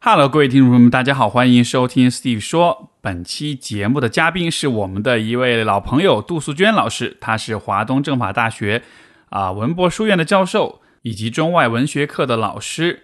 [0.00, 2.92] Hello，各位听众朋友们，大家好，欢迎收听 Steve 说。
[3.00, 8.84] 本期节目的嘉宾是我们的一位老朋友杜素娟老师，他是华东政法大学
[9.30, 13.02] 啊文博书院的教授，以及中外文学课的老师。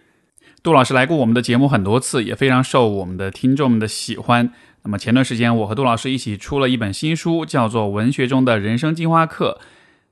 [0.62, 4.52] 杜老师来过我们的节目很多次，也非常受我们的听众们的喜欢。
[4.84, 9.58] 那么前段时间，我和杜老师一起出了一本新书，叫做《文学中的人生进化课》。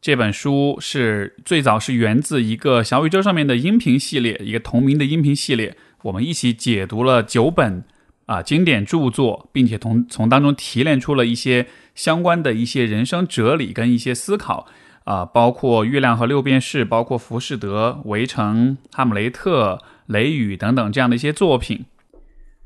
[0.01, 5.77] 这本书是最早是源自一个小宇宙上面的音频系列，一个同名的音频系列。
[6.03, 7.85] 我们一起解读了九本
[8.27, 14.67] 啊经典著作，并且从从当中提炼出了一些相关的一些人生哲理跟一些思考
[15.05, 19.75] 啊，包括《月亮和六便士》，包括《浮士德》《围城》《哈姆雷特》
[20.07, 21.85] 《雷雨》等等这样的一些作品。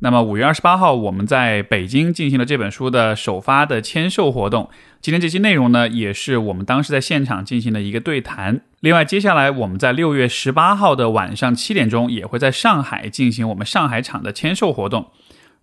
[0.00, 4.69] 那么五月二十八号，我们在北京进行了这本书的首发的签售活动。
[5.06, 8.62] 今天这期内容呢，也是我们当时在现场进行的一个对谈。
[8.80, 15.12] 另外，接下来我们在六月十八号的晚上七点钟，也会在上海进行我们上海场的签售活动。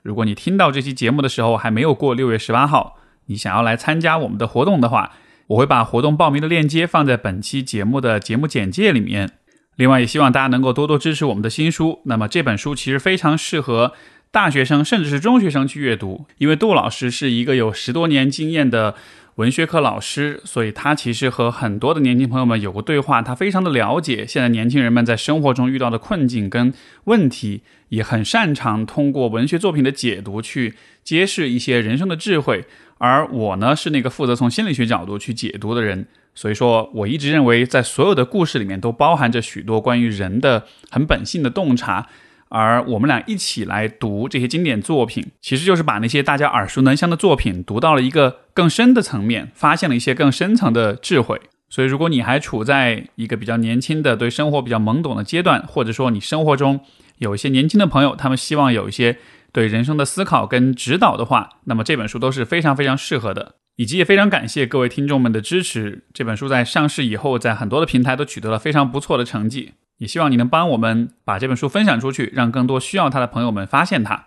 [0.02, 2.96] 如果你听到这期节目的时候还没有过六月十八号，
[3.26, 5.12] 你想要来参加我们的活动的话，
[5.48, 9.32] 我会把活动报名的链接放在本期节目的节目简介里面。
[9.76, 12.00] 另外，也希望大家能够多多支持我们的新书。
[12.06, 13.92] 那么这本书其实非常适合。
[14.32, 18.96] 大学生甚至是中学生去阅读，因为杜老师是一个有十多年经验的
[19.38, 26.72] 文学课老师，所以他其实和很多的年轻朋友们有过对话，他非常的了解现在年轻人们在生活中遇到的困境跟
[27.06, 32.66] 问题，也很擅长通过文学作品的解读去揭示一些人生的智慧。
[33.00, 42.08] 而我呢，是那个负责从心理学角度去解读的人，所以说我一直认为，在所有的故事里面都包含着许多关于人的很本性的洞察。
[42.56, 51.42] 而我们俩一起来读这些经典作品，其实就是把那些大家耳熟能详的作品读到了一个更深的层面，发现了一些更深层的智慧。
[51.68, 56.80] 所以，如果你还处在一个比较年轻的、对生活比较懵懂的阶段，或者说你生活中
[57.18, 59.18] 有一些年轻的朋友，他们希望有一些
[59.52, 63.56] 对人生的思考跟指导的话，那么这本书都是非常非常适合的。
[63.78, 66.04] 以及也非常感谢各位听众们的支持。
[66.14, 69.72] 这本书在上市以后，在很多的平台都取得了非常不错的成绩。
[70.00, 74.26] 也希望你能帮我们把这本书分享出去，让更多需要它的朋友们发现它。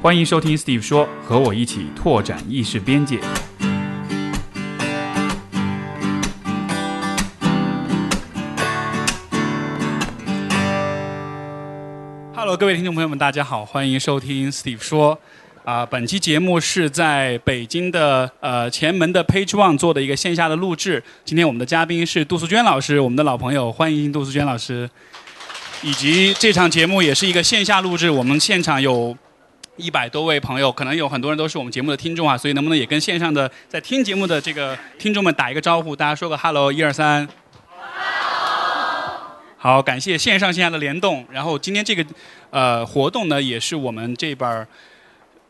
[0.00, 3.20] 欢迎收听 Steve 说，和我一起拓展意识边界。
[12.34, 15.20] Hello，各位听众朋友们，大家好，欢迎收听 Steve 说。
[15.66, 21.02] 啊，本期节目是在北京的呃前门的 Page One 做的一个线下的录制。
[21.24, 24.88] 今天我们的嘉宾是杜素娟老师，我们的老朋友，欢迎杜素娟老师。
[25.82, 29.16] 以及这场节目也是一个线下录制，我们现场有
[29.76, 35.96] 一百多位朋友，可能有很多人都是我们节目的听众啊，所以能不能也跟线上的在听节目的这个听众们打一个招呼？
[35.96, 37.28] 大家说个 Hello，一二三。
[39.58, 41.26] 好，感谢线上线下的联动。
[41.28, 42.06] 然后今天这个
[42.50, 44.64] 呃活动呢，也是我们这本儿。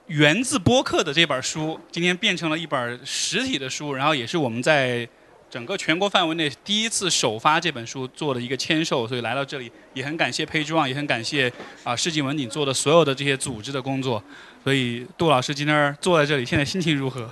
[0.08, 5.08] 源自播客的这本书，今天变成了一本实体的书，然后也是我们在
[5.50, 11.52] 整个全国范围内第一次首发这本书做的一个签售，所以来到这里也很感谢 Page One，也很感谢
[11.82, 14.22] 啊世纪文鼎做的所有的这些组织的工作。
[14.62, 17.28] 所以杜老师今天坐在这里，现在心情如何？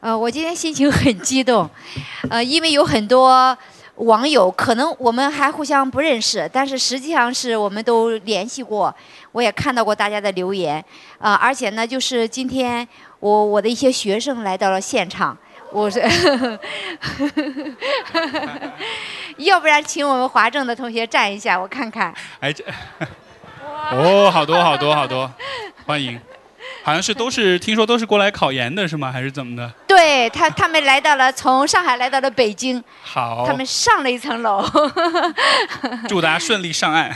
[0.00, 1.68] 呃，我今天心情很激动，
[2.30, 3.56] 呃，因为有很多。
[4.00, 8.92] 网友可能我们还互相不认识，但是实际上是我们都联系过，
[9.32, 10.82] 我也看到过大家的留言，
[11.18, 12.86] 啊，而且呢，就是今天
[13.20, 15.36] 我我的一些学生来到了现场，
[15.70, 16.00] 我是，
[19.36, 22.14] 要不然请我们华政的同学站一下，我看看。
[22.40, 22.64] 哎，这，
[23.92, 25.30] 哦，好多好多好多，
[25.84, 26.18] 欢迎。
[26.82, 29.10] 好像是都是听说都是过来考研的是吗？
[29.12, 29.72] 还是怎么的？
[29.86, 32.82] 对他，他们来到了从上海来到了北京。
[33.02, 33.44] 好。
[33.46, 34.64] 他们上了一层楼。
[36.08, 37.14] 祝大家顺利上岸。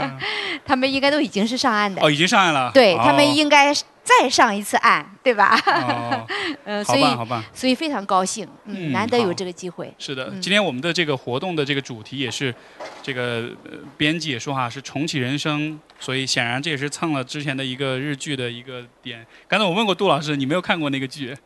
[0.64, 2.02] 他们应该都已经是上岸的。
[2.02, 2.70] 哦，已经上岸了。
[2.72, 3.72] 对他们应该。
[4.08, 5.54] 再上一次岸，对吧？
[5.66, 6.26] 哦，
[6.64, 9.92] 嗯，所以好吧，所以非常高兴，嗯，难得有这个机会。
[9.98, 12.54] 是的，今天我们的这个活动的这个主题也是，
[13.02, 13.50] 这个
[13.98, 19.26] 编辑也说哈是重启人生，所以显然这也是蹭了之前的一个日剧的一个点。
[19.46, 21.36] 刚才我问过杜老师，你没有看过那个剧？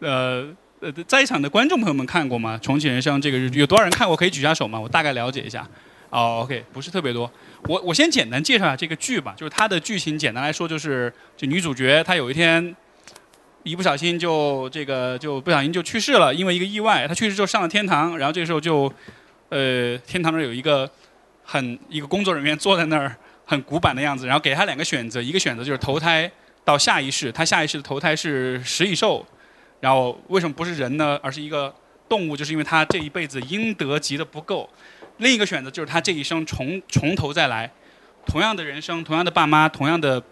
[0.00, 0.48] 呃
[0.80, 2.58] 呃，在场的观众朋友们看过吗？
[2.62, 4.16] 重启人生这个日剧有多少人看过？
[4.16, 4.80] 可以举下手吗？
[4.80, 5.68] 我大概了解一下。
[6.08, 7.30] 哦，OK，不是特别多。
[7.68, 12.74] 我我先简单介绍一下这个剧吧，就是它的剧情简单来说就是，就女主角她有一天
[13.62, 18.92] 一不小心就这个就不小心就去世了，因为一个意外，她去世之后上了天堂，然后这个时候就
[19.50, 20.90] 呃天堂那儿有一个
[21.44, 23.14] 很一个工作人员坐在那儿
[23.50, 26.30] 很古板的样子，然后给他两个选择，一个选择就是投胎
[26.64, 29.26] 到下一世，他下一世的投胎是食蚁兽，
[29.80, 31.74] 然后为什么不是人呢，而是一个
[32.08, 34.70] 动物，就是因为他这一辈子阴德积的不够。
[35.16, 37.68] 另一个选择就是他这一生重从头再来，
[38.24, 40.22] 同样的人生，同样的爸妈，同样的，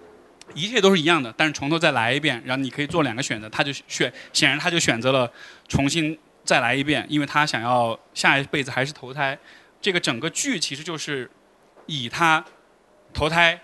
[0.55, 5.29] 一切都是一样的，但是从头再来一遍，然后你可以做两个选择，他就选，显然他就选择了
[5.67, 9.37] 重新再来一遍，因为他想要下一辈子还是投胎。
[9.81, 11.29] 这个整个剧其实就是
[11.87, 12.45] 以他
[13.13, 13.61] 投胎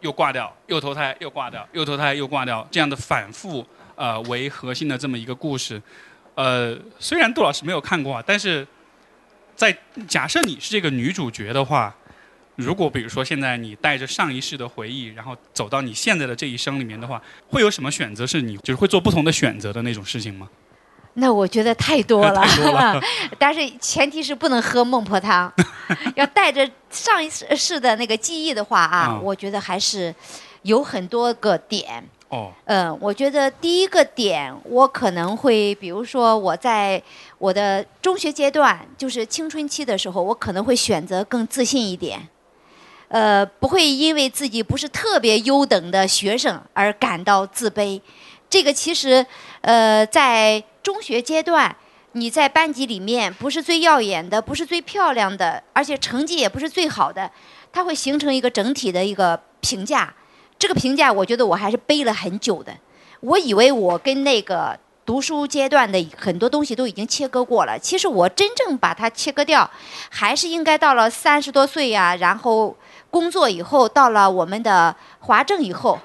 [0.00, 5.80] 又挂掉，又投胎又挂掉，又投胎又挂掉这样的反复呃为核心的这么一个故事。
[6.34, 8.66] 呃，虽然杜老师没有看过，但是
[9.54, 9.76] 在
[10.08, 11.94] 假设你是这个女主角的话，
[12.56, 20.48] 如果比如说现在你带着上一世的回忆，然后走到你现在的这一生里面的话，会有什么选择是你就是会做不同的选择的那种事情吗？
[21.14, 23.00] 那我觉得太多了， 多了。
[23.38, 25.52] 但是前提是不能喝孟婆汤，
[26.16, 29.22] 要带着上一世世的那个记忆的话啊，嗯。
[29.22, 30.14] 我觉得还是
[30.62, 32.02] 有很多个点。
[32.30, 37.02] 哦，嗯，我觉得第一个点，我可能会，比如说我在
[37.36, 42.26] 我的中学阶段，就是青春期的时候，我可能会选择更自信一点，
[43.08, 48.00] 呃，不会因为自己不是特别优等的学生而感到自卑。
[48.48, 49.26] 这个其实，
[49.60, 51.74] 呃，在中学阶段，
[52.12, 57.30] 你在班级里面不是最耀眼的，不是最漂亮的，而且成绩也不是最好的，
[57.72, 60.12] 它会形成一个整体的一个评价。
[60.58, 62.72] 这个评价，我觉得我还是背了很久的。
[63.20, 69.68] 我以为我跟那个读书阶段的很多东西都已经切割过了，其实我真正把它切割掉，
[70.08, 72.76] 还是应该到了三十多岁呀、然后
[73.10, 75.98] 工作以后，到了我们的华政以后，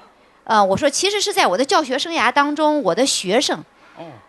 [0.44, 3.64] 呃，我说其实是在我的教学生涯当中，我的学生。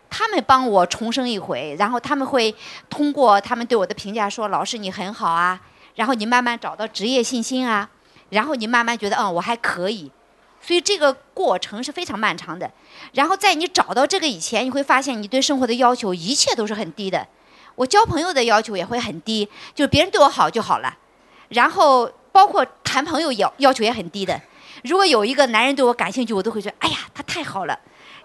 [0.10, 2.54] 他们帮我重生一回，然后他们会
[2.90, 5.60] 通过他们对我的评价说：“老师你很好啊。”
[5.96, 7.90] 然后你慢慢找到职业信心啊，
[8.30, 10.10] 然后你慢慢觉得嗯我还可以，
[10.62, 12.72] 所以这个过程是非常漫长的。
[13.14, 17.28] 然后在你找到这个以前，你会发现你对生活的要求一切都是很低的。
[17.76, 20.98] 我交朋友的要求也会很低，就是别人对我好就好了。
[21.50, 24.40] 然后包括谈朋友要要求也很低的。
[24.84, 27.78] 如果有一个男人对我感兴趣，我都会觉得哎呀他太好了，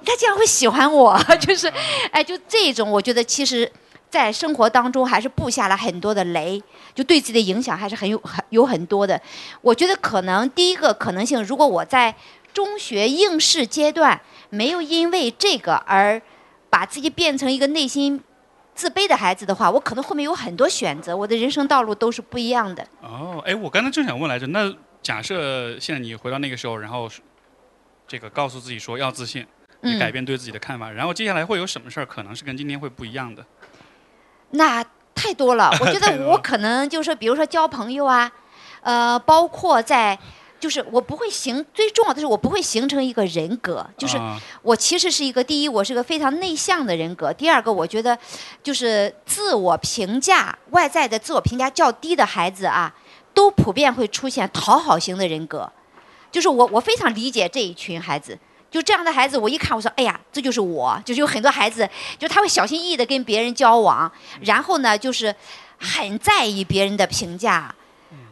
[0.05, 1.67] 他竟然会喜欢我， 就是
[2.13, 3.71] 哎就这种，我觉得其实。
[4.11, 6.63] 在生活当中还是布下了很多的雷，
[6.95, 9.21] 就对自己的影响还是很有很有很多的。
[9.61, 12.15] 我觉得可能第一个可能性，如果我在
[12.53, 14.21] 中学应试阶段
[14.51, 16.23] 没有因为这个而
[16.71, 18.23] 把自己变成一个内心
[18.73, 22.87] 自卑的孩子的话，我可能后面有很多选择，我的人生道路都是不一样的。
[23.03, 24.73] 哦，哎，我刚才正想问来着，那
[25.03, 27.11] 假设现在你回到那个时候，然后
[28.07, 29.45] 这个告诉自己说要自信，
[29.85, 33.45] 你嗯，改变对自己的看法，然后接下来会有什么事儿可能是跟今天会不一样的？
[34.51, 34.85] 那
[35.15, 35.71] 太多了。
[35.81, 38.31] 我觉得 我可能就是，比如说交朋友啊，
[38.81, 40.19] 呃，包括在，
[40.59, 48.19] 就是我不会形，最重要的是我不会形成一个人格，就是啊我其实是一个第一，我是个非常内向的人格；第二个，我觉得
[48.63, 52.95] 就是自我评价外在的自我评价较低的孩子啊，
[53.35, 55.71] 都普遍会出现讨好型的人格。
[56.31, 58.39] 就是我我非常理解这一群孩子。
[58.75, 61.01] 就这样的孩子，我一看，我说，哎呀，这就是我。
[61.05, 61.89] 就是有很多孩子，
[62.19, 64.11] 就他会小心翼翼的跟别人交往，
[64.41, 65.33] 然后呢，就是
[65.79, 67.73] 很在意别人的评价，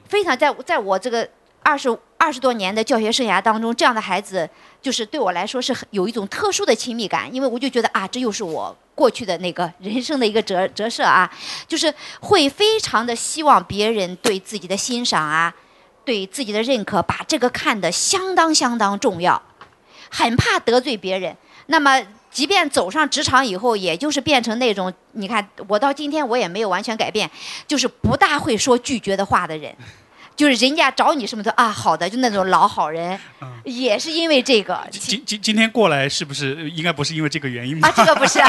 [0.09, 1.31] 非常在在我这个
[1.63, 4.51] 二十二十多年的教学生涯当中，这样的孩子
[4.81, 11.33] 就是对我来说是很有一种特殊的亲密感，因为我就觉得啊，这又是我过去的那个人生的一个折折射啊，
[11.69, 15.55] 就是会非常的希望别人对自己的欣赏啊，
[16.05, 19.41] 对自己的认可，把这个看得相当相当重要，
[20.13, 21.35] 很怕得罪别人。
[21.67, 22.01] 那么，
[22.31, 27.31] 即便走上职场以后，也就是变成那种，你看我到今天我也没有完全改变，
[27.67, 29.75] 就是不大会说拒绝的话的人。
[30.35, 33.19] 就是人家找你什么的啊，好的，就那种老好人，
[33.65, 34.83] 也是因为这个。
[34.91, 37.89] 今今今天过来是不是应该不是因为这个原因吧？
[37.89, 38.41] 啊，这个不是，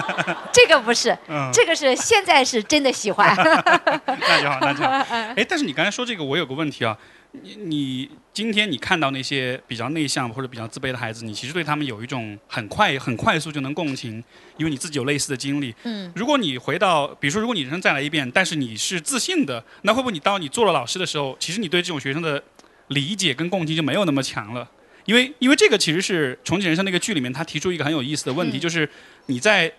[0.50, 3.36] 这个不是，嗯，这个是现在是真的喜欢。
[3.36, 4.90] 那就好，那就好。
[5.36, 6.96] 哎，但是你刚才说这个，我有个问题啊，
[7.42, 14.22] 你你今天你看到那些比较内向或者比较自卑的孩子，你其实对他们有一种很快很快速就能共情，
[14.56, 15.74] 因为你自己有类似的经历。
[15.84, 22.42] 嗯，如果你回到，比如说，如果你人生再来一遍，但是你是自信的，那会不会你当你做了老师的时候，其实你对这种学生的
[22.88, 24.70] 理解跟共情就没有那么强了？
[25.06, 28.88] 因为因为这个其实是《重启人生》那个剧里面他提出一个很有意思的问题，嗯就是
[29.26, 29.72] 你在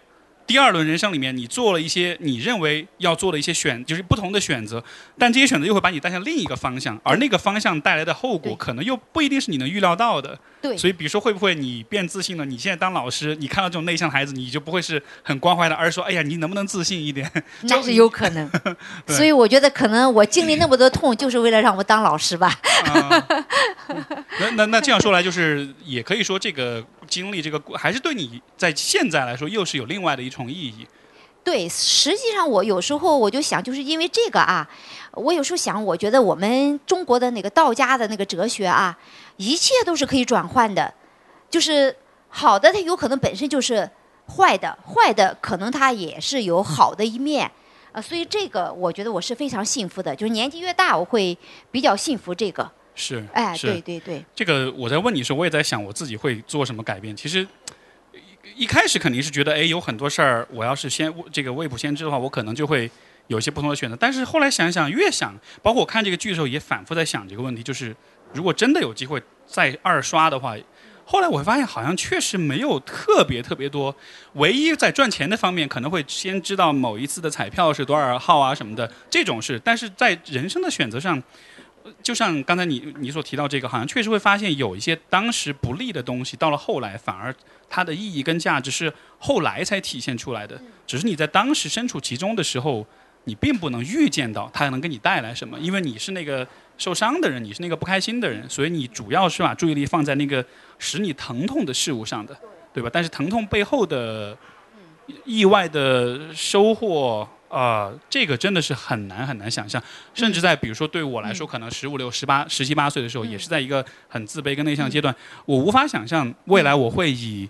[0.47, 4.81] 第二轮人生里面，你做了一些你认为要做的一些选，就是不同的选择，
[5.17, 10.39] 但这些选择又会把你带向另一个方向，而那个方向带来的后果可能又不一定是你能预料到的。
[10.59, 12.43] 对，所以，比如说，会不会你变自信了？
[12.43, 17.31] 你现在当老师，你看到这种内向的孩子，你就不会是很关怀的，而是说，哎呀，你能不能自信一点？
[17.61, 18.49] 那是有可能。
[19.05, 22.59] 对所以我觉得可能我经历那么多痛，就是为了让我当老师吧。
[22.85, 23.27] 啊，
[24.39, 30.87] 那那那这样说来，就是也可以说，这个经历，这个还是对你在现在来说，又是有另外的一重意义。
[31.43, 34.67] 对，实际上我有时候我就想，就是因为这个啊，
[35.13, 38.97] 我有时候想，我觉得我们中国的那个道家的那个哲学啊，
[39.37, 40.93] 一切都是可以转换的，
[41.49, 41.95] 就是
[42.27, 43.89] 好的它有可能本身就是
[44.27, 47.49] 坏的，坏的可能它也是有好的一面，
[47.93, 51.37] 啊，所以这个我觉得我是非常幸福的，就是年纪越大，我会
[51.71, 52.69] 比较幸福这个。
[52.99, 57.15] 是，哎，对对对，这个我在问你的时候，我也在想我自己会做什么改变。
[57.15, 57.47] 其实
[58.55, 62.89] 一一开始肯定是觉得，哎，有很多事儿，我要是先这个未卜先知的话，我可能就会
[63.27, 63.95] 有一些不同的选择。
[63.95, 67.95] 但是后来想想，越想，包括我看这个剧的时候，也反复在想这个问题，就是
[68.33, 70.57] 如果真的有机会再二刷的话，
[71.05, 73.95] 后来我会发现好像确实没有特别特别多。
[74.33, 79.61] 唯一在赚钱的方面，可能会先知道某一次的彩票是多少号啊什么的，这种事。
[79.63, 81.21] 但是在人生的选择上，
[82.03, 87.33] 就像刚才你你所提到这个，好像确实会发现有一些当时不利的东西，到了后来反而
[87.69, 90.59] 它的意义跟价值是后来才体现出来的。
[90.85, 92.85] 只是你在当时身处其中的时候，
[93.25, 100.45] 你并不能预见到它能给你带来什么，因为你是那个受伤的人，你是那个不开心的人，所以你主要是把注意力放在那个
[100.79, 102.37] 使你疼痛的事物上的，
[102.73, 102.89] 对吧？
[102.91, 104.37] 但是疼痛背后的
[105.25, 107.27] 意外的收获。
[107.49, 109.81] 啊、这个真的是很难很难想象，
[110.13, 117.49] 甚至在比如说对我来说，可能十五六、十八、十七八岁的时候，也是在一个很自卑跟内向阶段，我无法想象未来我会以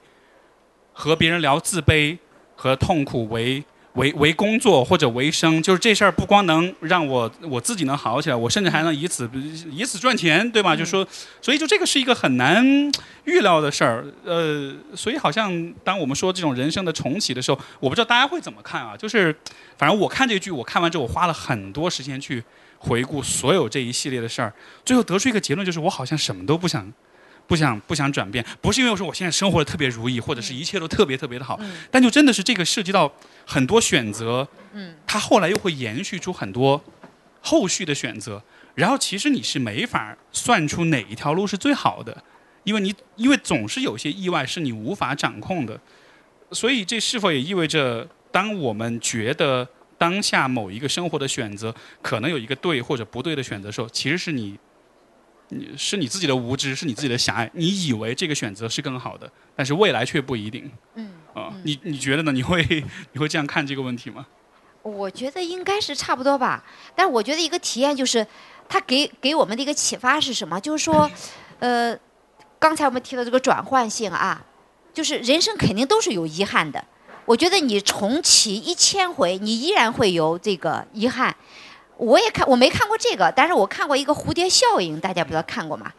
[0.93, 2.17] 和别人聊自卑
[2.55, 3.63] 和痛苦为
[3.97, 9.29] 为为工作或者为生，就是这事儿不光能让我我自己能好起来，我甚至还能以此
[9.71, 10.75] 以此赚钱，对吧？
[10.75, 11.05] 就说，
[11.41, 12.63] 所以就这个是一个很难
[13.25, 18.95] 预料的事儿，呃，所以好像当我们说这种人生的重启的时候，我不知道大家会怎么看啊？
[18.95, 19.35] 就是，
[19.77, 22.43] 反正我看这个剧，我看完之后，我花了很多时间去
[22.77, 24.53] 回顾所有这一系列的事儿，
[24.85, 26.93] 最后得出一个结论，就是我好像什么都不想。
[27.47, 31.57] 不想不想转变，不是因为我说我现在生活的特别如意，或者是一切都特别特别的好，
[31.89, 33.11] 但就真的是这个涉及到
[33.45, 36.83] 很多选择，嗯，它后来又会延续出很多
[37.41, 38.43] 后续的选择，
[38.75, 42.21] 然后其实你是没法算出哪一条路是最好的，
[42.65, 45.79] 因为你因为总是有些意外是你无法掌控的，
[46.51, 49.65] 所以这是否也意味着，当我们觉得
[49.97, 54.59] 当下某一个生活的选择可能有一个对或者不对的选择的时候，其实是你。
[55.49, 60.69] 你是你自己的无知，是你自己的狭隘，你以为这个选择是更好的，但是未来却不一定。
[60.95, 62.31] 嗯，啊，你你觉得呢？
[62.31, 62.63] 你会
[63.13, 64.25] 你会这样看这个问题吗？
[64.83, 66.63] 我觉得应该是差不多吧，
[66.95, 68.25] 但是我觉得一个体验就是，
[68.69, 70.59] 它给给我们的一个启发是什么？
[70.59, 71.09] 就是说，
[71.59, 71.97] 呃，
[72.59, 74.45] 刚才我们提到这个转换性啊，
[74.93, 76.83] 就是人生肯定都是有遗憾的。
[77.25, 81.35] 我觉得你重启一千回，你依然会有这个遗憾。
[81.97, 85.91] 我也看，我没看过这个，但是我看过一个蝴蝶效应，大家不知道看过吗？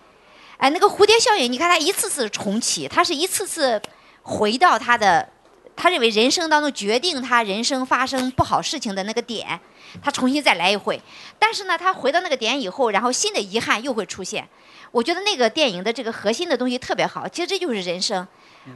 [0.56, 3.80] 哎，那个蝴蝶效应，你看它一次次重启，它是一次次
[4.22, 5.28] 回到他的，
[5.76, 9.58] 他认为人生当中决定他人生发生不好事情的那个点，
[10.02, 11.00] 他重新再来一回。
[11.38, 14.48] 但是呢，他回到那个点以后，然后新的遗憾又会出现。
[14.90, 18.26] 我觉得那个电影的这个核心的东西特别好，其实这就是人生，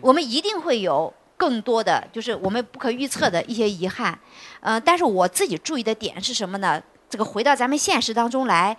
[0.01, 4.19] 我们一定会有更多的，就是我们不可预测的一些遗憾。
[4.61, 6.81] 呃，但是我自己注意的点是什么呢？
[7.13, 8.75] 这个回到咱们现实当中来，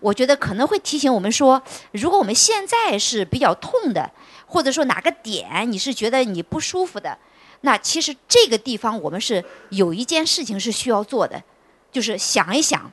[0.00, 1.62] 我觉得可能会提醒我们说，
[1.92, 4.10] 如果我们现在是比较痛的，
[4.44, 7.16] 或者说哪个点你是觉得你不舒服的，
[7.60, 11.40] 那其实这个地方我们是有一件事情是需要做的，
[11.92, 12.90] 就是想一想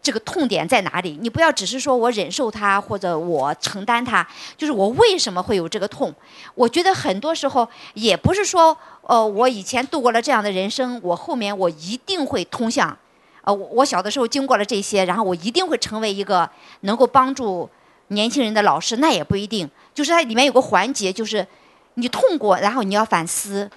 [0.00, 1.18] 这个痛点在哪里。
[1.20, 6.10] 你不要只是说我忍受它或者我承担它，就是我为什么会有这个痛？
[6.54, 12.96] 我觉得很多时候也不是说，呃，我以前度过了这样的人生，我后面我一定会通向。
[13.42, 16.48] 呃，我我小的时候经过了这些，然后我一定会成为一个
[16.80, 17.68] 能够帮助
[18.08, 19.68] 年轻人的老师，那也不一定。
[19.94, 21.46] 就是它里面有个环节，就是
[21.94, 23.70] 你痛过，然后你要反思。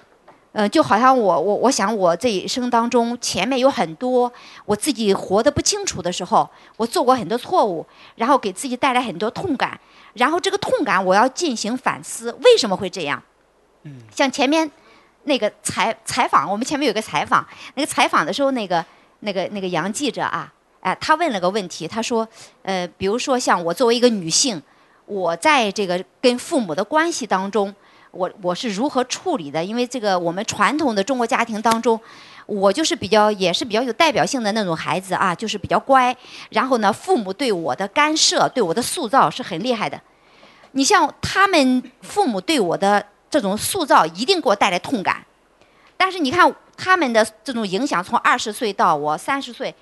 [0.56, 4.32] 嗯、就好像我我我想我这一生当中前面有很多
[4.66, 9.80] 我自己活得不清楚的时候，我做过很多错误，然后给自己带来很多痛感，
[10.12, 13.20] 然后这个痛感我要进行反思，为什么会这样？
[13.82, 14.70] 嗯，像前面
[15.24, 17.44] 那个采采访，我们前面有个采访，
[17.74, 18.84] 那个采访的时候那个。
[19.24, 22.28] 那个那个杨记者啊，哎，他问了个问题，他说，
[22.62, 24.62] 呃，比如说像我作为一个女性，
[25.06, 27.74] 我在这个跟父母的关系当中，
[28.10, 29.64] 我我是如何处理的？
[29.64, 31.98] 因为这个我们传统的中国家庭当中，
[32.46, 36.14] 我就是比较也是比较有代表性的那种孩子啊，就是比较乖。
[36.50, 39.98] 然后呢，父母对我的干涉、对我的塑造是很厉害的。
[40.72, 45.24] 你像他们父母对我的这种塑造，一定给我带来痛感。
[46.04, 46.54] 但是你看。
[46.76, 49.72] 他们的这种影响，从二十岁到我三十岁，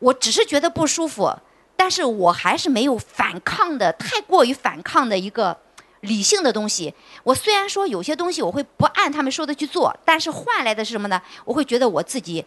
[0.00, 1.34] 我只是觉得不舒服，
[1.74, 5.56] 但是我还是没有反抗的太过于反抗的一个
[6.00, 6.92] 理性的东西。
[7.22, 11.20] 我虽然说有些东西我会不按他们说的去做，但是换来的是什么呢？
[11.46, 12.44] 我会觉得我自己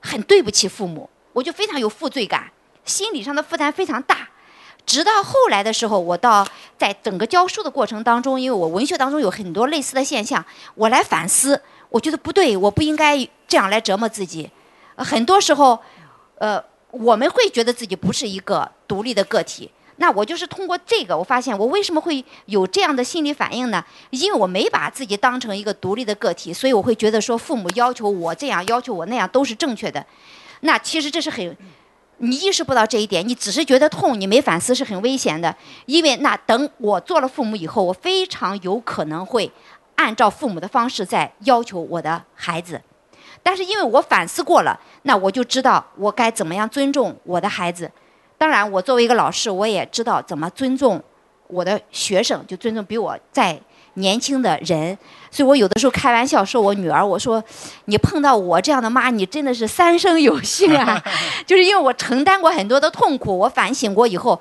[0.00, 2.52] 很对不起父母，我就非常有负罪感，
[2.84, 4.28] 心理上的负担非常大。
[4.84, 14.50] 直到后来的时候，我到在整个教书的过程当中，因为我文学当中有很多类似的现象，我来反思，我觉得不对，我不应该这样来折磨自己。
[14.96, 15.78] 很多时候，
[16.38, 19.70] 呃，我们会觉得自己不是一个独立的个体。
[19.96, 23.84] 那我就是通过这个，我发现我为什么会有这样的心理反应呢？
[24.10, 30.04] 因为我没把自己当成一个独立的个体，所以我会觉得说父母要求我这样，要求我那样都是正确的。
[30.60, 31.56] 那其实这是很，
[32.16, 35.54] 你意识不到这一点，你只是觉得痛，你没反思是很危险的。
[35.86, 39.50] 因为那等我做了父母以后，我非常有可能会
[40.02, 42.80] 按照父母的方式在要求我的孩子。
[43.40, 47.90] 但是因为我反思过了，那我就知道我该怎么样尊重我的孩子。
[48.36, 51.00] 当然，我作为一个老师，我也知道怎么尊重
[51.46, 53.58] 我的学生，就尊重比我再
[53.94, 54.96] 年轻的人。
[55.30, 57.42] 所以我有的时候开玩笑说我女儿，我说
[57.86, 61.02] 你碰到我这样的妈，你真的是三生有幸啊！
[61.46, 64.40] 就是因为我承担过很多的痛苦，我反省过以后，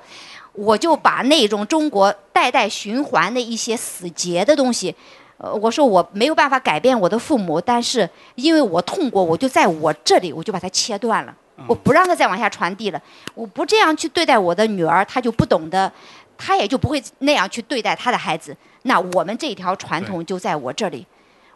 [0.54, 4.96] 我就把那种中国代代循环的一些死结的东西。
[5.42, 11.36] 呃，我说我没有办法改变我的父母，但是因为我痛过，我就在我这里，我就把它切断了，
[11.68, 13.02] 我不让它再往下传递了。
[13.34, 15.92] 我不这样去对待我的女儿，她就不懂得，
[16.38, 18.56] 她也就不会那样去对待她的孩子。
[18.84, 21.04] 那我们这条传统就在我这里，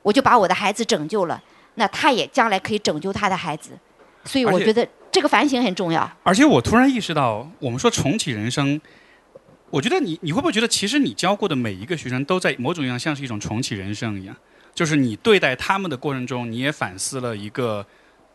[0.01, 1.39] 我就把我的孩子拯救了，
[1.75, 3.71] 那她也将来可以拯救她的孩子。
[4.23, 6.09] 所以我觉得这个反省很重要。
[6.23, 8.81] 而且我突然意识到，我们说重启人生，
[9.71, 14.35] 我觉得你你会不会觉得，其实你教过的每一个学生都在某种意义上像是一种重启人生一样，
[14.73, 17.85] 就是你对待他们的过程中，你也反思了一个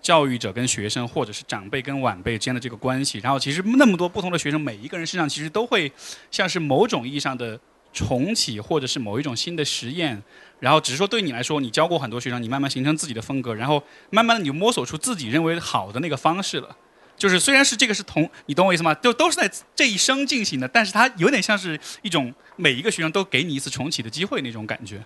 [0.02, 3.18] 教育者跟学生，或者是长辈跟晚辈之间的这个关系。
[3.20, 5.90] 然后其实那么多不同的学生，每一个人身上其实都会
[6.30, 7.58] 像是某种意义上的
[7.92, 10.22] 重启，或者是某一种新的实验。
[10.58, 16.76] 然后只是说对你来说，你教过很多学生，你慢慢形成自己的风格，然后慢慢的你就摸索出自己认为好的那个方式了。
[17.20, 18.94] 就是虽然是这个是同，你懂我意思吗？
[18.94, 25.04] 就都是在这一生进行的，但是它有点像是一种每一个学生都给你一次重启的机会那种感觉。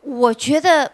[0.00, 0.90] 我觉得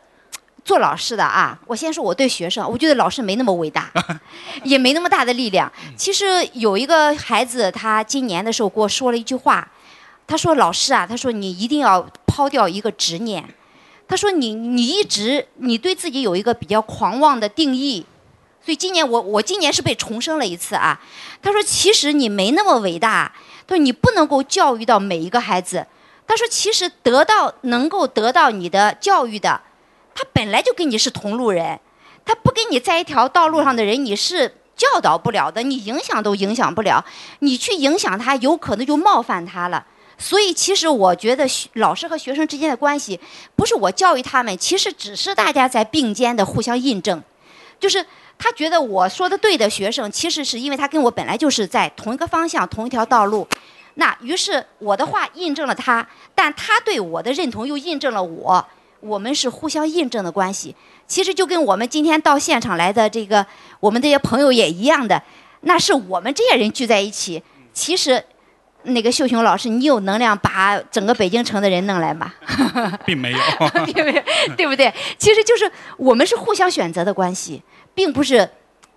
[0.62, 3.90] 做老师的啊，我先说我对学生，我觉得老师没那么伟大，
[4.64, 5.72] 也没那么大的力量。
[5.96, 9.66] 其实有一个孩子，他今年的时候给我说了一句话，
[10.26, 13.42] 他说：“老师啊，他说你一定要抛掉一个执念。
[14.06, 18.04] 他说你你一直你对自己有一个比较狂妄的定义，
[18.64, 21.00] 所以今年我我今年是被重生了一次啊。
[21.42, 23.32] 他说其实你没那么伟大，
[23.66, 25.86] 他说你不能够教育到每一个孩子。
[26.26, 29.60] 他说其实得到能够得到你的教育的，
[30.14, 31.78] 他本来就跟你是同路人，
[32.24, 37.04] 他不跟你在一条道路上的人，你是教导不了的，你影响都影响不了，
[37.40, 39.84] 你去影响他，有可能就冒犯他了。
[40.16, 43.20] 所以，其实我觉得老师和学生之间的关系，
[43.54, 47.22] 不是我教育他们，其实只是大家在并肩的互相印证。
[47.80, 48.06] 就是
[48.44, 53.48] 他觉得我说的对的学生，其实是因为他跟我本来就是在同一个方向、同一条道路。
[53.94, 58.68] 那于是我的话印证了他，但他对我的认同又印证了我，
[59.00, 60.76] 我们是互相印证的关系。
[61.06, 63.46] 其实就跟我们今天到现场来的这个
[63.80, 65.22] 我们这些朋友也一样的，
[65.62, 67.42] 那是我们这些人聚在一起。
[67.72, 68.22] 其实，
[68.82, 72.30] 那个秀雄老师，你有能量把整个北京城的人弄来吗？
[73.06, 73.38] 并没有。
[73.86, 74.22] 并没有？
[74.54, 74.92] 对不对？
[75.16, 77.62] 其实就是我们是互相选择的关系，
[77.94, 78.48] 并不是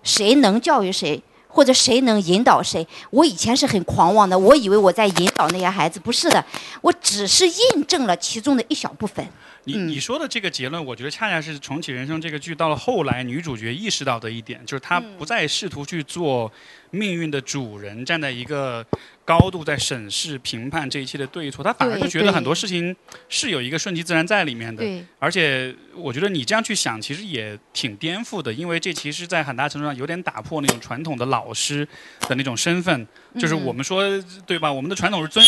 [0.03, 2.88] 谁能教育谁，或者谁能引导谁。
[3.10, 6.43] 我以前是很狂妄的，我以为我在引导那些孩子，不是的，
[6.81, 9.25] 我只是印证了其中的一小部分。
[9.67, 16.49] 你你说的这个结论，我觉得恰恰是《重启人生》这个剧到了后来，女主角意识到的一点，就是她不再试图去做
[16.89, 18.86] 命运的主人，站在一个
[19.25, 22.95] 高度在审视、评判这一切的对错，她反而是对对觉得很多事情
[23.27, 24.82] 是有一个顺其自然在里面的。
[24.82, 31.86] 对，而且我觉得你这样去想，其实也挺颠覆的，因为这其实，在很大程度上有点打破那种传统的老师
[32.21, 33.06] 的那种身份，
[33.38, 33.65] 就是嗯。
[33.65, 34.01] 我们说
[34.45, 34.71] 对吧？
[34.71, 35.45] 我们的传统是尊，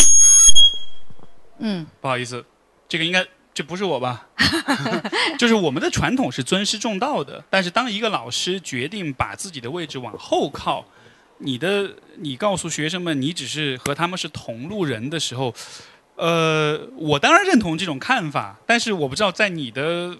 [1.59, 2.43] 嗯，不好意思，
[2.89, 4.27] 这个应该这不是我吧？
[5.37, 10.85] 就是我们的传统是尊师重道的，但是当一个老师决定把自己的位置往后靠，
[11.39, 15.53] 你的你告诉学生们你只是和他们是同路人的时候，
[16.15, 20.17] 呃，我当然认同这种看法，但是我不知道在你的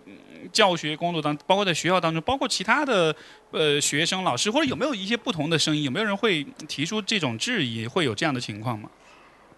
[0.52, 3.15] 教学工作当，包括在学校当中，包括其他的
[3.52, 5.84] 呃学生、老师，或者有没有一些不同的声音？
[5.84, 7.88] 有没有人会提出这种质疑？
[7.88, 8.89] 会有这样的情况吗？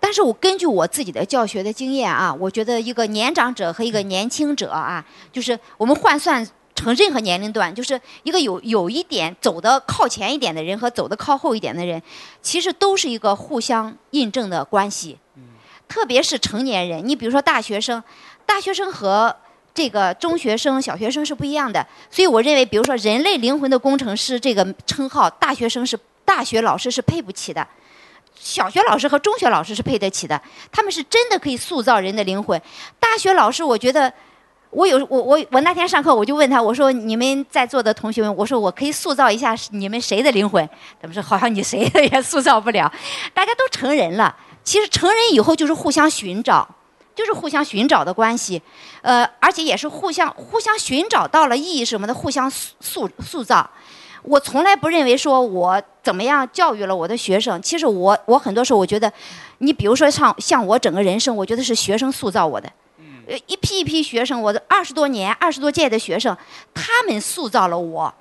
[0.01, 12.01] 但是我根据我自己的教学的经验啊，我觉得一个年长者和一个年轻者啊，就是我们换算成任何年龄段，就是一个有有一点走的靠前一点的人和走的靠后一点的人，
[12.41, 15.17] 其实都是一个互相印证的关系。
[15.87, 18.01] 特别是成年人，你比如说大学生，
[18.45, 19.35] 大学生和
[19.73, 21.85] 这个中学生、小学生是不一样的。
[22.09, 27.67] 所以我认为，比如说“人类灵魂的工程师”这个称号，大学生是大学老师是配不起的，
[28.41, 30.41] 小学老师和中学老师是配得起的。
[30.71, 32.60] 他们是真的可以塑造人的灵魂。
[32.99, 34.12] 大学老师，我觉得。
[34.73, 40.65] 我有我我我那天上课我就问他我说你们在座的同学们我说我可以塑造一下你们谁的灵魂？
[41.01, 42.89] 他们说好像你谁的也塑造不了，
[43.34, 44.34] 大家都成人了。
[44.63, 46.65] 其实成人以后就是互相寻找，
[47.13, 48.62] 就是互相寻找的关系，
[49.01, 53.69] 呃，而且也是互相互相寻找到了意义什么的，互相塑塑塑造。
[54.23, 59.12] 我从来不认为说我怎么样教育了我的学生，其实我我很多时候我觉得，
[59.60, 62.71] 你比如说像像我整个人生，我觉得是学生塑造我的。
[63.27, 66.36] 呃，一批一批学生，我的二十多年、二十多届的学生，
[66.73, 68.13] 他们塑造了我，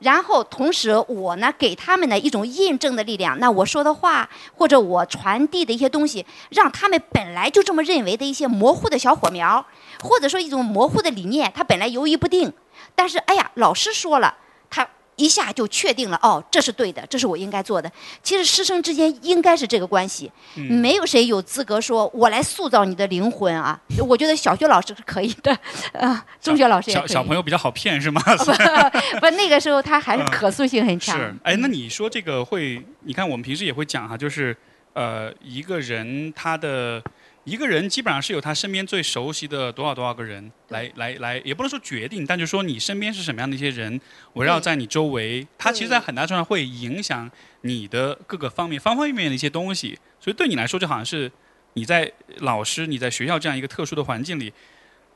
[0.00, 3.38] 然后同时我呢，给他们的一种印证的力量。
[3.38, 9.64] 那我说的话，或者我传递的一些东西，让他们本来就这么认为的一些模糊的小火苗，
[10.02, 12.52] 或者说一种模糊的理念，他本来犹豫不定，
[12.94, 14.34] 但是哎呀，老师说了，
[14.70, 14.86] 他。
[15.16, 17.90] 一下就确定了哦，这是对的，这是我应该做的。
[18.22, 23.80] 其实师生之间应该是这个关系，没有谁有资格说我来塑造你的灵魂啊。
[24.06, 25.56] 我觉得小学老师是可以的，
[25.98, 28.20] 啊，中学老师也小小朋友比较好骗是吗？
[29.20, 31.16] 不，那个时候他还是可塑性很强。
[31.18, 32.84] 是，哎，那你说这个会？
[33.00, 34.56] 你看我们平时也会讲哈，就是
[34.94, 37.02] 呃，一个人他的。
[37.44, 44.00] 一个人基本上是有他身边最熟悉的多少多少个人来来来，也不能说决定，但就说你身边是什么样的一些人
[44.32, 47.30] 围绕在你周围，他其实，在很大程度上会影响
[47.60, 49.98] 你的各个方面、方方面面的一些东西。
[50.18, 51.30] 所以对你来说，就好像是
[51.74, 54.50] 你在老师、你在学校这样一个特殊的环境里，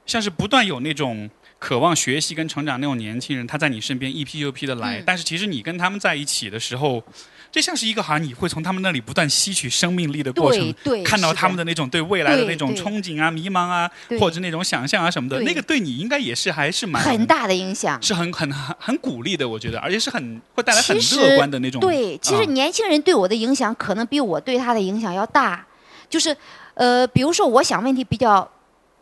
[0.04, 7.02] 像是不断有那种渴望学习跟成长那种年轻人，他在你身边一批又一批的来，但是其实你跟他们在一起的时候。
[7.50, 21.80] 这像是一个好像你会从他们那里不断吸取生命力的过程，看到他们的那种对未来的那种憧憬啊、迷茫啊，或者那种想象啊什么的，那个对你应该也是还是蛮很大的影响，是很很很很鼓励的，我觉得，而且是很会带来很乐观的那种。
[21.80, 25.66] 对，其实年轻人对我的影响可能比我对他的影响要大，
[26.10, 26.36] 就是
[26.74, 28.48] 呃，比如说我想问题比较。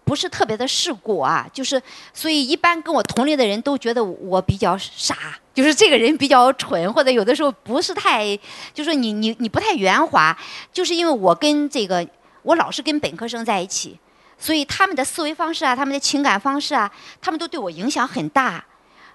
[0.07, 1.83] 不是特别的世故啊，就是
[2.15, 8.39] 所以一般跟我同龄的人都觉得我比较傻，就是这个人比较蠢，或者有的时候不是太，
[8.73, 10.39] 就说你你你不太圆滑，
[10.73, 12.07] 就是因为我跟这个
[12.43, 13.99] 我老是跟本科生在一起，
[14.39, 16.89] 所以他们的思维方式啊，他们的情感方式啊，
[17.21, 18.65] 他们都对我影响很大。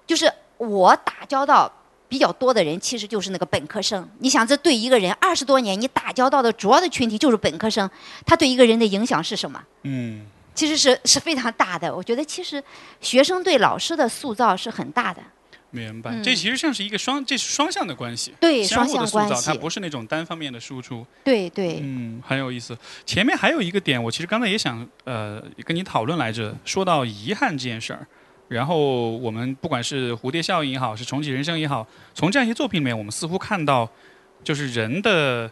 [0.06, 1.72] 就是我打交道
[2.06, 4.06] 比较多的人，其实就是那个本科生。
[4.18, 7.88] 你想，这对一个人二十多年，你打交道的主要的群体就是本科生，
[8.26, 9.58] 他对一个人的影响是什么？
[9.84, 10.26] 嗯。
[10.54, 12.62] 其实是是非常大的，我觉得其实
[13.00, 15.22] 学生对老师的塑造是很大的。
[15.74, 21.06] 明白，这其实像是一个双，这是双向的关系，对，相互的塑造，它不是那种单方面的输出。
[21.24, 21.80] 对对。
[21.82, 22.76] 嗯，很有意思。
[23.06, 28.06] 前面还有一个点，我其实刚才也想呃跟你讨论来着，说到遗憾这件事儿。
[28.48, 33.90] 然后我们不管是蝴蝶效应也好，是重启人生也好，从这样一些作品里面，我们似乎看到，
[34.44, 35.50] 就是人的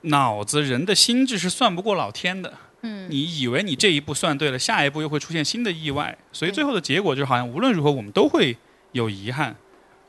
[0.00, 2.52] 脑子、人的心智是算不过老天的。
[2.82, 8.56] 嗯，你以为你这一步算对了，下一步又会出现新的意外，所以最后的结果就好像无论如何我们都会
[8.92, 9.54] 有遗憾，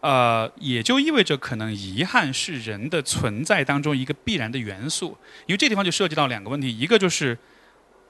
[0.01, 5.17] 呃，也就意味着可能遗憾是人的存在当中一个必然的元素。
[5.45, 7.37] 因为这地方就涉及到两个问题，一个就是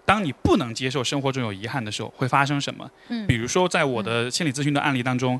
[0.06, 2.89] 当你不能接受生活中有遗憾的时候会发生什么。
[3.10, 5.39] 嗯，比如说在我的心理咨询的案例当中，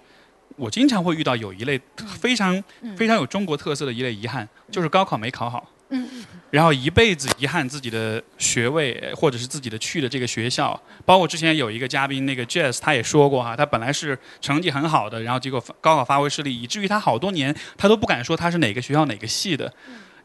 [0.58, 1.80] 我经常会遇到有一类
[2.20, 2.62] 非常
[2.96, 5.70] 非常有中国特色的一类遗憾，就是高考没考好。
[5.96, 6.10] 嗯，
[6.50, 10.80] 然后一辈子遗憾自己的学位，或者是自己的去的这个学校。
[11.06, 19.72] 包括之前有一个嘉宾，那个 Jazz，他也说过哈，他本来是成绩很好的，然后结果高考发挥失利，以至于他好多年他都不敢说他是哪个学校哪个系的，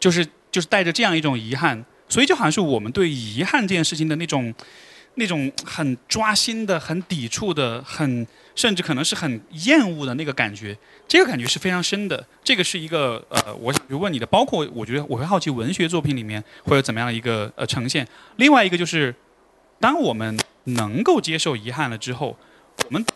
[0.01, 1.85] 就是就是带着这样一种遗憾。
[2.09, 4.55] 所以就好像是我们对遗憾这件事情的那种
[5.19, 8.27] 那种很抓心的、很抵触的、很。
[8.59, 10.77] 甚至可能是很厌恶的那个感觉，
[11.07, 12.27] 这个感觉是非常深的。
[12.43, 18.05] 这个是一个呃，我想问你的，包括我觉得我会好奇文学作品里面会有怎么样的一个呃呈现。
[18.35, 19.15] 另外一个就是，
[19.79, 22.37] 当我们能够接受遗憾了之后，
[22.87, 23.07] 我们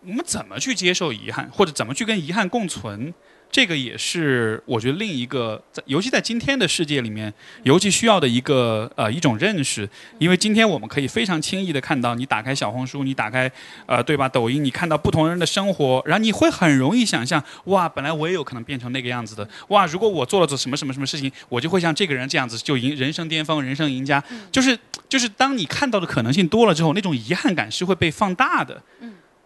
[0.00, 3.12] 我们怎么去接受遗憾，或者怎么去跟遗憾共存？
[3.50, 7.32] 这个也是我觉得另一个，在尤其在今天的世界里面，
[7.62, 9.88] 尤其需要的一个呃一种认识。
[10.18, 13.50] 因为今天我们可以非常轻易的看到，你打开小红书，你打开
[13.86, 19.48] 呃对吧，抖音，你看到不同人的生活，然后你会很容易想象，哇，本来我也有可能变成那个样子的。
[19.68, 24.22] 哇，如果我做了做什么什么什么事情，我就会像这个人这样子，就赢人生巅峰，人生赢家。
[24.52, 24.78] 就是
[25.08, 28.82] 就是当你看到的可能性多了之后，那种遗憾感是会被放大的。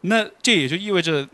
[0.00, 1.28] 那这也就意味着。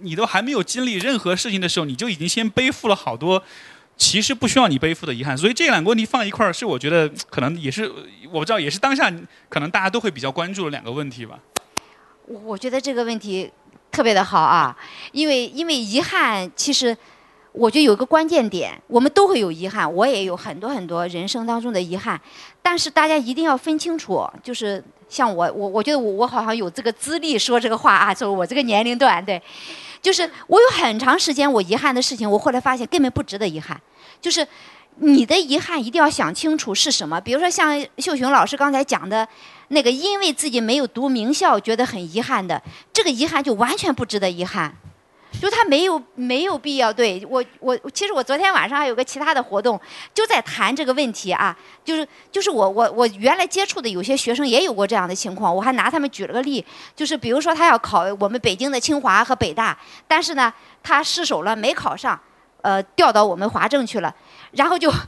[0.00, 3.42] 你都还没有经历任何事情的时候，你就已经先背负了好多
[3.96, 5.36] 其实不需要你背负的遗憾。
[5.36, 7.90] 所以这两个问题放一块儿，是我觉得可能也是
[8.32, 9.12] 我不知道，也是当下
[9.48, 11.38] 可能大家都会比较关注的两个问题吧。
[12.26, 13.50] 我我觉得这个问题
[13.90, 14.76] 特别的好啊，
[15.12, 16.96] 因为因为遗憾，其实
[17.52, 22.20] 我觉得有一个关键点，我们都会有遗憾，我也有很多很多人生当中的遗憾，
[22.62, 29.42] 但是大家一定要分清楚，就是像我我我觉得我我好像有这个资历说这个话啊，说我这个年龄段对，
[30.00, 33.80] 就是我有很长时间我遗憾的事情，我后来发现根本不值得遗憾，
[34.20, 34.46] 就是。
[35.00, 39.28] 你的遗憾一定要想清楚是什么，比如说像秀雄老师刚才讲的，
[39.68, 42.60] 那个因为自己没有读名校觉得很遗憾的，
[42.92, 44.74] 这个遗憾就完全不值得遗憾，
[45.40, 46.92] 就他没有没有必要。
[46.92, 49.80] 对我我其实我昨天晚上还有个其他的活动，
[50.14, 56.64] 就在谈这个问题啊，就是就是我我我原来接触的有些学生也有过这样的情况，我还拿他们举了个例，
[56.96, 62.18] 就是比如说他要考我们北京的清华和北大，但是呢他失手了没考上，
[62.62, 64.14] 呃调到我们华政去了。
[64.52, 64.90] 然后就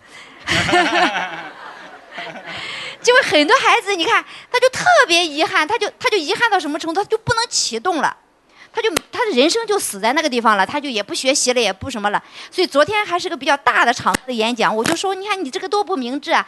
[3.02, 8.14] 就会很多孩子，你看，他就特别遗憾，他就他就遗憾到什么程度，他就不能启动了，
[8.72, 12.22] 他就他的人生就死在那个地方了，他就也不学习了，也不什么了。
[12.50, 16.46] 所以昨天还是个比较大的场的演讲，我就说，你看你这个多不明智啊！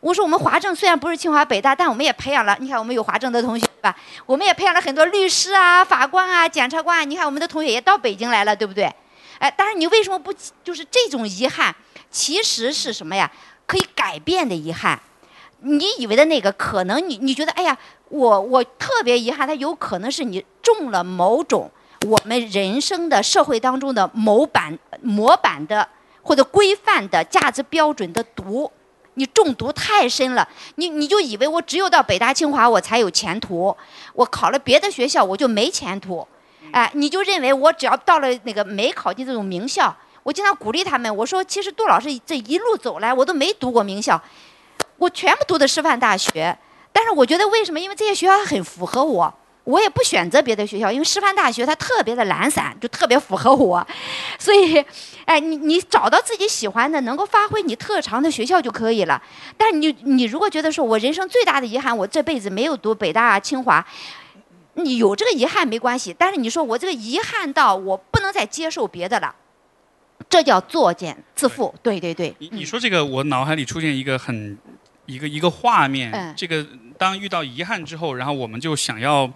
[0.00, 7.04] 我说我们华政虽然不是清华北大，但我们也培养了，你看我们有华政的同学吧，我们也培养了很多律师啊、法官啊、检察官啊。
[7.04, 8.84] 你看我们的同学也到北京来了，对不对？
[9.38, 10.32] 哎，但是你为什么不
[10.62, 11.74] 就是这种遗憾？
[12.10, 13.30] 其实是什么呀？
[13.66, 15.00] 可以改变的遗憾。
[15.60, 17.76] 你以为的那个，可能你你觉得，哎呀，
[18.14, 21.68] 我我特别遗憾，他有可能是你中了某种
[22.06, 25.88] 我们人生的社会当中的某版模板的
[26.22, 28.70] 或者规范的价值标准的毒，
[29.14, 33.76] 你中毒太深了，你你就以为我只有到北大清华我才有前途，
[34.12, 36.24] 我考了别的学校我就没前途，
[36.70, 39.92] 哎，你就认为我只要到了那个没考进这种名校。
[40.22, 44.18] 我经常鼓励他们，我说：“其实杜老师这一路走来，我都没读过名校，
[44.96, 46.56] 我全部读的师范大学。
[46.94, 47.80] 但是我觉得为什么？
[47.80, 53.84] 因为这些学校很符合我，我也不选择别的学校，因为师范大学它特别的懒散，就特别符合我。
[54.38, 54.82] 所以，
[55.24, 59.20] 哎，你你找到自己喜欢的、能够发挥你特长的学校就可以了。
[59.58, 63.84] 但是你你如果觉得说我人生最大的遗憾，我这辈子没有读北大、清华，
[64.74, 66.14] 你有这个遗憾没关系。
[66.16, 69.34] 但是你说我这个遗憾到我不能再接受别的了。”
[70.30, 72.34] 这叫作茧自缚，对对对。
[72.38, 74.56] 你你说这个，我脑海里出现一个很
[75.06, 76.34] 一个一个画面。
[76.36, 76.64] 这个
[76.98, 79.32] 当遇到遗憾之后，然后我们就想要，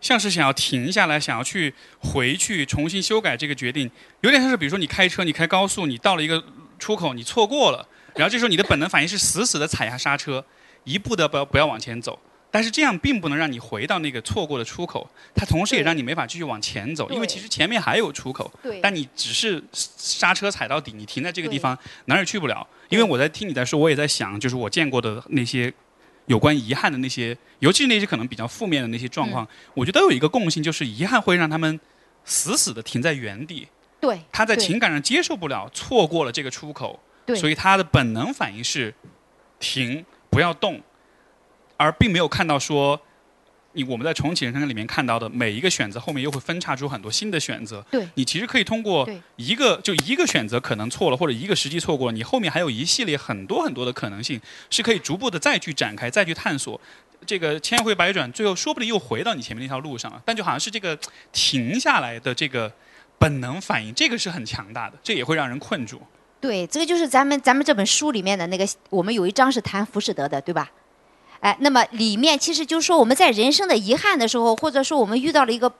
[0.00, 6.42] 像是想要停下来，想要去回去重新修改这个决定，有点像是比如说你开车，你开高速，你到了一个
[6.78, 10.44] 出口，你错过了，然后这时候你的本能反应是死死的踩下刹车，
[10.84, 12.18] 一步的不要不要往前走。
[12.52, 18.52] 但是这样并不能让你回到那个错过的出口，它同时也让你没法继续往前走，因为其实前面还有出口。
[18.60, 18.80] 对。
[18.80, 22.66] 但你只是刹车踩到底，你停在这个地方哪儿也去不了。
[22.88, 25.72] 因为我在听你在说，我也在想，就是我见过的那些
[26.30, 31.80] 有关遗憾的那些，尤其是那些可能比较负面的那些状况，我觉得都有一个共性，就是遗憾会让他们
[32.24, 33.66] 死死的停在原地。
[33.98, 34.20] 对。
[34.30, 37.00] 他在情感上接受不了错过了这个出口，
[37.34, 38.94] 所以他的本能反应是
[39.58, 40.80] 停，不要动。
[41.76, 43.00] 而并没有看到说，
[43.72, 47.84] 你我们在重启人生里面看到的每一个选择后面又会分叉出很多新的选择。
[47.90, 56.80] 对，你其实可以通过一个就一个选择可能错了，或者一个时机错过了，你后面还有一系列很多很多的可能性，是可以逐步的再去展开、再去探索。
[57.26, 60.22] 这个千回百转，最后说不定又回到你前面那条路上了。
[60.24, 60.98] 但就好像是这个
[61.32, 62.72] 停下来的这个
[63.18, 66.00] 本能反应，这个是很强大的，这也会让人困住。
[66.40, 70.70] 对，这个就是咱们咱们这本书里面的那个，我们有一章是谈浮士德的，对吧？
[71.40, 75.72] 哎，那么里面其实就是说，我们在人生的遗憾的时候，或者说我们遇到了一个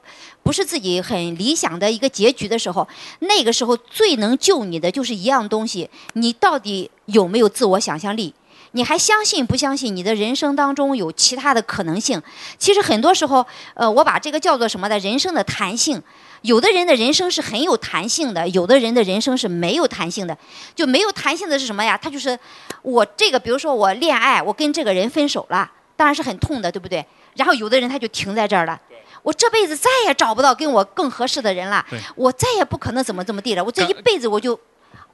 [0.43, 8.33] 不是自己很理想的一个结局的时候，那个时候最能救你的就是一样东西：你到底有没有自我想象力？
[8.73, 12.23] 你还相信不相信你的人生当中有其他的可能性？
[12.57, 13.45] 其实很多时候，
[13.75, 14.99] 呃，我把这个叫做什么的？
[15.01, 16.03] 人生的弹性。
[16.43, 20.37] 有的人的人生是很有弹性的，有的人的人生是没有弹性的。
[20.75, 21.99] 就没有弹性的是什么呀？
[22.01, 22.39] 他就是
[22.83, 27.05] 我这个，比如说我恋爱，我跟这个人分手了，当然是很痛的，对不对？
[27.35, 28.81] 然后有的人他就停在这儿了，
[29.23, 31.85] 我这辈子再也找不到跟我更合适的人了，
[32.17, 34.59] 我再也不可能怎么怎么地了，我这一辈子我就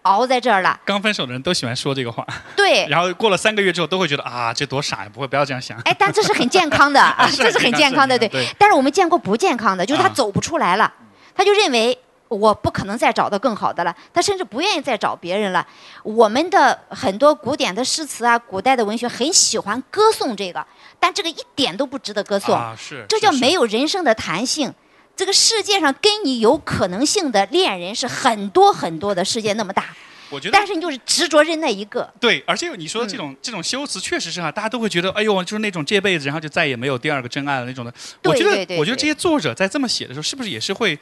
[0.02, 0.78] 熬在这儿了。
[0.84, 2.24] 刚分手的人都喜欢说这个话。
[2.54, 2.86] 对。
[2.88, 5.10] 然后过了三个月之后，都会觉得啊，这多傻呀！
[5.12, 5.76] 不会，不要这样想。
[5.80, 8.46] 哎，但这是很健康的 啊，这是很健康的，对。
[8.56, 10.92] 但是我们见过不健康的，就是他走不出来了。
[11.36, 11.96] 他就认为
[12.28, 15.64] 我不可能再找到更好的了，他甚至不愿意再找别人了。
[16.02, 20.66] 我们的很多古典的诗词啊，古代的文学很喜欢歌颂这个，
[20.98, 22.54] 但这个一点都不值得歌颂。
[22.54, 23.04] 啊，是。
[23.08, 24.72] 这叫没有人生的弹性。
[25.14, 29.96] 这个世界上跟你有可能性的恋人是很多很多的，世界那么大，
[30.28, 32.12] 我觉得但是你就是执着认那一个。
[32.20, 37.90] 对，而且你说的这嗯种、这种修辞，确实是哈、大家都会觉得，哎呦，就是那种这辈子，然后就再也没有第二个真爱了那种的。
[38.24, 40.98] 我觉得，对对对对我觉得这些作者在这么写的时候，是不是也是会，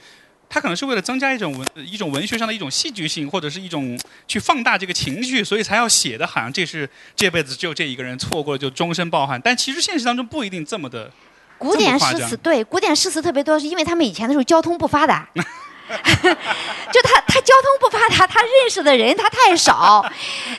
[0.54, 9.40] 他可能是为了增加一种文一种文学上的一种戏剧性，或者是一种去放大这个情绪，所以才要写的好像这是这辈子只有这一个人，错过了就终身抱憾。
[9.42, 11.10] 但其实现实当中不一定这么的。
[11.58, 15.28] 古典诗词对古典诗词特别多，是因为他们以前的时候交通不发达，
[16.92, 20.04] 就他他交通不发达，他认识的人他太少，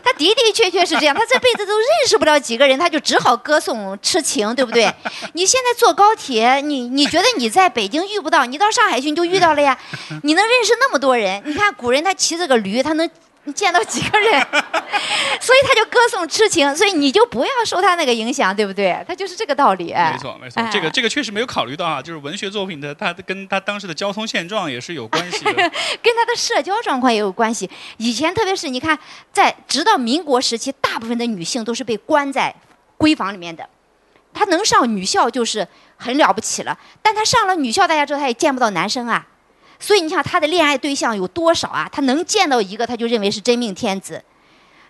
[0.03, 4.93] 他的的确确是这样，他这辈子都认识不了几个人，他就只好歌颂痴情，对不对？
[5.33, 9.77] 你现在坐高铁，你你觉得你在北京遇不到，你到上海去你就遇到了呀，
[10.23, 11.41] 你能认识那么多人？
[11.45, 13.09] 你看古人他骑这个驴，他能。
[13.53, 14.41] 见到几个人，
[15.39, 19.03] 所以他就歌颂痴情，所以你就不要受他那个影响，对不对？
[19.07, 19.91] 他就是这个道理。
[19.91, 25.53] 哎没错，没错，哎这个这个确实没有考虑到啊，就是文学作品的它跟他当时的交通现状也是有关系的。
[26.01, 27.69] 跟他的社交状况也有关系。
[27.97, 28.97] 以前特别是你看，
[29.31, 32.53] 在直到民国时期，大部分的女性都是被关在
[32.97, 33.67] 闺房里面的。
[34.33, 39.25] 她能上女校就是很了不起了，但她上了女校，大家知道她也见不到男生啊。
[39.79, 41.89] 所以你想他的恋爱对象有多少啊？
[41.91, 44.23] 他能见到一个，他就认为是真命天子。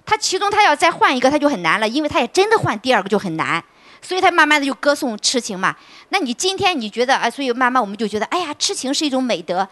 [0.05, 3.63] 他其中他要再换一个，他就很难了，因为他也真的换第二个就很难。
[4.01, 5.75] 所以他慢慢的就歌颂痴情嘛。
[6.09, 7.27] 那你今天你觉得啊？
[7.27, 9.67] 所以慢慢我们就觉得，哎呀，痴情是一种美德。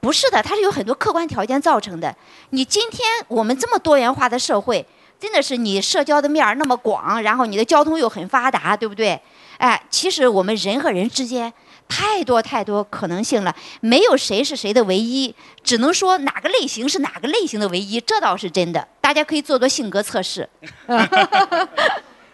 [0.00, 2.14] 不是的，它是有很多客观条件造成的。
[2.50, 4.86] 你今天我们这么多元化的社会，
[5.18, 9.18] 真的是你社交的面儿那么广，然后你的交通又很发达，对不对？
[9.58, 11.52] 哎，其实我们人和人之间
[11.90, 18.86] 太多太多可能性了，没有谁是谁的唯一，只能说哪个类型是哪个类型的唯一，这倒是真的。
[19.00, 20.48] 大家可以做做性格测试。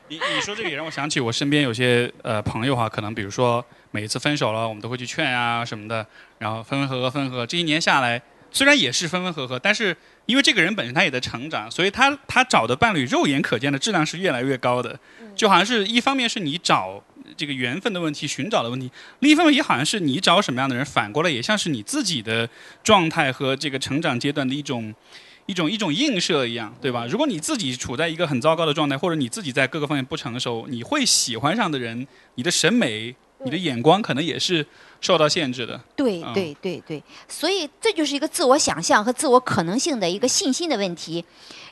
[0.09, 6.07] 你你说这个也让我想起我身边有些呃朋友哈，可能比如说每一次分手了，我们都会去劝啊什么的，
[6.38, 14.97] 然后分分合合分合合，这一年下来，虽然也是分分合合，但是因为这个人本身他也在成长，所以他他找的伴侣肉眼可见的质量是越来越高的，
[15.35, 17.03] 就好像是一方面是你找
[17.37, 22.49] 这个缘分的问题、寻找的问题，另一方面也好像是你找什么样的人，反过来也像是你自己的
[22.83, 24.94] 状态和这个成长阶段的一种。
[25.49, 27.07] 一种一种映射一样，对吧？
[27.07, 34.66] 如果你自己处在一个很糟糕的状态，或者你自己在各个方面不成熟，你会喜欢上的人，你的审美、你的眼光可能也是
[35.01, 35.81] 受到限制的。
[35.94, 41.25] 对嗯对对对，所以这就是一个自我想象和自我可能性的一个信心的问题。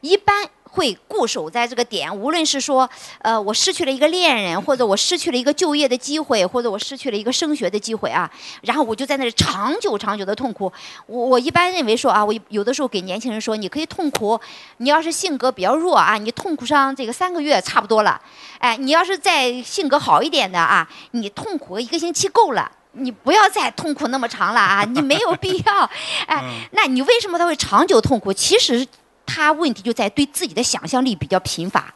[0.02, 2.88] 一般会固守在这个点，无论是说，
[3.22, 8.28] 呃，我失去了一个恋人，或者我失去了一个就业的机会，或者我失去了一个升学的机会啊，
[8.62, 10.72] 然后我就在那里长久长久的痛苦。
[11.06, 14.40] 我我一般认为说啊，我有的时候给年轻人说，你可以痛苦，
[14.78, 18.20] 你要是性格比较弱啊，你痛苦上这个三个月差不多了。
[18.58, 22.68] 哎，你要是再性格好一点的啊，你痛苦一个星期够了。
[22.96, 24.84] 你不要再痛苦那么长了啊！
[24.84, 25.90] 你没有必要，
[26.28, 28.32] 哎，那你为什么他会长久痛苦？
[28.32, 28.86] 其实
[29.26, 31.94] 他问题就在对自己的想象力比较贫乏，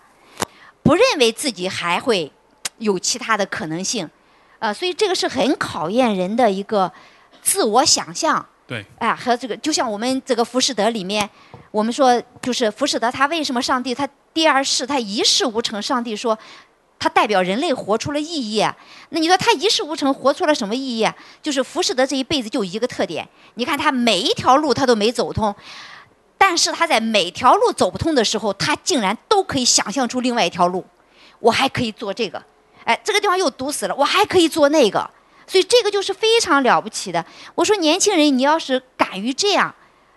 [0.82, 2.30] 不认为自己还会
[2.78, 4.08] 有其他的可能性，
[4.58, 6.92] 呃，所以这个是很考验人的一个
[7.42, 8.44] 自我想象。
[8.66, 11.28] 对，哎，和这个就像我们这个浮士德里面，
[11.70, 15.80] 我们说就是浮士德他为什么上帝他第二世他一事无成？
[15.80, 16.38] 上帝说
[16.98, 18.76] 他代表人类活出了意义啊。
[19.08, 21.16] 那你说他一事无成，活出了什么意义啊？
[21.42, 25.54] 就是浮士德这一辈子就一个特点，你看他每一条路他都没走通，
[26.38, 30.86] 但是他在每条路走不通的时候，他竟然都可以想象出另外一条路，
[31.40, 32.42] 我还可以做这个，
[32.84, 35.10] 哎，这个地方又堵死了，我还可以做那个，
[35.46, 37.22] 所以这个就是非常了不起的。
[37.54, 39.74] 我说年轻人，你要是敢于这样，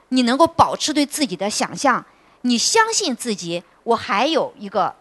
[0.09, 2.05] 你能够保持对自己的想象，
[2.41, 4.93] 你相信自己，我还有一个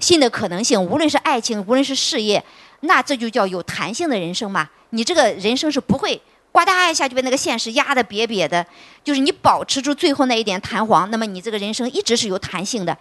[0.00, 2.42] 新的可能性，无论是爱情，无论是事业，
[2.80, 4.68] 那这就叫有弹性的人生嘛。
[4.90, 6.20] 你这个人生是不会
[6.52, 8.64] 呱嗒一下就被那个现实压得瘪瘪的，
[9.02, 12.96] 就是你保持住最后那一点弹簧，那么你这个人生一直是有弹性的。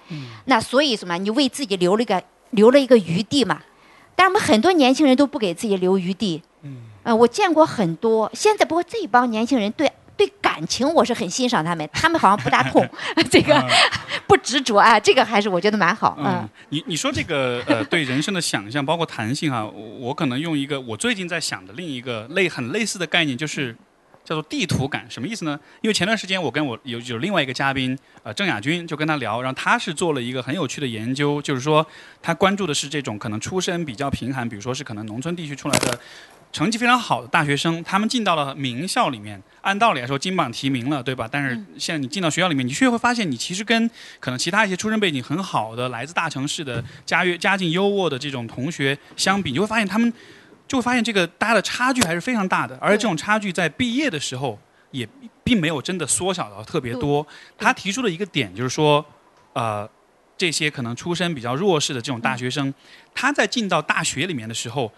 [0.45, 1.17] 那所以什么？
[1.17, 3.61] 你为自己留了一个留了一个余地嘛。
[4.15, 6.41] 但是我们很多年轻人都不给自己留余地。
[6.63, 6.77] 嗯。
[7.03, 12.87] 呃，我见过很多，现在不过这帮年轻人对对感情我是很欣赏他们，他们好像不大痛，
[13.31, 13.59] 这个
[14.27, 16.15] 不执着啊，这个还是我觉得蛮好。
[16.19, 23.75] 嗯嗯，你你说这个呃，对人生的想象，包括弹性啊，我我可能用一个我最近在想的另一个类很类似的概念，就是
[24.23, 25.07] 叫做地图感。
[25.09, 25.59] 什么意思呢？
[25.81, 31.83] 因为前段时间我跟我有有另外一个嘉宾呃郑亚军就跟他聊，然后他是做了一个很有趣的研究，就是说
[32.21, 35.99] 他关注的是这种可能出身比较贫寒，比如说是可能农村地区出来的。
[36.51, 41.27] 成绩非常好的大学生，他们进到了名校里面，按道理来说金榜题名了，对吧？
[41.31, 43.89] 但是现在你进到学校里面，你却会发现，你其实跟
[44.19, 50.11] 可能其他一些出身背景很好的、来自大城市的家约家境优渥的这种同学相比，你会发现他们
[50.67, 54.59] 就会发现这个大家的差距还是非常大的，而且这种差距在毕业的时候
[54.91, 55.07] 也
[55.43, 57.25] 并没有真的缩小到特别多。
[57.57, 59.05] 他提出了一个点，就是说，
[59.53, 59.89] 呃，
[60.37, 62.73] 这些可能出身比较弱势的这种大学生，
[63.13, 64.91] 他在进到大学里面的时候，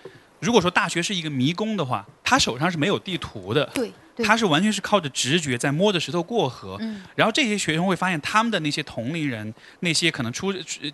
[0.44, 3.66] 如果说大学是一个迷宫的话，他手上是没有地图的。
[3.74, 3.92] 对。
[4.24, 10.54] 他是完全是靠着直觉在摸着石头过河，嗯然后这些学生会发现他们的那些同龄人，那些可能出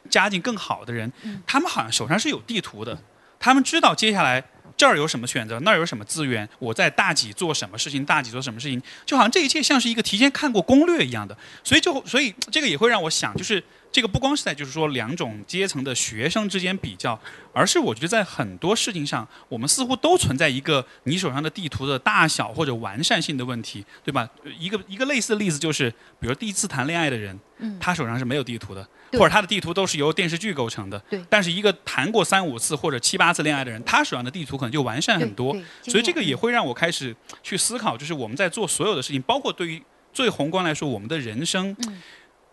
[0.09, 2.97] 家境更好的人，嗯他们好像手上是有地图的，
[3.37, 4.41] 他们知道接下来
[4.77, 13.61] 这儿有什么选择，那儿有什么资源，我在大几做什么事情，大几做什么事情，就好像这一切像是一个提前看过攻略一样的，所以就所以这个也会让我想，就是
[13.91, 17.19] 这个不光是在就是说两种阶层的学生之间比较，
[17.53, 24.29] 而是我觉得在很多事情上，我们似乎都存在一个你手上的地图的大小或者完善性的问题，对吧？
[24.59, 30.99] 一个一个类似的例子就是，比如第一次谈恋爱的人，嗯他手上是没有地图的，或者他的地图都是由电视剧构成的。
[31.09, 35.55] 对但是一个谈过三五次或者七八次恋爱的人，他手上的地图可能就完善很多。
[35.83, 39.81] 所以这个也会让我开始去思考，就是我们在做所有的事情，包括对于
[40.13, 42.01] 最宏观来说，我们的人生，嗯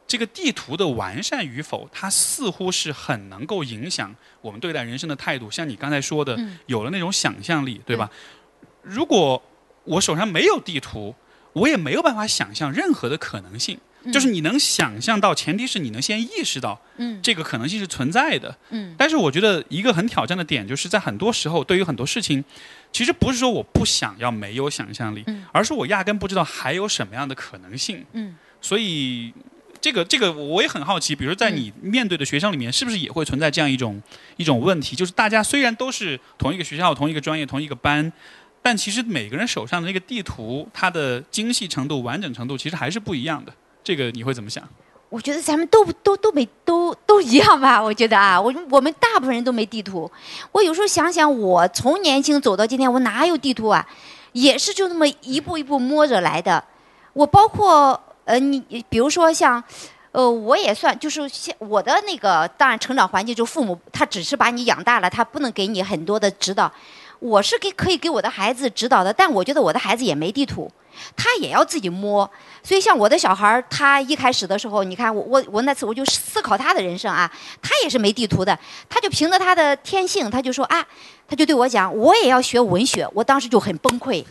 [0.06, 5.50] 这个地图的完善与否，它似乎是很能够影响我们对待人生的态度。
[5.50, 8.10] 像你刚才说的，嗯有了那种想象力，对吧？
[8.82, 9.42] 如果
[9.84, 11.14] 我手上没有地图，
[11.52, 13.78] 我也没有办法想象任何的可能性。
[14.12, 18.56] 就是你能想象到，前提是你能先意识到嗯这个可能性是存在的。
[18.70, 22.44] 嗯但是我觉得一个很挑战的点，就是在很多时候，对于很多事情，
[22.92, 28.06] 其实不是说我不想要没有想象力，嗯而是我压根不知道还有什么样的可能性。
[28.12, 29.32] 嗯所以，
[29.86, 34.02] 这个这个我也很好奇，比如在你面对的学生里面，是不是也会存在这样一种
[34.36, 34.96] 一种问题？
[34.96, 38.12] 就是大家虽然都是同一个学校、同一个专业、同一个班，
[38.60, 43.52] 但其实每个人手上的那个地图，它的精细程度、完整程度，其实还是不一样的。
[43.84, 44.68] 这个你会怎么想？
[45.08, 47.80] 我觉得咱们都都都没都都一样吧。
[47.80, 50.10] 我觉得啊，我我们大部分人都没地图。
[50.50, 53.86] 我有时候想想，我从年轻走到今天，我哪有地图啊？
[54.32, 56.64] 也是就那么一步一步摸着来的。
[57.12, 58.60] 我包括呃，你
[58.90, 59.64] 比如说像。
[60.12, 66.72] 呃，我也算，就是像我的那个，当然成长环境就父母，他只是把你养大了，他不能给你很多的指导。
[67.18, 70.72] 我是给可以给我的孩子指导的，但我觉得我的孩子也没地图，
[71.14, 72.30] 他也要自己摸。
[72.62, 78.58] 所以像我的小孩儿，他一开始的时候，你看我我我那次我就思考他的人生啊，他也是没地图的，
[78.88, 80.82] 他就凭着他的天性，他就说啊，
[81.28, 83.06] 他就对我讲，我也要学文学。
[83.12, 84.24] 我当时就很崩溃。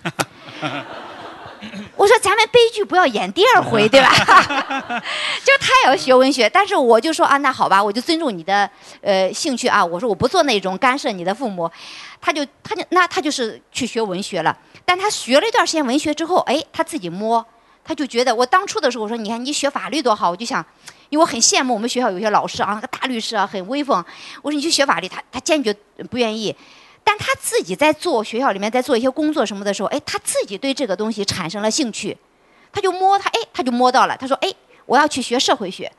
[1.96, 4.10] 我说咱们悲剧不要演第二回，对吧？
[5.44, 8.70] 就他也要学文学，但是我就说啊，那好吧，我就尊重你的
[9.02, 9.84] 呃兴趣啊。
[9.84, 11.70] 我说我不做那种干涉你的父母，
[12.22, 14.56] 他就他就那他就是去学文学了。
[14.86, 17.44] 但他学了一段时间文学之后，哎，他自己摸，
[17.84, 20.64] 他就觉得我当初的时候我说，你看你学法律多好，我就想，
[21.10, 24.04] 因为我很羡慕我们学校有些老师啊，那个大律师啊，很威风。
[24.42, 25.76] 我说你去学法律，他他坚决
[26.10, 26.56] 不愿意。
[27.08, 32.18] 但他自己在做学校里面在做一些工作什么的时候，哎，他自己对这个东西产生了兴趣，
[32.74, 34.18] 他就摸他，哎，他就摸到了。
[34.18, 34.52] 他说，哎，
[34.88, 35.90] 我要去学社会学，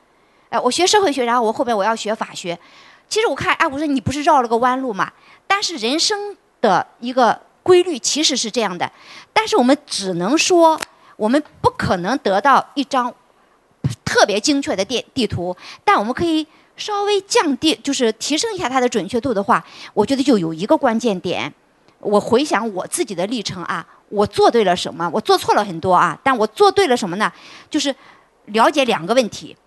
[0.49, 2.59] 哎，我学社会学，然后我后边我要学法学。
[3.07, 5.09] 其实我看，哎，我说你不是绕了个弯路嘛？
[5.47, 8.91] 但是人生的一个规律其实是这样的，
[9.31, 10.77] 但是我们只能说，
[11.15, 13.11] 我们不可能得到一张
[14.03, 15.55] 特别精确的地地图，
[15.85, 16.45] 但我们可以。
[16.77, 21.53] 稍微降低，就是提升一下它的准确度的话，我觉得就有一个关键点。
[21.99, 25.09] 我回想我自己的历程啊，我做对了什么？
[25.11, 27.33] 我做错了很多啊，但我做对了什么呢？
[27.69, 27.93] 就是
[28.45, 29.57] 了解两个问题。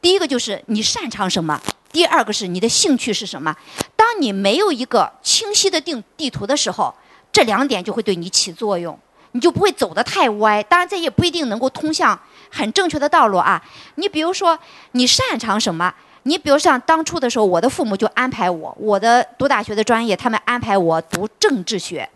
[0.00, 1.60] 第一个就是你擅长什么，
[1.92, 3.54] 第二个是你的兴趣是什么。
[3.96, 6.94] 当你没有一个清晰的定地图的时候，
[7.32, 8.96] 这两点就会对你起作用，
[9.32, 10.62] 你就不会走得太歪。
[10.62, 12.18] 当然，这也不一定能够通向
[12.50, 13.60] 很正确的道路啊。
[13.96, 14.56] 你比如说，
[14.92, 15.92] 你擅长什么？
[16.24, 22.08] 你比如像当初的时候，我的父母就安排我，我的读大学的专业，他们安排我读政治学。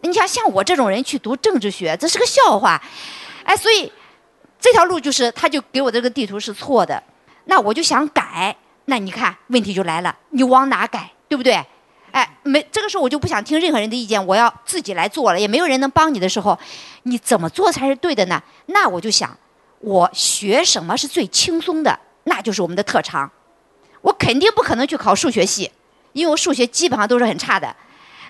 [0.00, 2.82] 你想像我这种人去读政治学，这是个笑话，
[3.44, 3.92] 哎，所以
[4.58, 7.02] 这条路就是他就给我这个地图是错的，
[7.44, 8.56] 那我就想改，
[8.86, 11.62] 那你看问题就来了，你往哪改，对不对？
[12.12, 16.58] 哎，没这个时候我就不想听任何人的意见，我要自己来做了，也没有人能帮你的时候，
[17.04, 18.42] 你怎么做才是对的呢？
[18.66, 19.36] 那我就想，
[19.78, 21.96] 我学什么是最轻松的？
[22.24, 23.30] 那就是我们的特长，
[24.02, 25.70] 我肯定不可能去考数学系，
[26.12, 27.74] 因为我数学基本上都是很差的。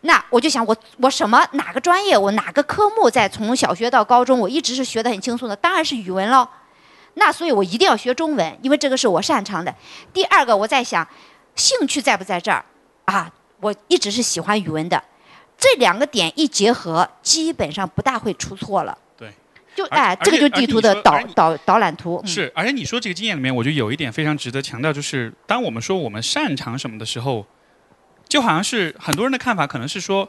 [0.02, 6.48] 那我就想，我我什么哪个专业，我哪个科目，在从小学到高中，我一直是学的很轻松的，当然是语文喽。
[7.14, 9.74] 那所以我一定要学中文，因为这个是我擅长的。
[10.12, 11.06] 第二个，我在想，
[11.54, 12.64] 兴趣在不在这儿
[13.04, 13.30] 啊？
[13.60, 15.02] 我一直是喜欢语文的，
[15.58, 18.96] 这两个点一结合，基本上不大会出错了。
[19.84, 19.88] 对。
[19.88, 22.22] 就哎，这个就是地图的导导导览图。
[22.24, 27.46] 是，而且你说这个经验里面，我觉得有一点非常值得强调，就是当我们说我们擅长什么的时候，
[28.28, 30.28] 就好像是很多人的看法可能是说，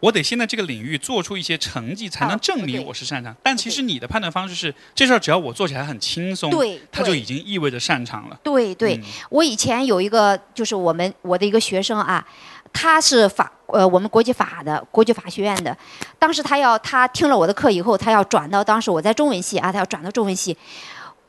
[0.00, 3.34] 我得先在这个领域做出一些成绩，才能啊证明我是擅长。
[3.42, 8.38] 但其实你的判断方式是，这事儿只要我做起来很轻松，对对它就已经意味着擅长了。
[8.42, 12.24] 对对，嗯我以前有一个就是我们我的一个学生啊，
[12.72, 15.76] 他是法呃我们国际法的国际法学院的，
[16.18, 20.56] 当时他要他听了我的课以后，他要转到当时我在中文系啊，他要转到中文系，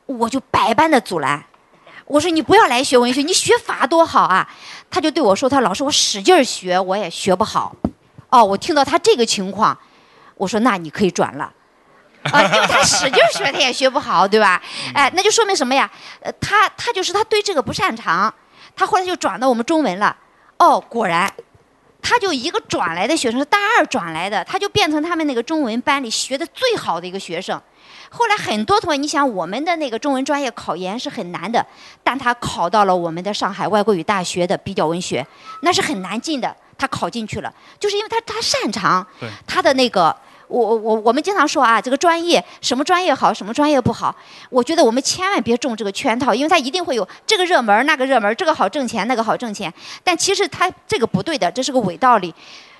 [0.06, 1.44] 我就百般的阻拦。
[2.06, 4.48] 我说你不要来学文学，你学法多好啊！
[4.90, 7.72] 他就对我说：“他老师，我使劲学，我也学不好。”
[8.30, 9.78] 哦，我听到他这个情况，
[10.36, 11.52] 我说那你可以转了。
[12.32, 14.60] 啊，因为他使劲学，他也学不好，对吧？
[14.92, 15.88] 哎，那就说明什么呀？
[16.20, 18.34] 呃，他他就是他对这个不擅长，
[18.74, 20.16] 他后来就转到我们中文了。
[20.60, 21.32] 哦，果然，
[22.02, 27.58] 他就一个转来的学生，是大二转来的，他就变成他们那个中文班里学的最好的一个学生。
[28.10, 31.64] 后来很多同学，你想我们的那个中文专业考研是很难的，
[32.04, 35.26] 但他考到了我们的上海外国语大学的比较文学，
[35.62, 39.06] 那是很难进的，他考进去了，就是因为他他擅长，
[39.46, 40.14] 他的那个。
[40.50, 44.14] 我我我我们经常说啊，这个专业什么专业好，什么专业不好。
[44.50, 49.72] 我觉得我们千万别中这个圈套，因为它一定会有这个热门儿那个热门儿，这个好挣钱，那个好挣钱。
[50.02, 52.34] 但其实它这个不对的，这是个伪道理。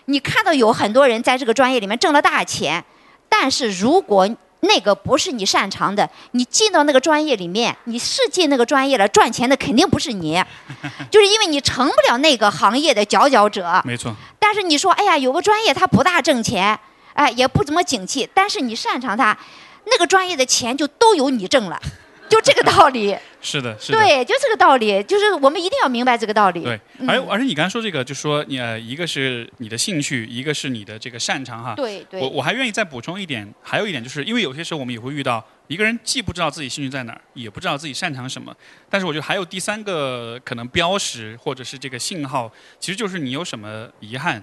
[0.06, 2.84] 你看到有很多人在这个专业里面挣了大钱，
[3.28, 4.28] 但是如果
[4.62, 10.42] 那个不是你擅长的，你进到那个专业里面，你是进那个专业了，赚钱的肯定不是你，
[11.10, 13.80] 就是因为你成不了那个行业的佼佼者。
[13.84, 16.78] 没错，但是你说，哎呀，有个专业它不大挣钱，
[17.20, 19.36] 哎，也不怎么景气，但是你擅长它，
[19.84, 21.78] 那个专业的钱就都由你挣了，
[22.30, 23.14] 就这个道理。
[23.42, 23.98] 是的，是的。
[23.98, 26.62] 对，就这个道理，就是我们一定要明白这个道理。
[26.62, 31.74] 对，嗯而而且你刚才说这个，就说你呃，一个是你的兴趣，一个是你的这个擅长哈。
[31.74, 38.54] 对对我我还愿意再补充一点，还有一点就是因为有些时候我们也会遇到一个人既不知道自己兴趣在哪儿，也不知道自己擅长什么，
[38.88, 44.42] 但是我觉得还有第三个可能标识或者是这个信号，其实就是你有什么遗憾。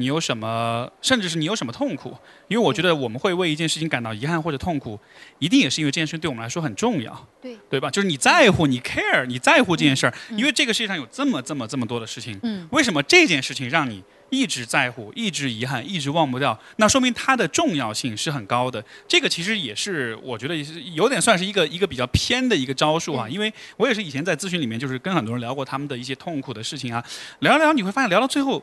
[0.00, 2.16] 你有什么，甚至是你有什么痛苦？
[2.48, 4.98] 因为我觉得我们会为一件事情感到遗憾或者痛苦，
[5.38, 7.28] 一定也是因为这件事对我们来说很重要。
[7.42, 7.90] 对对吧？
[7.90, 16.58] 就是你在乎，你 care，你在乎这件事儿，因为这个世界上有这么这么这么多的事情，嗯为什么这件事情让你一直在乎、一直遗憾、一直忘不掉？
[16.76, 18.84] 那说明它的重要性是很高的。
[19.08, 27.02] 这个其实也是我觉得也是有点算是一个一个比较偏的一个招数啊，因为我也是以前在咨询里面就是跟很多人聊过他们的一些痛苦的事情啊，
[27.40, 28.62] 聊一聊你会发现聊到最后。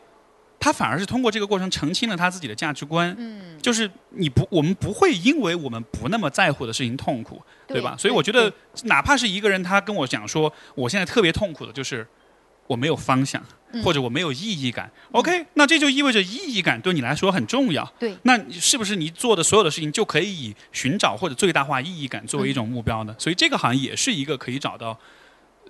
[0.59, 7.95] 他反而是通过这个过程澄清了他自己的价值观，嗯，就是你不，我们不会因为我们不那么在乎的事情痛苦，对吧？
[7.97, 8.51] 所以我觉得，
[8.83, 12.05] 哪怕是一个人，他跟我讲说，我现在特别痛苦的就是
[12.65, 13.41] 我没有方向，
[13.71, 14.91] 嗯或者我没有意义感。
[15.11, 17.85] OK，那这就意味着意义感对你来说很重要。
[17.99, 23.15] 对，那是不是你做的所有的事情就可以以寻找或者最大化意义感作为一种目标呢？
[23.17, 24.97] 所以这个好像也是一个可以找到，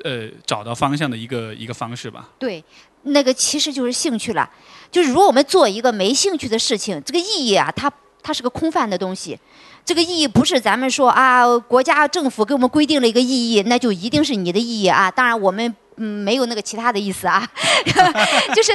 [0.04, 2.30] 呃，找到方向的一个一个方式吧。
[2.40, 2.64] 对，
[3.08, 4.50] 那个其实就是兴趣了。
[4.90, 7.92] 就是如果我们做一个没兴趣的事情，这个意义啊，它
[8.24, 9.38] 它是个空泛的东西。
[9.84, 15.10] 这个意义不是咱们说啊，国家政府给我们规定了一个意义，那就一定是你的意义啊。
[15.10, 17.48] 当然我们嗯没有那个其他的意思啊，
[18.54, 18.74] 就是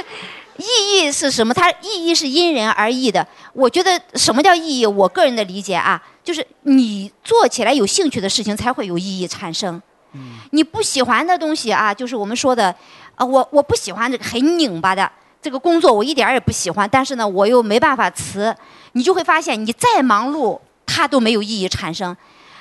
[0.57, 1.53] 意义是什么？
[1.53, 3.25] 它意义是因人而异的。
[3.53, 4.85] 我觉得什么叫意义？
[4.85, 9.81] 我个人的理解啊，就是你做起来有兴趣的事情才会有意义产生。
[10.51, 12.75] 你不喜欢的东西啊，就是我们说的，
[13.15, 15.09] 啊，我我不喜欢这个很拧巴的
[15.41, 18.55] 这个工作，我一点也不喜欢，但是呢，我又没办法辞，
[18.93, 22.15] 你就会发现，你再忙碌，它都没有意义产生。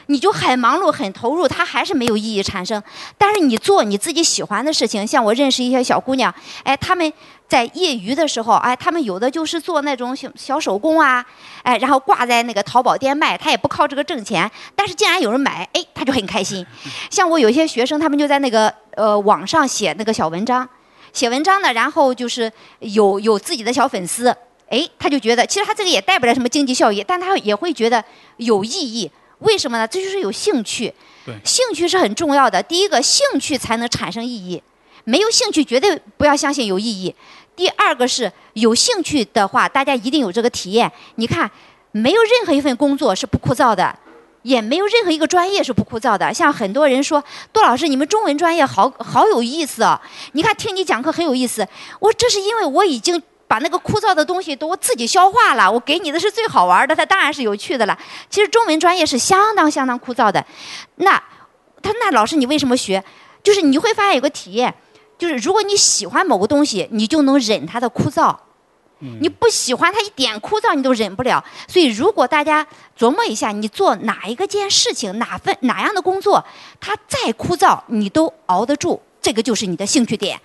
[0.07, 2.83] 你就很忙碌、很投入，它还是没有意义产生。
[3.17, 6.35] 但是你做你自己喜欢的事情，像我认识一些小姑娘，
[6.65, 7.11] 哎，她们
[7.53, 11.23] 在业余的时候，哎，他们有的就是做那种小小手工啊，
[11.63, 16.67] 哎，然后挂在那个淘宝店卖，他也不靠这个挣钱，但是竟然有人买，哎，他就很开心。
[17.11, 20.67] 像我有一些学生，他们就在那个呃网上写那个小文章，
[21.13, 24.35] 写文章呢，然后就是有有自己的小粉丝，
[24.71, 28.03] 哎，他就觉得其实他这个也带不来什么经济效益，但他也会觉得
[28.39, 29.11] 有意义。
[29.41, 29.87] 为什么呢？
[29.87, 30.91] 这就是有兴趣
[31.27, 32.63] 对，兴趣是很重要的。
[32.63, 34.63] 第一个，兴趣才能产生意义，
[35.05, 37.13] 没有兴趣绝对不要相信有意义。
[37.55, 40.91] 第二个是有兴趣的话，大家一定有这个体验。
[41.17, 41.51] 你看，
[41.91, 43.99] 没有任何一份工作是不枯燥的。
[44.43, 46.35] 也没有任何一个专业是不枯燥的。
[46.35, 47.23] 像很多人说，
[47.53, 50.03] 杜老师，你们中文专业好好有意思啊！
[50.33, 51.65] 你看听你讲课很有意思。
[52.01, 57.97] 我这是因为我已经把那个枯燥的东西都我自己消化了，我给你的是最好玩的，它当然是有趣的了。
[58.29, 60.45] 其实中文专业是相当相当枯燥的。
[60.97, 61.13] 那
[61.81, 63.01] 他那老师你为什么学？
[63.45, 64.75] 就是你会发现有个体验，
[65.23, 68.37] 就是如果你喜欢某个东西，你就能忍它的枯燥。
[69.21, 71.45] 你不喜欢它一点枯燥，你都忍不了。
[71.69, 72.67] 所以，如果大家
[72.99, 76.45] 琢磨一下，你做哪一个件事情，哪份哪样的工作，
[76.81, 80.41] 它再枯燥，你都熬得住，这个就是你的兴趣点。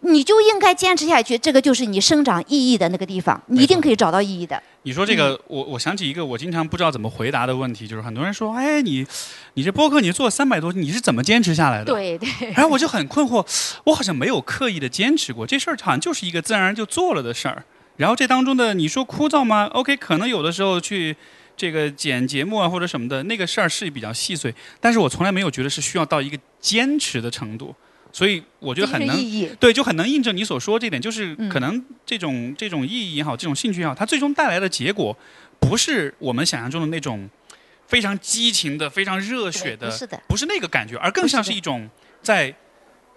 [0.00, 4.62] 你就应该坚持下去，这个就是你生长意义的那个地方，你一定可以找到意义的。
[4.82, 9.06] 你说这个，我我想起一个我经常不知道怎么回答的问题，就是很多人说，哎，你
[9.54, 11.84] 你这播客你做三百多，你是怎么坚持下来的？
[11.84, 13.46] 对对，然后我就很困惑，
[13.84, 17.62] 我好像没有刻意的坚持过，这事儿好像就是一个自然而然就做了的事儿。
[17.96, 21.14] 然后这当中的你说枯燥吗？OK，可能有的时候去
[21.54, 27.74] 这个剪节目啊或者什么的，那个事儿是比较细碎，但是我从来没有觉得是需要到一个坚持的程度，
[28.12, 29.16] 所以我觉得很能。
[29.56, 35.16] 对，就很能印证你所说这点，就是嗯可能这种、这种意义也好，这种兴趣也好，它最终带来的结果，
[35.58, 37.28] 不是我们想象中的那种
[37.86, 41.88] 非常激情的、非常热血的，不是的，不是那个感觉，而更像是一种
[42.22, 42.54] 在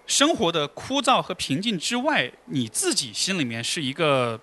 [0.06, 4.40] 生活的枯燥和平静之外，你自己心里面是一个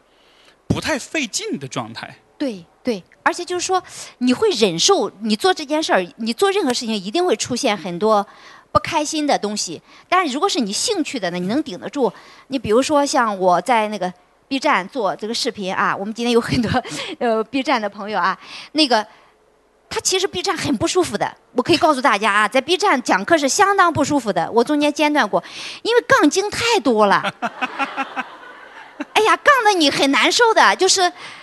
[0.66, 2.16] 不太费劲的状态。
[2.38, 3.82] 对对，而且就是说，
[4.18, 8.26] 你会忍受你做这件事儿，你做任何事情一定会出现很多
[8.72, 9.80] 不开心的东西。
[10.08, 12.12] 但是如果是你兴趣的呢，你能顶得住。
[12.48, 14.12] 你比如说像我在那个
[14.48, 16.70] B 站做这个视频啊，我们今天有很多
[17.18, 18.38] 呃 B 站的朋友啊，
[18.72, 19.06] 那个。
[19.92, 24.48] 他其实 B 站很不舒服的，我可以告诉大家啊，在 B 站讲课是相当不舒服的。
[24.52, 25.42] 我中间间断过，
[25.82, 27.20] 因为杠精太多了。
[29.14, 31.01] 哎呀，杠的你很难受的，就是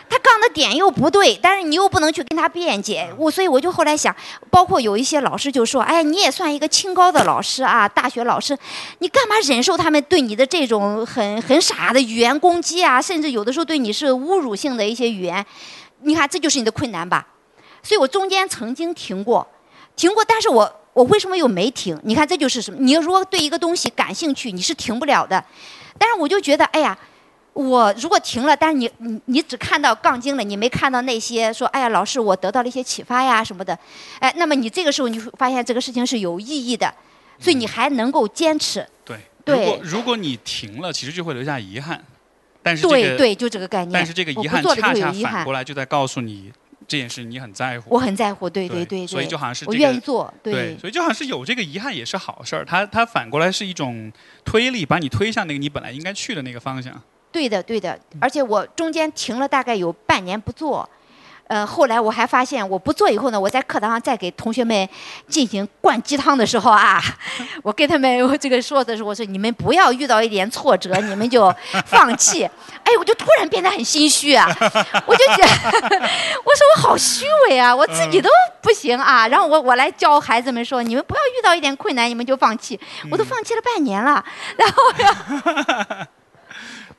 [0.10, 3.12] 他杠的点又不对，但是你又不能去跟他辩解。
[3.18, 4.16] 我所以我就后来想，
[4.52, 8.58] 包括有一些老师就说：“哎，你也算一个清高的老师啊，大学老师，
[9.00, 13.02] 你干嘛忍受他们对你的这种很很傻的语言攻击啊？
[13.02, 15.44] 甚至有的时候对你是侮辱性的一些语言，
[16.02, 17.28] 你看这就是你的困难吧？”
[17.82, 19.48] 所以我中间曾经停过，
[19.96, 22.00] 停过，但是我我为什么又没停？
[22.04, 22.78] 你看这就是什么？
[22.80, 25.44] 你如果对一个东西感兴趣，你是停不了的。
[25.98, 26.98] 但是我就觉得，哎呀。
[27.58, 33.78] 我如果停了，但是你你你只看到杠精了，你没看到那些说，哎呀，老师，我得到了一些启发呀什么的，
[34.20, 36.94] 哎，那么你这个时候你会发现这个事情是有意义的，
[37.40, 38.88] 所以你还能够坚持。
[39.04, 42.00] 对，对如果如果你停了，其实就会留下遗憾。
[42.62, 43.92] 但是这个，对对，就这个概念。
[43.92, 46.52] 但是这个遗憾恰恰反过来就在告诉你
[46.88, 47.96] 这件事你很在乎。
[47.96, 49.84] 我很在乎，对对对对，所以就好像是我这个。
[49.84, 54.12] 愿意做，对，所以就好像是有这个遗憾也是好事儿，它它反过来是一种
[54.46, 57.02] 推力，把你推向那个你本来应该去的那个方向。
[57.32, 58.20] 对的，对的，嗯。
[58.22, 60.88] 而且我中间停了大概有半年不做，
[61.48, 64.88] 呃，后来我还发现我不做以后呢，我在课堂上再给同学们
[65.30, 67.02] 进行灌鸡汤的时候啊，
[67.64, 71.54] 我跟他们我这个说的时候，我说你们不要遇到一点挫折 你们就
[71.86, 72.44] 放弃，
[72.84, 74.46] 哎，我就突然变得很心虚啊，
[75.08, 75.48] 我就觉得
[75.96, 78.30] 我说我好虚伪啊，我自嗯己都
[78.62, 82.78] 不行啊，然后我我来教孩子们说，你们不要遇到一点困难你们就放弃，
[83.10, 84.22] 我都放弃了半年了，
[84.58, 86.06] 然后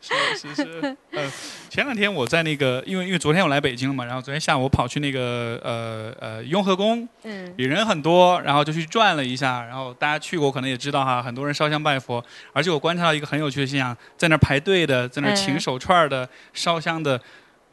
[0.00, 1.30] 是是是， 呃，
[1.68, 7.52] 前两天我在那个，因为因为昨天我来北京了嘛，然后昨天下午我跑去那个呃呃雍和宫，嗯。
[7.56, 17.20] 也人很多，然后就去转了一下，然后大家去过可能也知道哈，很多人烧香拜佛，而且我观察到一个很有趣的现象，在那儿排队的，在那儿请嗯手串儿的、烧香的，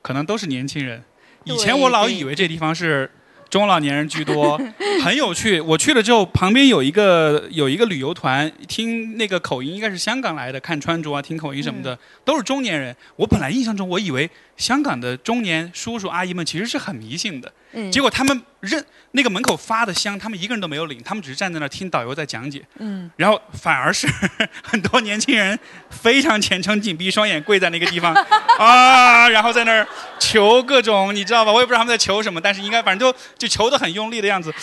[0.02, 1.04] 可能都是年轻人。
[1.44, 3.10] 以前我老以为这地方是
[3.56, 4.60] 中老年人居多，
[5.02, 5.62] 很有趣。
[5.62, 12.94] 我去了之后，旁边有一个有一个旅游团，听那个口音应该是香港来的，看穿着啊，听口音什么的，都是中年人。
[13.16, 23.10] 我本来印象中，我以为香港的中年叔叔阿姨们其实是很迷信的，嗯，结果他们认那个门口发的香，他们一个人都没有领，他们只是站在那儿听导游在讲解，嗯。
[23.18, 24.08] 然后反而是
[24.64, 25.58] 很多年轻人
[25.90, 28.14] 非常虔诚，紧闭双眼跪在那个地方
[28.58, 31.52] 啊，然后在那儿求各种，你知道吧？
[31.52, 34.54] 我也不知道他们在求什么，但是应该反正就就求的很用力的样子。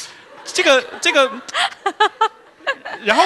[0.45, 1.31] 这个这个，
[3.05, 3.25] 然后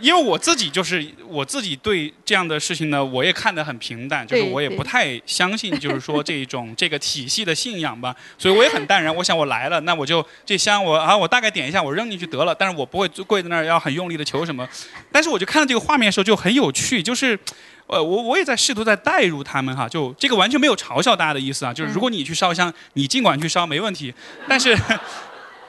[0.00, 9.14] 因为我自己就是我自己对这样的事情呢，我也看得很平淡，就是我也不太相信，就是说这种 这个体系的信仰吧，所以我也很淡然。
[9.14, 14.66] 我想我来了，那我就这香我啊，我大概点一下，我扔进去得了，但是我不会跪在那儿要很用力的求什么。
[15.12, 17.38] 但是我就看到这个画面的时候就很有趣，就是。
[17.90, 24.12] 呃，我我也在试图在代入他们哈，就这个完全没有嘲笑大家的意思啊，就是如果你去烧香，你尽管去烧没问题，
[24.46, 24.76] 但是，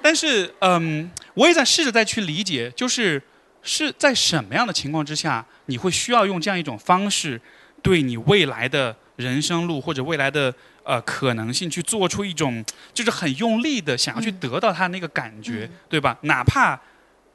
[0.01, 3.21] 但是，嗯，我也在试着再去理解，就是
[3.61, 7.39] 是在什么样的情况之下，你会需要用这样一种方式，
[7.81, 16.17] 对你未来的人生路或者未来的呃可能性去做出一种就是很用力的想要去嗯得到它那个感觉，嗯对吧？
[16.21, 16.79] 哪怕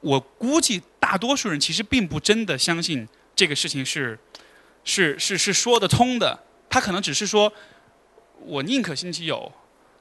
[0.01, 4.17] 我估计大多数人其实并不真的相信这个事情是
[4.83, 7.51] 是是是说得通的，他可能只是说
[8.39, 9.51] 我宁可信其有，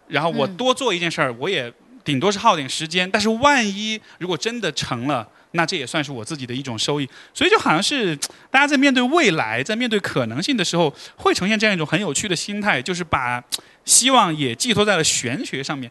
[0.09, 1.73] 然后我嗯多做一件事儿，我也
[2.05, 7.09] 顶多是耗点时间，但是万一如果真的成了，那这也算是我自己的一种收益。
[7.33, 8.15] 所以就好像是
[8.51, 13.43] 大家在面对未来、在面对可能性的时候，会呈现这样一种很有趣的心态，就是把
[13.85, 15.91] 希望也寄托在了玄学上面。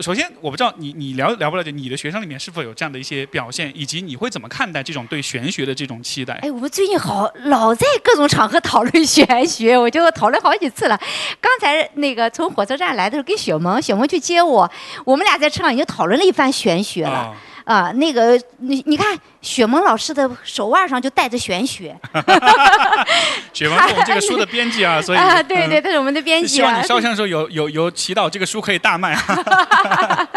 [0.00, 6.34] 首先我不知道你你了了不了解你的学生里面是否有这样的一些表现，以及你会怎么看待这种对玄学的这种期待？
[6.42, 10.98] 哎，我们最近好老在各种场合讨论玄学，我就讨论好几次了。
[11.40, 14.70] 刚才那个从火车站来的时候，跟雪萌，雪萌去接我，
[15.04, 17.10] 我们俩在车上已经讨论了一番玄学了。
[17.10, 17.36] 啊
[17.70, 21.96] 啊，那个你你看，雪萌老师的手腕上就带着玄学
[23.54, 26.86] 雪萌是我们这个书的编辑啊，所以啊，对对，嗯他是我们的编辑啊希望你。
[26.88, 30.28] 烧香的时候 有有有祈祷这个书可以大卖啊。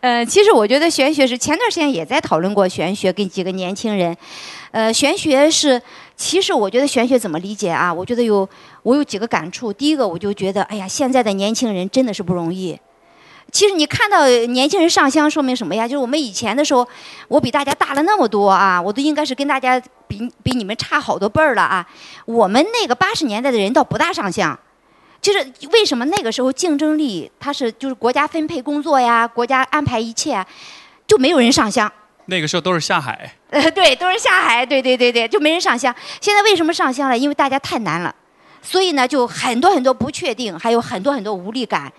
[0.00, 4.16] 呃，其实我觉得玄学是前段时间也在讨论过玄学，跟几个年轻人，
[4.70, 5.82] 呃，玄学是，
[6.16, 7.92] 其实我觉得玄学怎么理解啊？
[7.92, 8.48] 我觉得有
[8.82, 9.70] 我有几个感触。
[9.70, 12.78] 第一个，我就觉得，哎呀，现在的年轻人真的是不容易。
[13.50, 15.88] 其实你看到年轻人上香，说明什么呀？
[15.88, 16.86] 就是我们以前的时候，
[17.28, 21.86] 我比大家大了那么多啊，我都应该是跟大家比比你们差好多辈儿了啊。
[22.26, 24.58] 我们那个八十年代的人倒不大上香，
[25.22, 25.38] 就是
[25.72, 30.46] 为什么那个时候竞争力它是就是国家分配工作呀，国家安排一切啊，
[31.06, 31.90] 就没有人上香。
[32.26, 35.94] 那个时候都是下海，呃， 对，都是下海，对对对对，就没人上香。
[36.20, 37.16] 现在为什么上香了？
[37.16, 38.14] 因为大家太难了，
[38.62, 41.92] 所以呢，就很多很多不确定，还有很多很多无力感。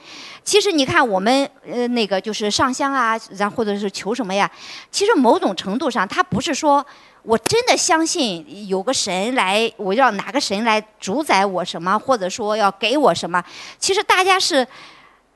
[0.43, 4.49] 其实你看，我们呃那个就是上香啊，然后或者是求什么呀？
[4.89, 6.83] 其实某种程度上，它不是说
[7.21, 13.43] 我真的相信有个神来，我要哪个神来主宰我什么，或者说要给我什么。
[13.77, 14.65] 其实大家是，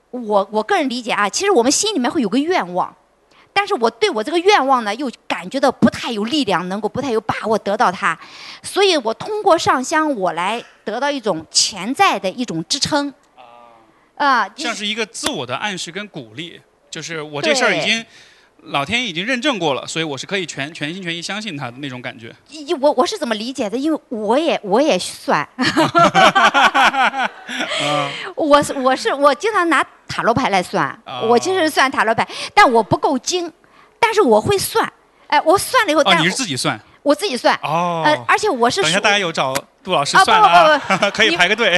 [0.10, 2.94] 我我个人理解啊，其实我们心里面会有个愿望。
[3.56, 8.18] 但是我对我这个愿望呢，又感觉到不太有力量，能够不太有把握得到它，
[8.64, 13.14] 所以我通过上香，我来得到一种潜在的一种支撑。
[14.16, 18.06] 啊，像是一个自我的暗示跟鼓励，就是我这事儿已经
[18.66, 22.34] 老天已经认证过了，所以我是可以全全心全意相信他的那种感觉。
[22.50, 23.76] 一我我是怎么理解的？
[23.76, 25.46] 因为我也我也算，
[28.36, 33.52] 我是我是我经常拿塔罗牌来算，哦我就是算塔罗牌，但我不够精，
[34.00, 34.94] 但是我会算。
[35.28, 38.04] 哎，我算了以后，哦，但你是自己算我自己算，哦。
[38.06, 39.52] 呃，而且我是等一下，大家有找
[39.84, 41.78] 杜老师啊算了啊，不不可以排个队。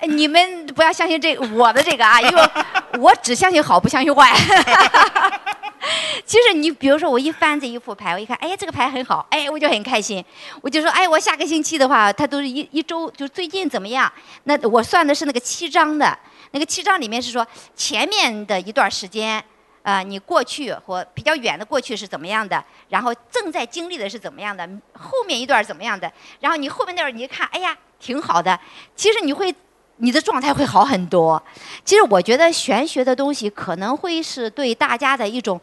[0.00, 2.42] 哎你们不要相信这我的这个啊，因为
[3.00, 4.32] 我只相信好，不相信坏。
[6.24, 10.22] 其实你比如说，我一翻这一副牌，我一看，哎，这个牌很好，哎，我就很开心。
[10.60, 14.12] 我就说，哎，我下个星期的话，它都是一一周，就最近怎么样？
[14.44, 16.16] 那我算的是那个七张的，
[16.50, 19.42] 那个七张里面是说前面的一段时间，
[19.88, 28.60] 啊、你过去或比较远的过去是怎么样的，然后正在经历的是怎么样的，后面一段怎么样的，然后你后面那段你一看，哎呀，挺好的。
[28.94, 29.54] 其实你会，
[29.96, 31.42] 你的状态会好很多。
[31.86, 35.58] 其实我觉得玄学的东西可能会是对大家的一种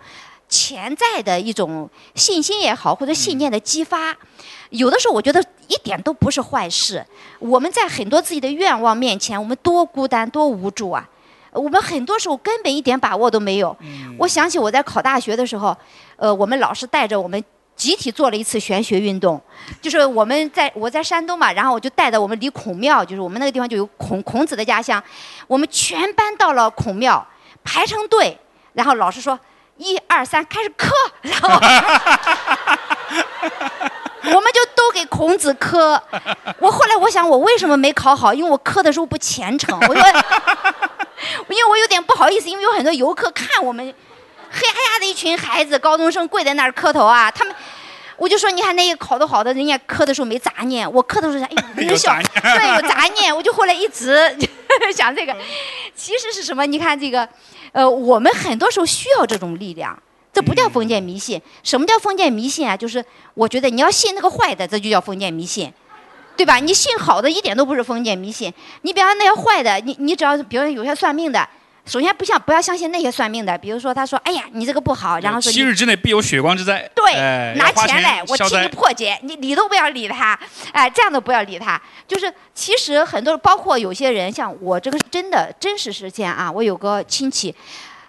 [0.50, 4.16] 潜在的一种信心也好，或者信念的激发。
[4.72, 7.06] 有的时候我觉得一点都不是坏事。
[7.38, 11.08] 我们在很多自己的愿望面前，我们多孤单，多无助啊！
[11.56, 13.76] 我们很多时候根本一点把握都没有。
[14.18, 15.76] 我想起我在考大学的时候，
[16.18, 17.44] 呃，我们老师带着我们
[17.76, 19.42] 集体做了一次玄学运动，
[19.82, 25.04] 就是我们在我在山东嘛，然后我就带着我们离孔庙，就是我们那个地方就有孔孔子的家乡，
[25.48, 27.26] 我们全班到了孔庙，
[27.64, 28.38] 排成队，
[28.74, 29.38] 然后老师说
[29.78, 30.90] 一二三开始磕，
[31.24, 31.50] 然后
[34.24, 36.02] 我们就都给孔子磕。
[36.60, 38.34] 我后来我想，我为什么没考好？
[38.34, 40.02] 因为我磕的时候不虔诚，我就
[41.50, 43.86] 因为我有点不好意思，因为有很多游客看我们
[44.50, 47.54] 黑压压的一群孩子，高中生跪在那儿磕头啊，他们。
[48.18, 51.50] 我就说，你看那个考得好的，人家磕的时候没杂念，我磕的时候，哎，
[51.84, 53.36] 有无效，杂 念对，有杂念。
[53.36, 54.34] 我就后来一直
[54.96, 55.36] 想这个，
[55.94, 56.66] 其实是什么？
[56.66, 57.28] 你看这个，
[57.74, 60.02] 呃，我们很多时候需要这种力量，
[60.32, 61.42] 这不叫封建迷信。
[61.62, 62.78] 什么叫封建迷信啊？
[62.78, 63.04] 就是
[63.34, 65.74] 我觉得你要信那个坏的，这就叫封建迷信。
[66.36, 66.58] 对吧？
[66.58, 68.54] 你信好的一点都不是封建迷信。
[68.82, 71.48] 你比方那些坏的，你你只要是比如有些算命的，
[71.86, 76.90] 首先不像不要相信那些算命的，比如说他说，哎呀，你这个不好，然后说七日之内必有血光之灾。
[76.96, 77.14] 对，
[77.56, 78.68] 拿钱来，我替你。
[78.70, 80.38] 破解，你理都不要理他，
[80.72, 81.82] 哎，这样都不要理他。
[82.08, 87.56] 就是其实很多，包括有些人，像我这个是真的真实事件啊，我有个亲戚，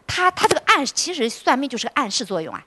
[0.07, 2.63] 他他这个暗，其实算命就是个暗示作用啊。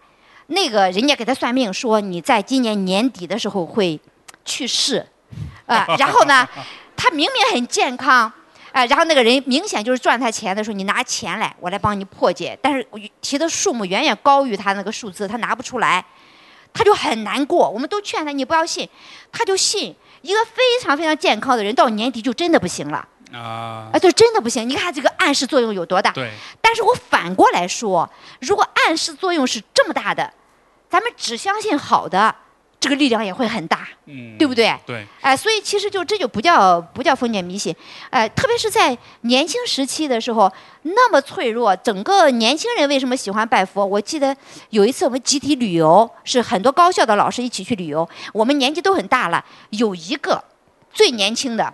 [0.47, 3.99] 那个人家给他算命说，你在今年年底的时候会
[4.45, 5.05] 去世，
[5.76, 6.48] 啊、然后呢，
[6.96, 8.32] 他明明很健康。
[8.72, 16.06] 啊、然后那个人明显就是赚他钱的时候，你拿钱来，我来帮你破解，但是我提的数目远远高于他那个数字，他拿不出来，
[16.72, 17.68] 他就很难过。
[17.68, 18.88] 我们都劝他，你不要信，
[19.32, 19.96] 他就信。
[20.22, 24.68] 一个非常非常健康的人，到年底就真的不行了，啊啊，，就真的不行。
[24.70, 26.12] 你看这个暗示作用有多大？
[26.12, 26.30] 对，
[26.62, 28.08] 但是我反过来说，
[28.42, 30.32] 如果暗示作用是这么大的，
[30.90, 32.36] 咱们只相信好的，
[32.80, 34.74] 这个力量也会很大，嗯，对不对？
[34.86, 37.76] 对，哎，所以其实就这就不叫不叫封建迷信，
[38.10, 40.50] 哎，特别是在年轻时期的时候，
[40.84, 43.86] 那么脆弱，整个年轻人为什么喜欢拜佛？
[43.86, 44.34] 我记得
[44.70, 50.42] 有一次我们集体旅游，是很多高校的老师一起去旅游，我们年纪都很大了，有一个
[50.94, 51.74] 最年轻的，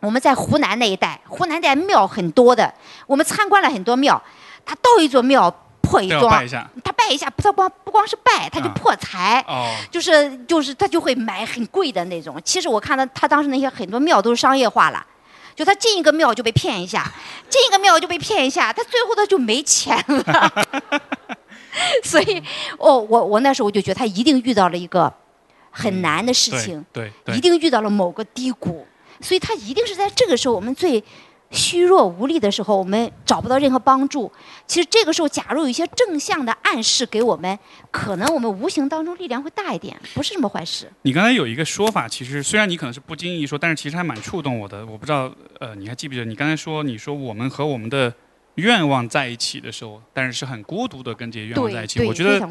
[0.00, 2.74] 我们在湖南那一带，湖南带庙很多的，
[3.06, 4.22] 我们参观了很多庙，
[4.66, 5.50] 他到一座庙
[5.88, 6.22] 破一桩
[6.84, 9.42] 他拜一下，不他光不光是拜，他就啊破财。
[9.48, 12.40] 哦，就是就是他就会买很贵的那种。
[12.44, 15.04] 其实我看到他当时那些很多庙都是商业化了，
[15.56, 17.10] 就他进一个庙就被骗一下，
[17.48, 20.52] 进一个庙就被骗一下，他最后他就没钱了。
[22.04, 22.42] 所以，
[22.76, 25.12] 哦，我我那时候我就觉得他一定遇到了一个
[25.70, 28.86] 很难的事对情，对对一，定遇到了某个低谷，
[29.20, 31.02] 所以他一定是在这个时候我们最。
[31.50, 34.30] 虚弱无力的时候，我们找不到任何帮助。
[34.66, 37.58] 其实这个时候，假如有一些正向的暗示给我们，
[37.90, 40.90] 可能我们无形当中力量会大一点，不是什么坏事。
[41.02, 44.84] 你刚才有一个说法，其实虽然你可能是不经意说，但是其实还蛮触动我的。
[44.84, 48.12] 我不知道，呃，你还记不记得你刚才说，你说我们和我们的
[48.56, 52.04] 愿望在一起的时候，但是是很孤独的跟这些愿望在一起。
[52.04, 52.46] 我觉得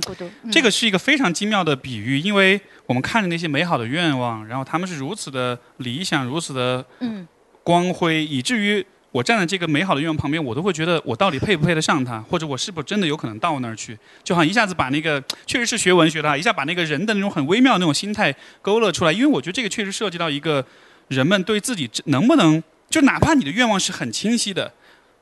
[0.51, 7.27] 这个是一个非常精妙的比喻，因为我们看着那些美好的愿望，然后他们是如此的理想，如此的嗯，
[7.67, 13.97] 光辉，以至于我站在这个美好的愿望旁边，我都会觉得我到底配不配得上它，或者我是不是真的有可能到那儿去？
[14.23, 19.11] 就好像一下子把那个 确实是学文学的啊，一下把那个人的那种很微妙的那种心态勾勒出来。
[19.11, 20.65] 因为我觉得这个确实涉及到一个
[21.09, 24.71] 人们对自己能不能，就哪怕你的愿望是很清晰的。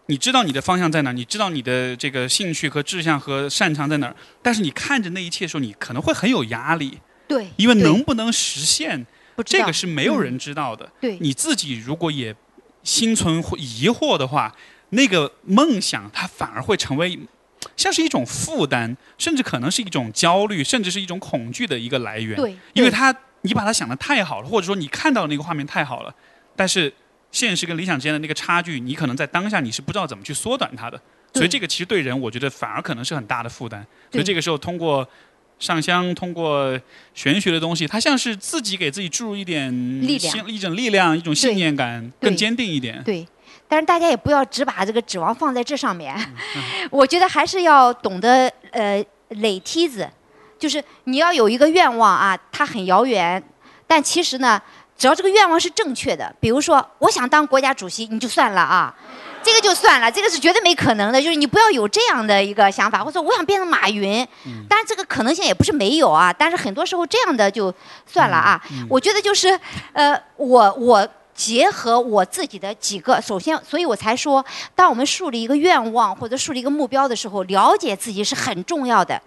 [0.05, 9.03] 你知道你的方向在哪儿，你知道你的这个兴趣和志向和擅长在哪儿，但是你看着那一切的时候，你可能会很有压力，对，因为能不能实现，
[9.35, 10.89] 不知道这个是没有人知道的。
[10.99, 12.33] 对你自己如果也
[12.83, 14.55] 心存疑惑的话，
[14.89, 17.19] 那个梦想它反而会成为
[17.75, 22.39] 像是一种负担，甚至可能是一种焦虑，甚至是一种恐惧的一个来源。
[22.73, 26.15] 因为它你把它想的太好了，或者说你看到的那个画面太好了，
[26.55, 26.93] 但是
[27.31, 31.01] 现实跟理想之间的那个差距，你可能在当下你是不知道怎么去缩短它的。
[31.33, 33.85] 所以这个其实对人，我觉得反而可能是很大的负担。
[34.11, 35.07] 所以这个时候通过。
[35.57, 36.79] 上香通过
[37.13, 40.47] 玄学的东西，它像是自己给自己注入一点力量。
[40.47, 43.01] 一种力量，一种信念感，更坚定一点。
[43.03, 43.25] 对，
[43.67, 46.13] 但是大家也不要只把这个指望放在这上面，
[46.55, 50.09] 嗯 我觉得还是要懂得呃垒梯子，
[50.59, 53.41] 就是你要有一个愿望啊，它很遥远，
[53.87, 54.61] 但其实呢，
[54.97, 58.93] 只要这个愿望是正确的，比如说我想当国家主席，你就算了啊。
[59.45, 61.21] 这个就算了，这个是绝对没可能的。
[61.21, 64.27] 就是你不要有这样的一个想法，或者说我想变成马云，
[64.67, 66.33] 当然这个可能性也不是没有啊。
[66.33, 67.71] 但是很多时候这样的就
[68.07, 68.59] 算了啊。
[68.89, 69.57] 我觉得就是，
[69.93, 74.43] 呃，我我结合我自己的几个，首先，所以我才说，
[74.73, 79.21] 当我们树立一个愿望或者树立一个目标的时候，了解自己是很重要的。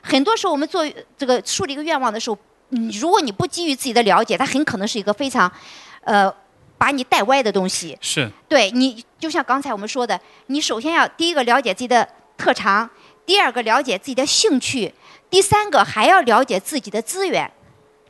[0.00, 0.86] 很多时候我们做
[1.16, 2.38] 这个树立一个愿望的时候，
[2.70, 5.50] 嗯，如果你不基于自己的了解，它很可能是一个非常，
[6.02, 6.32] 呃，
[6.78, 7.98] 把你带歪的东西。
[8.00, 12.08] 是对你，就像刚才我们说的，你首先要第一个了解自己的
[12.38, 12.88] 特长，
[13.26, 14.94] 第二个了解自己的兴趣，
[15.28, 17.50] 第三个还要了解自己的资源，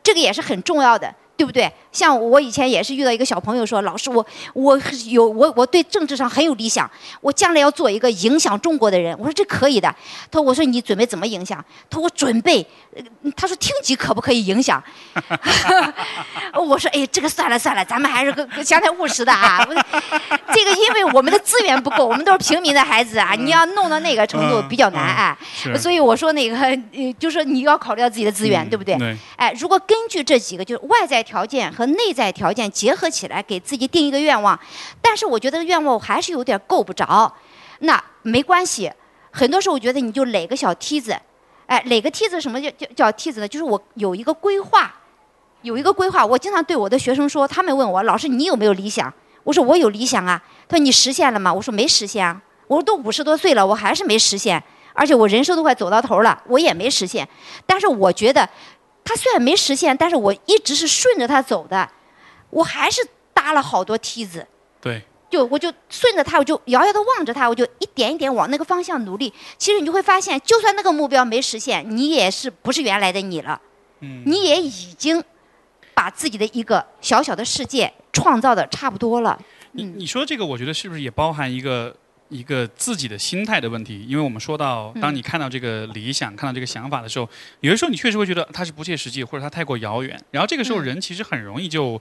[0.02, 1.12] 这个也是很重要的。
[1.38, 1.72] 对不对？
[1.92, 4.76] 像我以前也是遇到一个小朋友说，老师我我
[5.06, 9.16] 有我我对政治上很有理想，我将来要做一个影响中国的人。
[9.18, 9.88] 我说这可以的。
[10.32, 11.64] 他说我说你准备怎么影响？
[11.88, 12.66] 他说我准备，
[12.96, 13.02] 呃
[13.36, 14.82] 他说厅级可不可以影响？
[16.60, 19.64] 我说哎这个算了算了，咱们还是个想点务实的啊。
[20.52, 25.38] 这个因为我们的资源不够，我们都是平民的孩子啊，你要弄到那个程度嗯比较难哎。
[25.54, 26.78] 是，所以我说那个，呃，
[27.18, 28.96] 就说你要考虑到自己的资源，嗯对不对？
[28.96, 34.58] 对，哎，如果根据这几个，就是外在条件和内在条件结合起来，给自己定一个愿望，
[35.02, 37.30] 但是我觉得愿望我还是有点够不着，
[37.80, 38.90] 那没关系，
[39.30, 41.14] 很多时候我觉得你就垒个小梯子，
[41.66, 43.46] 哎，垒个梯子，什么叫叫叫梯子呢？
[43.46, 44.90] 就是我有一个规划，
[45.60, 46.24] 有一个规划。
[46.24, 49.12] 我经常对我的学生说，他们问我老师你有没有理想？
[49.44, 50.42] 我说我有理想啊。
[50.66, 51.52] 他说你实现了吗？
[51.52, 52.40] 我说没实现啊。
[52.66, 54.62] 我说都五十多岁了，我还是没实现，
[54.94, 57.28] 而且我人生都快走到头了，我也没实现。
[57.66, 58.48] 但是我觉得，
[59.08, 61.90] 他虽然没实现，但是我一直是顺着他走的，
[62.50, 63.00] 我还是
[63.32, 64.46] 搭了好多梯子。
[64.82, 69.32] 对，就我就顺着他，我就遥遥的望着他，我就一点一点往那个方向努力。
[69.56, 73.58] 其实你就会发现，就算那个目标没实现，你也是不是原来的你了，
[74.00, 75.24] 嗯，你也已经
[75.94, 79.40] 把自己的一个小小的世界创造的差不多了。
[79.72, 81.96] 你嗯你说这个，我觉得是不是也包含一个
[82.28, 84.04] 一个自己的心态的问题？
[84.08, 87.28] 因为我们说到，当你看到这个理想、看到这个想法的时候，
[87.60, 90.18] 有的时候你确实会觉得它是不切实际，或者它太过遥远。
[90.30, 92.00] 然后这个时候，嗯人其实很容易就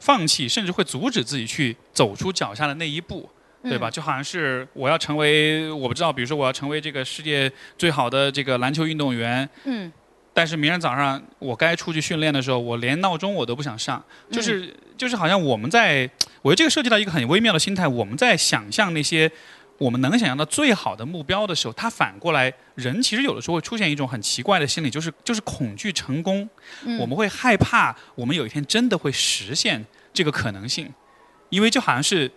[0.00, 3.28] 放弃，甚至会阻止自己去走出脚下的那一步。
[3.66, 3.90] 对吧？
[3.90, 9.90] 就好像是我要成为，我不知道，比如说我要成为这个世界最好的这个篮球运动员，嗯？
[10.34, 16.06] 但是明天早上我该出去训练的时候，我连闹钟我都不想上，就是、就是好像我们在，
[16.42, 19.30] 我觉得这个涉及到一个很微妙的心态，我们在想象那些
[19.78, 26.48] 我们能想象到最好的目标的时候，他反过来，人其实有的时候会出现一种很奇怪的心理，就是就是恐惧成功，
[26.84, 26.98] 嗯。
[26.98, 30.92] 我们会害怕我们有一天真的会实现这个可能性，
[31.50, 32.30] 因为就好像是。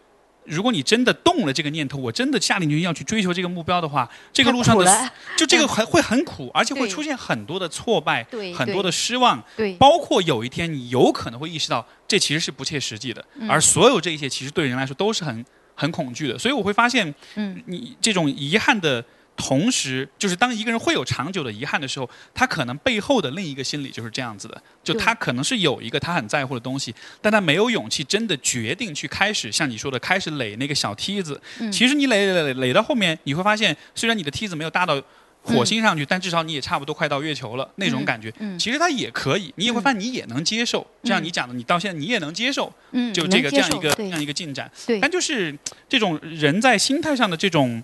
[0.49, 8.53] 如果你真的动了这个念头，我真的下定决心要去追求这个目标的话，这个路上的就这个很会很苦，而且会出现很多的挫败，对。
[8.53, 13.51] 很多的失望，对，包括有一天你有可能会意识到这其实是不切实际的，嗯。
[13.51, 15.45] 而所有这一切其实对人来说都是很
[15.78, 16.38] 很恐惧的。
[16.38, 19.01] 所以我会发现，嗯，你这种遗憾的
[19.38, 31.39] 同时，就是当一个人会有长久的遗憾的时候，他可能背后的另一个心理就是这样子的，就他可能是有一个他很在乎的东西，但他没有勇气真的决定去开始像你说的开始垒那个小梯子。
[31.59, 35.01] 嗯其实你垒垒垒垒垒到后面，你会发现，虽然你的梯子没有搭到。
[35.47, 40.85] 火星上去，但至少你也差不多快到月球了，那种嗯感觉，嗯其实它也可以，你也会发现你也能接受。
[41.03, 44.69] 就像你讲的，你到现在你也能接受，嗯，就这个这样一个这样一个进展。
[44.85, 47.81] 对但就是这种人在心态上的这种，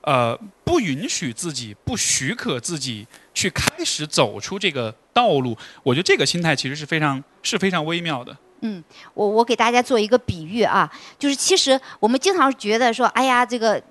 [0.00, 8.36] 呃，不允许自己、不许可自己去开始走出这个道路，我觉得这个心态其实是非常是非常微妙的。
[8.64, 8.82] 嗯
[9.14, 10.88] 我我给大家做一个比喻啊，
[11.18, 13.82] 就是其实我们经常觉得说，哎呀，这个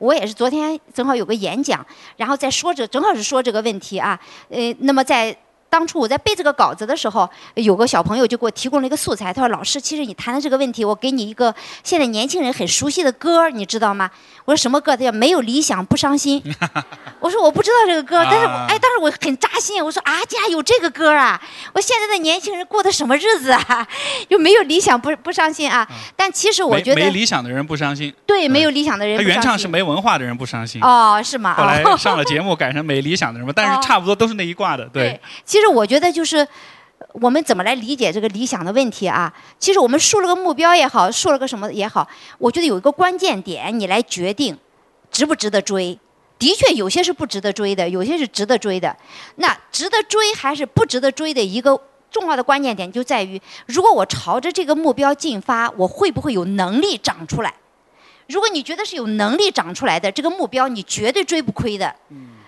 [0.00, 1.86] 我也是昨天正好有个演讲，
[2.16, 5.36] 然后在说这正好是说这个问题啊，呃，那么在。
[5.70, 9.32] 当初我在背这个稿子的时候，有个小朋友就给我提供了一个素材。
[9.32, 14.10] 他说：“老师，其实你谈的这个问题，我给你一个现在年轻人很熟悉的歌，你知道吗？”
[14.44, 16.42] 我说：“什么歌？”他叫《没有理想不伤心》。
[17.20, 19.82] 我说：“我不知道这个歌，但是哎，当时我很扎心。
[19.84, 21.40] 我说：啊，竟然有这个歌啊！
[21.72, 23.86] 我现在的年轻人过的什么日子啊？
[24.28, 25.86] 就没有理想不不伤心啊。
[26.16, 30.82] 但其实我觉得没理想的人不伤心，对没有理想的人他原唱是没文化的人不伤心。
[30.82, 31.54] 哦，是吗？
[31.54, 34.84] 后来哦上了节目改成没理想的人嘛，但哦是差不多都是那一挂的。
[34.86, 36.48] 对，其实其实我觉得就是
[37.12, 39.30] 我们怎么来理解这个理想的问题啊？
[39.58, 42.08] 其实我们树了个目标也好，树了个什么也好，
[42.38, 44.56] 我觉得有一个关键点，你来决定
[45.10, 45.98] 值不值得追。
[46.38, 48.96] 的确，有些是不值得追的，有些是值得追的。
[49.36, 51.78] 那值得追还是不值得追的一个
[52.10, 57.52] 重要的关键点就在于，如果我朝着这个目标进发，我会不会有能力长出来？
[58.28, 61.94] 如果你觉得是有能力长出来的这个目标，你绝对追不亏的。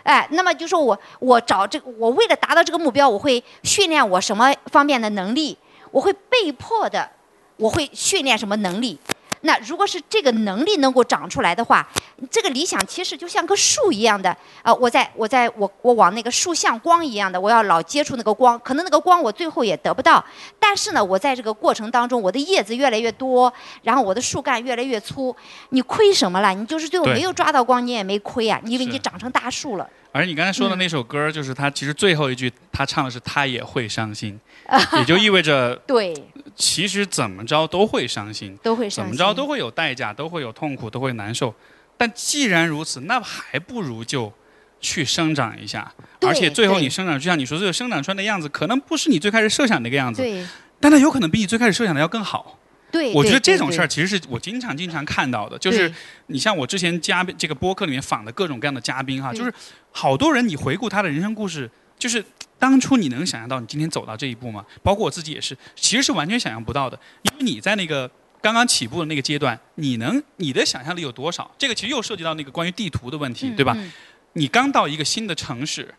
[0.03, 5.57] 哎，那么就说我我找这个，我为了达到这个目标，我会训练我什么方面的能力？
[5.91, 7.09] 我会被迫的，
[7.57, 8.99] 我会训练什么能力？
[9.43, 11.87] 那如果是这个能力能够长出来的话，
[12.31, 20.25] 这个理想其实就像棵树一样的啊、我在我在我我往那个树像光一样的，我要老接触那个光，可能那个光我最后也得不到，
[20.59, 25.35] 但是呢，我在这个过程当中，我的叶子越来越多，然后我的树干越来越粗，
[25.71, 26.55] 你亏什么了？
[26.55, 29.89] 你就是最后没有抓到光，你也没亏啊，因为你长成大树了。
[30.15, 34.39] 而你刚才说的那首歌，就是他其实最后一句他唱的是他也会伤心，
[34.99, 36.15] 也就意味着对，
[36.55, 38.57] 其实怎么着都会伤心。
[38.63, 39.05] 都会伤心。
[39.05, 41.55] 怎么着都会有代价，都会有痛苦，都会难受。
[41.97, 44.33] 但既然如此，那还不如就
[44.81, 45.93] 去生长一下。
[46.21, 50.47] 而且最后你生长，就像你说，这个生长出来的样子，可能不是你最开始设想那个样子，对
[50.81, 52.59] 但它有可能比你最开始设想的要更好。
[52.91, 55.91] 对，我觉得这种事儿，其实是我经常经常看到的，就是
[56.27, 59.55] 你像我之前嘉宾这个播客里面访的各种各样的嘉宾哈，就是
[59.93, 62.23] 好多人你回顾他的人生故事，就是
[62.63, 64.65] 当初你能想象到你今天走到这一步吗？
[64.85, 68.09] 包括我自己也是，其实是完全想象不到的，因为你在那个
[68.41, 71.51] 刚刚起步的那个阶段，你能你的想象力有多少？
[71.59, 73.75] 这个其实又涉及到那个关于地图的问题，嗯对吧？
[73.77, 73.91] 嗯
[74.35, 75.93] 你刚到一个新的城市。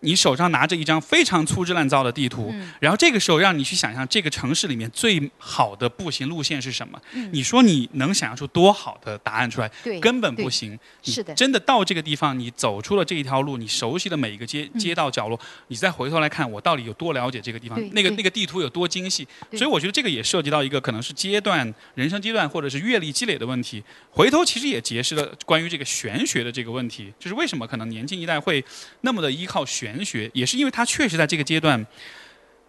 [0.00, 9.70] 你手上拿着一张非常粗制滥造的地图，嗯然后这个时候让你去想象这个城市里面最好的步行路线是什么，嗯你说你能想象出多好的答案出来？
[9.82, 10.78] 对，根本不行。
[11.02, 19.26] 你是的真的到这个地方，你走出了这一条路，你熟悉的每一个街嗯街道角落，你再回头来看，我到底有多了解这个地方那个那个地图有多精细。
[19.52, 23.82] 所以我觉得这个也涉及到一个可能是阶段、人生阶段或者是阅历积累的问题。
[24.10, 28.64] 回头其实也揭示了关于这个玄学的这个问题，就是为什么可能年轻一代会
[29.00, 31.86] 那么的依靠玄学，也是因为他确实在这个阶段。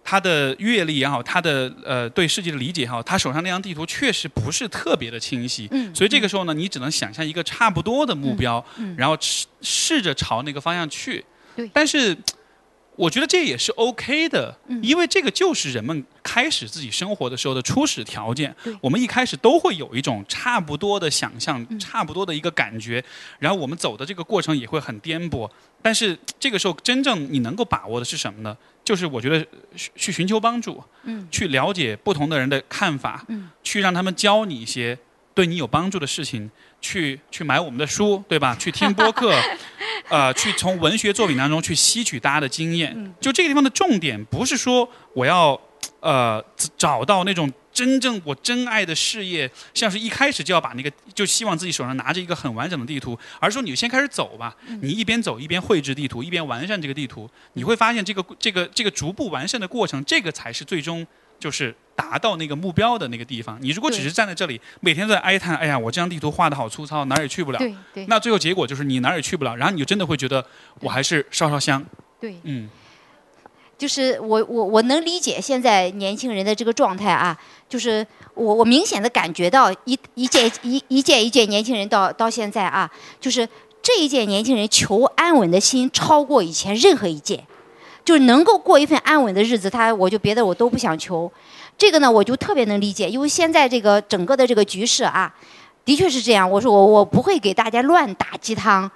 [0.09, 8.65] 他的阅历也好，他的呃对世界的理解也好，他手上那张地图确实不是特别的清晰，嗯所以这个时候呢，你只能想象一个差不多的目标，
[8.95, 11.25] 然后试试着朝那个方向去。
[11.57, 12.15] 对但是
[12.97, 18.53] 我觉得这也是 OK 的，嗯因为这个就是人们开始自己生活的时候的初始条件。
[18.81, 23.01] 我们一开始都会有一种差不多的想象，嗯差不多的一个感觉，
[23.39, 25.49] 然后我们走的这个过程也会很颠簸。
[25.81, 28.57] 但是这个时候，真正你能够把握的是什么呢？
[28.83, 29.45] 就是我觉得
[29.75, 34.97] 去去寻求帮助，嗯去了解不同的人的看法，嗯去让他们教你一些
[35.35, 36.49] 对你有帮助的事情，
[36.79, 38.55] 去去买我们的书，对吧？
[38.59, 39.33] 去听播客，
[40.09, 43.13] 呃，去从文学作品当中去吸取大家的经验。
[43.19, 45.59] 就这个地方的重点不是说我要
[45.99, 46.43] 呃
[46.77, 61.05] 找到那种真正我真爱的事业，像是一开始就要把那个就希望自己手上拿着一个很完整的地图，而是说你先开始走吧，你一边走一边绘制地图，一边完善这个地图，你会发现这个这个这个逐步完善的过程，这个才是最终
[61.39, 63.57] 就是达到那个目标的那个地方。
[63.61, 67.59] 你如果只是站在这里，每天都在哀叹，哎呀，我这张地图画的好粗糙，哪儿也去不了。
[68.07, 70.45] 那最后结果就是你哪儿也去不了，然后你就真的会觉得
[70.81, 71.83] 我还是烧烧香。
[72.19, 72.69] 对，嗯
[73.77, 77.37] 就是我我我能理解现在年轻人的这个状态啊，
[77.69, 82.89] 就是我我明显的感觉到一一届一一届一届年轻人到到现在啊，
[83.21, 83.47] 就是
[83.83, 87.43] 这一届年轻人求安稳的心超过以前任何一届，
[88.07, 91.29] 就能够过一份安稳的日子，他我就别的我都不想求。
[91.77, 95.35] 这个呢，我就特别能理解，因为现在这个整个的这个局势啊，
[95.83, 96.49] 的确是这样。
[96.49, 98.89] 我说我我不会给大家乱打鸡汤，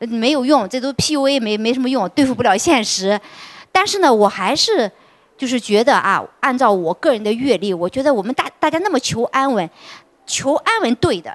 [0.00, 3.18] 没有用，这都 PUA 没没什么用，对付不了现实。
[3.72, 4.92] 但是呢，我还是
[5.38, 9.70] 就是觉得啊，按照我个人的阅历，我觉得我们大大家那么求安稳，
[10.26, 11.34] 求安稳对的，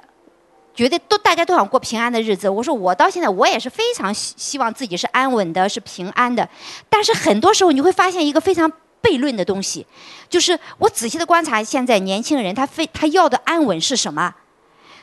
[0.76, 2.48] 觉得都大家都想过平安的日子。
[2.48, 6.48] 我说我到现在我也是非常希希望自己是安稳的，是平安的。
[6.88, 8.70] 但是很多时候你会发现一个非常
[9.02, 9.84] 悖论的东西，
[10.28, 14.34] 就是我仔细的观察现在年轻人他非他要的安稳是什么？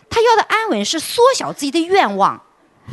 [0.10, 2.40] 他要的安稳是缩小自己的愿望。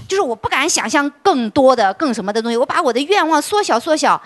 [0.06, 4.22] 就是我不敢想象更多的、更什么的东西，我把我的愿望缩小、缩小，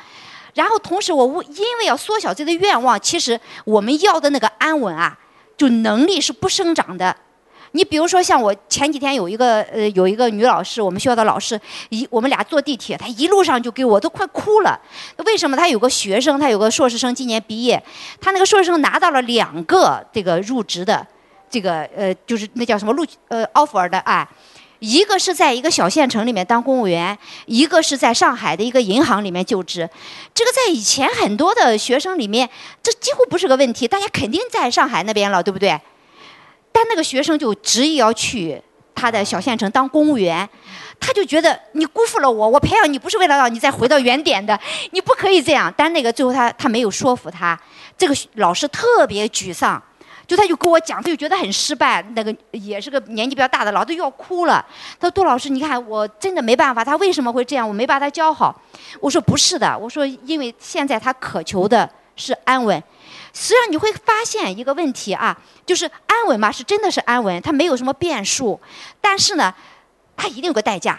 [0.52, 5.18] 然后同时我因为要缩小自己的愿望，其实我们要的那个安稳啊，
[5.56, 7.16] 就能力是不生长的。
[7.76, 14.80] 你比如说像我前几天有一个呃有一个女老师，我们学校的老师，一我们俩坐地铁，她一路上就给我都快哭了。
[15.26, 15.56] 为什么？
[15.56, 17.82] 她有个学生，她有个硕士生今年毕业，
[18.20, 21.04] 她那个硕士生拿到了两个这个入职的
[21.50, 24.28] 这个呃就是那叫什么录呃 offer 的啊。
[24.78, 27.16] 一个是在一个小县城里面当公务员，
[27.46, 29.88] 一个是在上海的一个银行里面就职。
[30.32, 32.48] 这个在以前很多的学生里面，
[32.82, 35.80] 这几乎不是个问题，大家肯定在上海那边了，对不对？
[36.74, 38.60] 但那个学生就执意要去
[38.96, 40.46] 他的小县城当公务员，
[40.98, 44.58] 他就觉得你辜负了我，我培养你不是为了让你再回到原点的，
[44.90, 45.72] 你不可以这样。
[45.76, 47.56] 但那个最后他他没有说服他，
[47.96, 49.80] 这个老师特别沮丧。
[50.26, 52.02] 就他就跟我讲，他就觉得很失败。
[52.16, 54.64] 那个也是个年纪比较大的老，都要哭了。
[54.98, 57.68] 他说：“杜老师，你看我真的没办法，他为什么会这样？
[57.68, 58.58] 我没把他教好。”
[59.00, 62.82] 我说：“不是的，我说因为现在他渴求的是安稳。
[63.34, 68.58] 实际上你会发现一个问题啊，就是安稳嘛，是真的是安稳，它没有什么变数，
[69.02, 69.52] 但是呢，
[70.16, 70.98] 它一定有个代价。”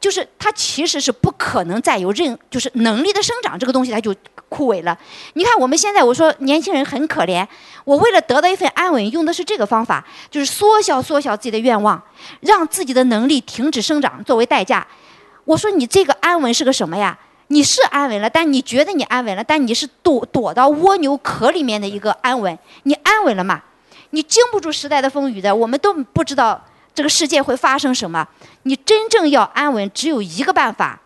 [0.00, 4.14] 就是它其实是不可能再有任，就是能力的生长这个东西它就
[4.48, 4.96] 枯萎了。
[5.32, 7.44] 你看我们现在我说年轻人很可怜，
[7.82, 12.00] 我为了得到一份安稳，用的是这个方法，就是缩小缩小自己的愿望，
[12.42, 14.86] 让自己的能力停止生长作为代价。
[15.44, 17.18] 我说你这个安稳是个什么呀？
[17.48, 22.58] 你是安稳了，但你觉得你安稳了，但你是躲躲到蜗牛壳里面的一个安稳。
[22.84, 23.62] 你安稳了吗？
[24.10, 26.64] 你经不住时代的风雨的，我们都不知道。
[26.94, 28.26] 这个世界会发生什么？
[28.64, 30.98] 你真正要安稳，只有一个办法，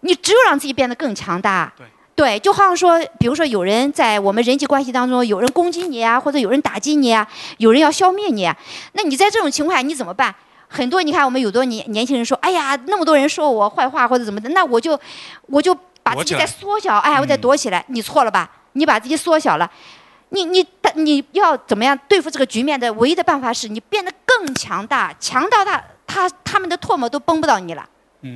[0.00, 1.72] 你只有让自己变得更强大。
[1.76, 8.48] 对，对，就好像说，比如说有人在我们人际关系当中，有人攻击你啊，或者有人打击你啊，有人要消灭你，
[8.92, 10.32] 那你在这种情况下你怎么办？
[10.68, 14.98] 很多你看我们有多年年轻人说，哎呀，那么多人说我坏话或者怎么的，那我就
[15.46, 17.84] 我就把自己再缩小，哎，我再躲起来。
[17.88, 18.50] 你错了吧？
[18.72, 19.70] 你把自己缩小了。
[20.30, 27.88] 你你你要怎么样对付这个局面的唯一的办法是你变得更强大，强到他他他们的唾沫都崩不到你了，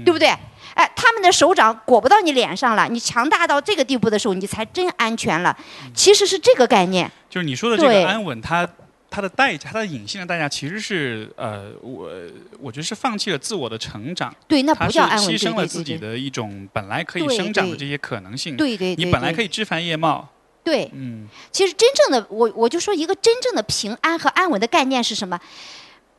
[0.04, 0.28] 对不对？
[0.74, 2.88] 哎，他们的手掌裹不到你脸上了。
[2.88, 5.54] 你强大到这个地步的时候，你才真安全了。
[5.94, 7.10] 其实是这个概念。
[7.28, 8.66] 就是你说的这个安稳，它
[9.12, 12.10] 它的代价，它的隐性的代价其实是呃，我
[12.58, 14.34] 我觉得是放弃了自我的成长。
[14.48, 18.56] 对，那不叫安稳，牺牲了自己的一种本来可以生长的这些可能性。
[18.56, 20.26] 对对，你本来可以枝繁叶茂。
[20.64, 25.38] 对，嗯，其实真正的我，我就说一个真正的平安和安稳的概念是什么？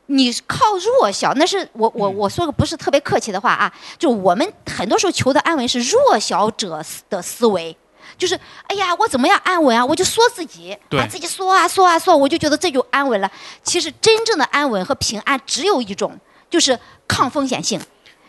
[0.07, 7.75] 你靠弱小，那是我我我说个不是特别客气的话啊，就我们很多时候求的安稳是弱小者的思维，
[8.17, 9.85] 就是哎呀，我怎么样安稳啊？
[9.85, 13.31] 我就说自己，把自己缩啊缩啊缩，我就觉得这就安稳了。
[13.63, 16.17] 其实真正的安稳和平安只有一种，
[16.49, 16.77] 就是
[17.07, 17.79] 抗风险性。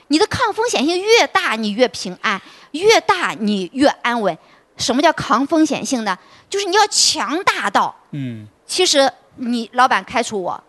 [0.08, 2.38] 你的抗风险性越大，你越平安；
[2.72, 4.36] 越大，你越安稳。
[4.76, 6.18] 什么叫抗风险性呢？
[6.50, 10.62] 就是你要强大到，嗯，其实你老板开除我，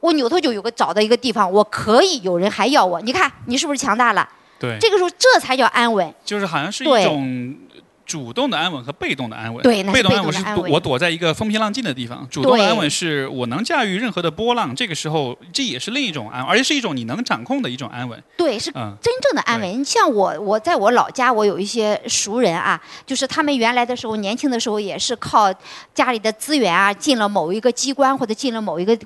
[0.00, 3.00] 我扭头就有个找到一个地方，我可以有人还要我。
[3.00, 4.28] 你看你是不是强大了？
[4.58, 6.14] 对，这个时候这才叫安稳。
[6.24, 7.56] 就是好像是一种
[8.04, 9.62] 主动的安稳和被动的安稳。
[9.62, 18.22] 对被动安稳稳是躲我躲在一个风平浪静的地方，主动的安稳是我能驾驭任何的波浪，这个时候这也是另一种安稳，而且是一种你能掌控的一种安稳。
[18.36, 19.80] 对，是嗯，真正的安稳。
[19.80, 19.84] 你。
[19.84, 25.52] 像我，我在我老家，我有一些熟人啊，就是他们原来的时候，年轻的时候也是靠
[25.94, 28.98] 家里的资源啊，进了某一个机关或者进了某一个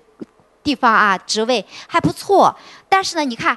[0.62, 2.54] 地方啊，职位还不错。
[2.88, 3.56] 但是呢，你看。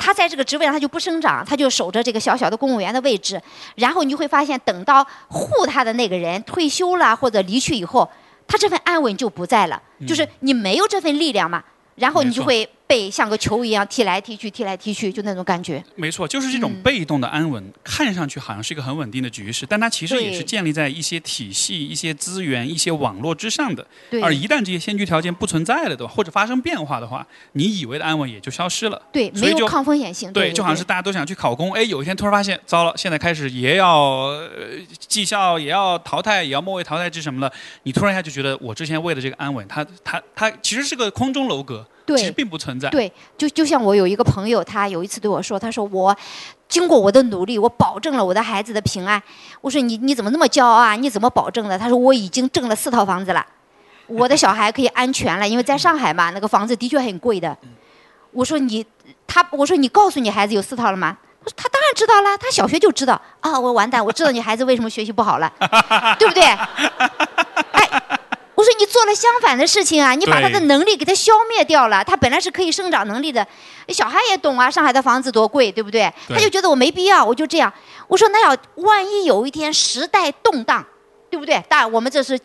[0.00, 3.40] 他在这个职位上，他就不生长，他就守着这个小小的公务员的位置。
[3.76, 8.10] 然后你就会发现，等到护他的那个人退休了或者离去以后，
[8.48, 11.62] 他这份安稳就不在了，就是你没有这份力量嘛。
[11.96, 15.80] 然后你就会被像个球一样踢来踢去，踢来踢去，就那种感觉。
[15.94, 23.86] 没错，就是这种嗯被动的安稳，看上去好像是一个很稳定的局势，但它其实也是建立在一些体系、一些资源、一些网络之上的。
[24.10, 29.00] 对而一旦这些先决条件不存在了的话，或者发生变化的话，你以为的安稳也就消失了。
[29.12, 30.32] 对，所以就没有抗风险性。
[30.32, 34.48] 对，对，就好像是大家都想去考公，哎，有一天突然发现，糟了，现在开始也要、呃、
[34.98, 37.52] 绩效也要淘汰，也要末位淘汰制什么了，
[37.84, 42.88] 你突然一下就觉得我之前为了这个安稳，它它它其实是个空中楼阁，其实对并不存在。
[42.90, 46.16] 对，就就像我有一个朋友，他有一次对我说，他说我
[46.68, 49.22] 经过我的努力，我保证了我的孩子的平安。
[49.60, 50.94] 我说你你怎么那么骄傲啊？
[50.94, 51.78] 你怎么保证的？
[51.78, 53.44] 他说我已经挣了四套房子了，
[54.06, 57.56] 我的小孩可以安全了，因为在上海嘛，那个房子的确很贵的。
[58.32, 58.84] 我说你
[59.26, 61.16] 他我说你告诉你孩子有四套了吗？
[61.42, 63.58] 他说他当然知道了，他小学就知道啊。
[63.58, 65.50] 我完蛋，我知道你孩子为什么学习不好了，
[66.18, 66.44] 对不对？
[66.44, 67.99] 哎，
[68.60, 73.46] 我说你做了相反的事情啊，你把他的能力给他消灭掉了，他本来是可以生长能力的，
[73.88, 76.12] 小孩也懂啊，上海的房子多贵，对不对？
[76.28, 77.72] 对他就觉得我没必要，我就这样。
[78.06, 80.84] 我说那要万一有一天时代动荡。
[81.30, 81.62] 对不对？
[81.68, 82.36] 当然，我们这是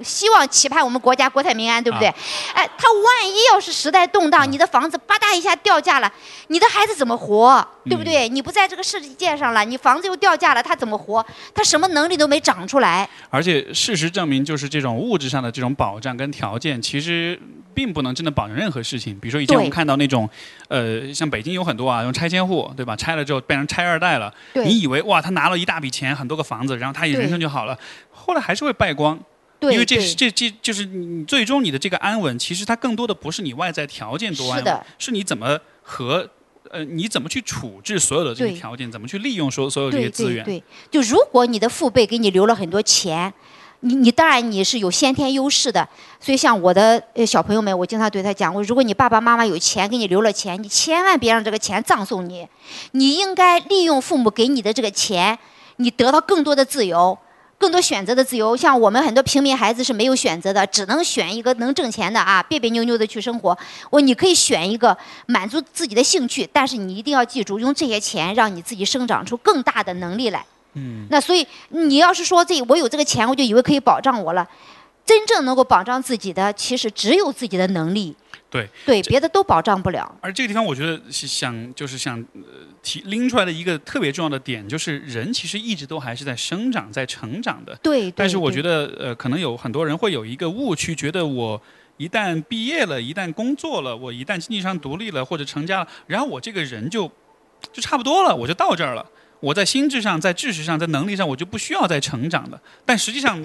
[0.00, 2.06] 希望期盼我们国家国泰民安，对不对？
[2.06, 2.14] 啊
[2.54, 6.12] 哎，他万一要是时代动荡，你的房子吧嗒一下掉价了，
[6.46, 7.66] 你的孩子怎么活？
[7.88, 8.28] 对不对？
[8.28, 11.24] 你不在这个世界上了，你房子又掉价了，他怎么活？
[11.54, 13.08] 他什么能力都没长出来。
[13.30, 17.38] 而且事实证明，就是这种物质上的这种保障跟条件，其实
[17.74, 19.18] 并不能真的保证任何事情。
[19.18, 20.28] 比如说以前我们看到那种，
[20.68, 22.94] 呃，像北京有很多啊，用拆迁户，对吧？
[22.96, 27.78] 拆了之后变成拆二代了，对你以为哇，他拿了一大笔钱，很多个房子，然后他也人生就好了，
[28.10, 29.18] 后来还是会败光。
[29.60, 36.30] 对，因为这是这这就是你最终你的这个安稳，其实它更多的不是你外在条件多安稳是的，是你怎么和
[36.70, 40.44] 呃你怎么去处置所有的这些条件，怎么去利用所所有这些资源。
[40.44, 43.32] 对对，就如果你的父辈给你留了很多钱，
[43.80, 45.88] 你你当然你是有先天优势的。
[46.20, 52.46] 所以像我的呃小朋友们，我经常对他讲，我如果你爸爸妈妈有钱给你留了钱，你千万别让这个钱葬送你，
[52.92, 55.38] 你应该利用父母给你的这个钱，
[55.76, 57.16] 你得到更多的自由。
[57.58, 63.58] 更多选择的自由，像我们很多平民孩子是没有选择的，只能选一个能挣钱的啊，别别扭扭的去生活。
[63.90, 70.44] 我你可以选一个满足自己的兴趣，但是你一定要记住，用这些钱让你自己生长出更大的能力来。
[70.74, 74.46] 嗯，那所以你要是说这我有这个钱，我就以为可以保障我了，
[75.04, 78.14] 真正能够保障自己的，其实只有自己的能力。
[78.50, 80.10] 对对，别的都保障不了。
[80.22, 82.42] 而这个地方，我觉得是想就是想呃
[82.82, 87.74] 提拎出来的一个特别重要的点，就是人其实一直都还是在生长、在成长的。
[87.82, 91.60] 对，但是我觉得得，呃，可能有很多人会有一个误区，觉得我
[91.98, 97.10] 一旦毕业了，一旦工作了，我一旦经济上独立了或者成家了，然后我这个人就
[97.72, 99.04] 就差不多了，我就到这儿了。
[99.40, 102.60] 我在心智上、在知识上、在能力上，我就不需要再成长了。
[102.84, 103.40] 但实际上，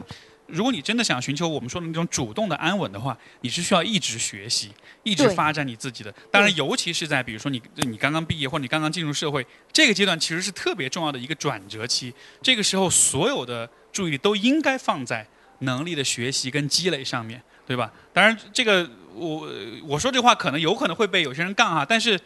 [0.53, 4.71] 如果你真的想寻求我们说的那种主动的安稳的话，你是需要一直学习、
[5.03, 6.13] 一直发展你自己的。
[6.31, 12.13] 当然，尤其是在比如说你你刚刚毕业或者你刚刚进入社会这个阶段，其实是特别重要的一个转折期。
[12.41, 15.27] 这个时候，所有的注意力都应该放在
[15.59, 17.91] 能力的学习跟积累上面，对吧？
[18.13, 19.49] 当然，这个我
[19.85, 22.19] 我说这话可能有可能会被有些人杠哈，但是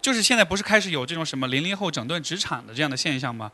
[0.00, 3.50] 就是现在不是开始有这种什么零零后整顿职场的这样的现象吗？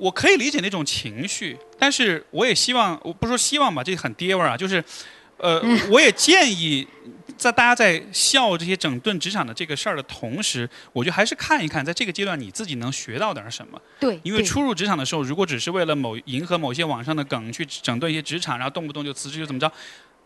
[0.00, 4.82] 我可以理解那种情绪，但是我也希望，我不是说希望吧，这很爹味儿啊，就是，
[5.36, 5.60] 呃，
[5.90, 6.88] 我也建议，
[7.36, 13.78] 在大家在笑这些整顿职场的这个事儿的同时，我觉得还是看一看，在这个阶段你自己能学到点儿什么。
[14.00, 19.70] 对，对因为初入职场的时候，如果只是为了某迎合某些网上的梗去整顿一些职场，然后动不动就辞职就怎么着，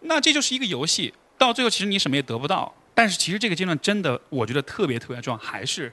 [0.02, 2.72] 那这就是一个游戏，到最后其实你什么也得不到。
[2.94, 5.92] 但是其实这个阶段真的，我觉得特别特别重要，还是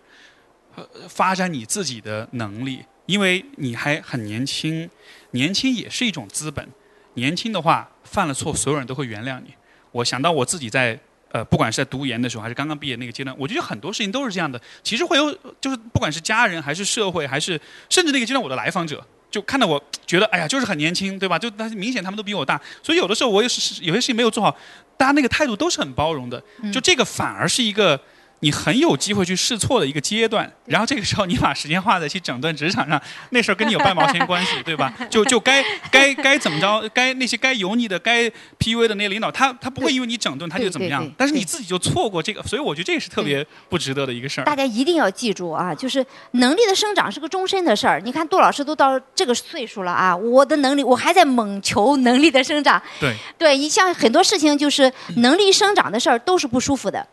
[0.76, 4.90] 呃发展你自己的能力，因为你还很年轻，
[5.32, 6.68] 年轻也是一种资本。
[7.16, 9.54] 年轻的话，犯了错，所有人都会原谅你。
[9.92, 10.98] 我想到我自己在
[11.34, 14.60] 呃，不管是在读研的时候，还是刚刚毕业那个阶段，我觉得很多事情都是这样的。
[14.84, 17.60] 其实会有，就是不管是家人，还是社会，还是
[17.90, 21.40] 甚至那个阶段我的来访者，就看到我觉得，哎呀，就是很年轻，对吧？
[21.40, 24.54] 就但是明显他们都比我大，所以有的时候我也是有些事情没有做好，
[24.98, 26.42] 大家那个态度都是很包容的。
[26.72, 28.00] 就这个反而是一个
[28.42, 33.00] 你很有机会去试错的一个阶段，然后这个时候你把时间花在去整顿职场上，
[33.30, 34.92] 那事儿跟你有半毛钱关系，对吧？
[35.10, 38.24] 就就该该该怎么着，该那些该油腻的、该
[38.60, 44.44] PUA 的那些领导，他他不会因为你整顿他就怎么样，但是你自己就错过这个，所以我觉得这也是特别不值得的一个事儿。
[44.44, 48.02] 大家一定要记住啊，就是能力的生长是个终身的事儿。
[48.04, 52.82] 你看杜老师都到这个岁数了啊，我的能力我还在猛求能力的生长。
[53.00, 57.06] 对，对你像很多事情就是能力生长的事儿都是不舒服的。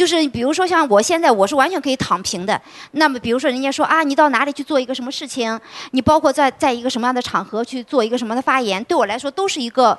[0.00, 2.58] 就是比如说像我现在我是完全可以躺平的，
[2.92, 5.60] 那么比如说人家说啊，你到哪里去做一个什么事情，
[5.90, 9.98] 你包括在在一个什么样的场合去做一个什么的发言，对我来说都是一个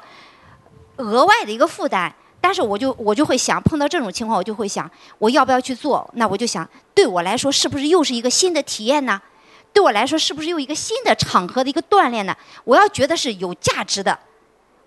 [0.96, 2.12] 额外的一个负担。
[2.44, 6.10] 但是我就我就会想，碰到这种情况，我就会想，我要不要去做？
[6.16, 9.22] 那我就想，对我来说是不是又是一个新的体验呢？
[9.72, 12.36] 对我来说是不是又一个新的场合的一个锻炼呢？
[12.64, 14.18] 我要觉得是有价值的，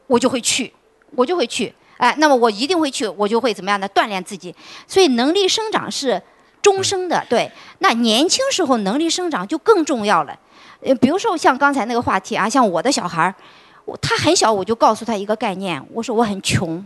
[0.08, 0.74] 我就会去，
[1.14, 1.72] 我就会去。
[1.96, 4.54] 哎，那么我一定会去，我就会怎么样的锻炼自己。
[4.86, 6.20] 所以能力生长是
[6.60, 7.50] 终生的，对。
[7.78, 10.38] 那年轻时候能力生长就更重要了。
[10.80, 13.34] 呃，比如说像刚才那个话题啊，像我的小孩儿，
[14.02, 16.84] 他很小我就告诉他一个概念，我说我很穷，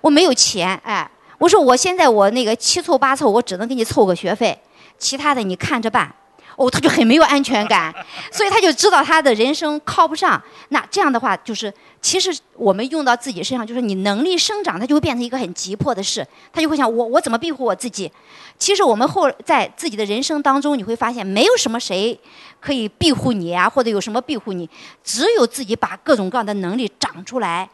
[0.00, 4.58] 我没有钱，哎，我说我现在我那个七凑八凑，我只能给你凑个学费，
[4.98, 6.14] 其他的你看着办。
[6.56, 7.92] 哦，他就很没有安全感，
[8.30, 10.40] 所以他就知道他的人生靠不上。
[10.68, 16.26] 那这样的话，就是其实我们用到自己身上，就是你能力生长，它就会变成一个很急迫的事。
[16.52, 18.10] 他就会想，我我怎么庇护我自己？
[18.56, 22.16] 其实我们后在自己的人生当中，你会发现，没有什么谁
[22.60, 24.68] 可以庇护你啊，或者有什么庇护你，
[25.02, 27.68] 只有自己把各种各样的能力长出来，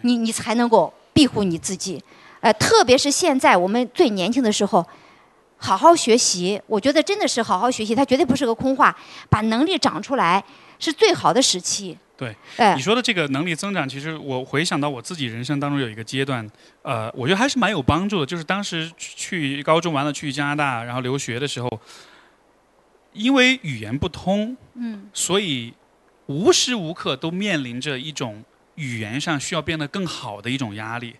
[0.00, 2.02] 你你才能够庇护你自己。
[2.40, 4.84] 呃，特别是现在我们最年轻的时候。
[5.58, 8.96] 好好学习，我觉得真的是好好学习，它绝对不是个空话。
[9.28, 10.42] 把能力长出来
[10.78, 11.98] 是最好的时期。
[12.16, 12.34] 对，
[12.74, 16.48] 你说的这个能力增长，其实我回想到我自己人生当中有一个阶段，
[16.82, 18.26] 呃，我觉得还是蛮有帮助的。
[18.26, 21.80] 就是当时去高中完了去加拿大，然后留学的时候，
[23.12, 25.72] 因为语言不通，嗯，所以
[26.26, 28.42] 无时无刻都面临着一种
[28.74, 31.14] 语言上需要变得更好的一种压力。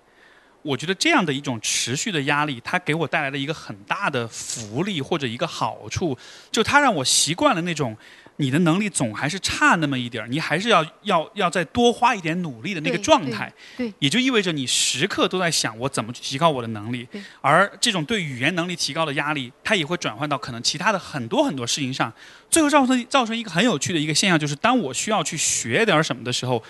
[0.69, 6.17] 我觉得这样的一种持续的压力，它给我带来了一个很大的福利或者一个好处，
[6.53, 7.97] 就它让我习惯了那种
[8.37, 13.51] 你的能力总还是差那么一点儿，你还是要要要再多花一点努力的那个状态。
[13.79, 17.09] 对，也就意味着你时刻都在想我怎么去提高我的能力。
[17.41, 22.13] 而这种对语言能力提高的压力，它也会转换到可能其他的很多很多事情上，
[22.51, 26.63] 最后造成造成一个很有趣的一个现象，就是当我需要去学点什么的时候，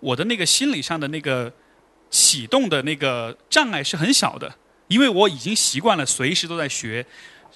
[0.00, 1.52] 我的那个心理上的那个。
[2.14, 4.54] 启动的那个障碍是很小的，
[4.86, 7.04] 因为我已经习惯了随时都在学，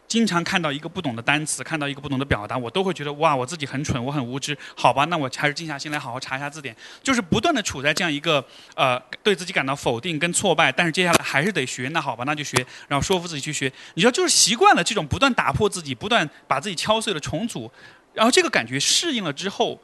[0.09, 4.59] 经常看到一个不懂的单词，看到一个不懂的表达，我都会觉得哇，我自己很蠢，我很无知。
[4.75, 6.75] 好吧，那我还是静下心来好好查一下字典，
[7.05, 8.45] 就是不断的处在这样一个
[8.75, 11.89] 呃对自己感到否定跟挫败，但是接下来还是得学。
[11.93, 12.57] 那好吧，那就学，
[12.89, 13.73] 然后说服自己去学。
[13.95, 17.71] 你知道，就是习惯了这种不断打破自己、不断把自己敲碎了重组，
[18.13, 19.81] 然后这个感觉适应了之后。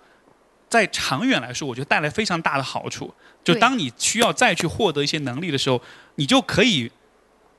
[0.69, 3.15] 在长远来说，我觉得带来非常大的好处。
[3.45, 5.81] 就当你需要再去获得一些能力的时候，
[6.15, 6.91] 你就可以，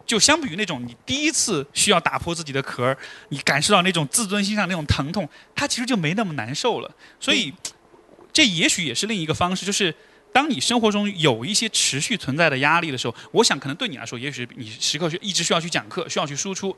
[0.05, 2.97] 就相比于那种你第一次需要打破自己的壳儿，
[3.29, 6.91] 你感受到那种自尊心上那种疼痛，它其实就没那么难受了。
[7.19, 7.53] 所以，
[8.33, 9.93] 这也许也是另一个方式，就是
[10.33, 16.75] 当你生活中有一些持续存在的压力的时候，我想可能对你来说，也许你时刻是一直需要去讲课，需要去输出。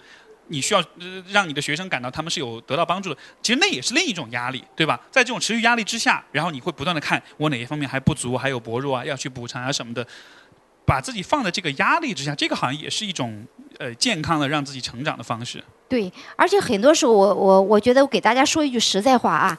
[0.50, 0.84] 你需要
[1.30, 5.00] 让你的学生感到他们是有得到帮助的，其实那也是另一种压力，对吧？
[5.12, 10.08] 在这种持续压力之下，然后你会不断的看我哪一方面还不足，还有薄弱啊，要去补偿啊什么的，
[10.86, 13.46] 把自己放在这个压力之下，这个好像也是一种
[13.78, 15.62] 呃健康的让自己成长的方式。
[15.90, 19.58] 对，而且很多时候我我我觉得我给大家说一句实在话啊，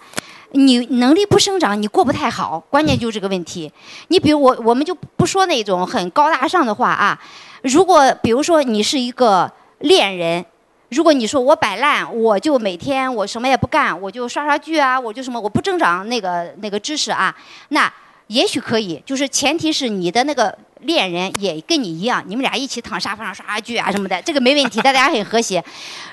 [0.52, 3.70] 你能力不生长，你过不太好，关键就是这个问题。
[4.08, 7.20] 你比如我我们就不说那种很高大上的话啊，
[7.62, 10.44] 如果比如说你是一个恋人。
[10.90, 17.34] 如果你说我摆烂，我就每天我什么也不干，我就刷刷剧啊，我就什么我不增长那个那个知识啊，
[17.68, 17.92] 那
[18.28, 25.62] 也许可以，就是前提是你的那个恋人也跟你一样，你们俩一起躺沙发上刷刷剧啊什么的，这个没问题， 大家很和谐。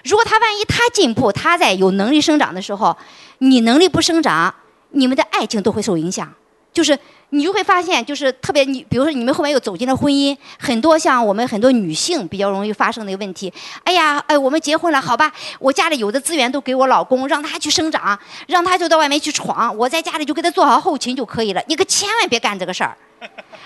[0.03, 2.95] 如果他万一他进步，他在有能力生长的时候，
[3.37, 4.53] 你能力不生长，
[4.89, 6.29] 你们的爱情都会受影响，
[6.73, 6.97] 就是。
[7.29, 13.51] 你就会发现，就是特别你，比如说你们后面又走进了婚姻，很多像我们很多女性比较容易发生的一个问题。
[13.83, 21.61] 哎呀，哎，我们结婚了，好吧，我家里有的资源都给我老公，让他去生长，让他就到外面去闯，我在家里就给他做好后勤就可以了。
[21.67, 22.95] 你可千万别干这个事儿。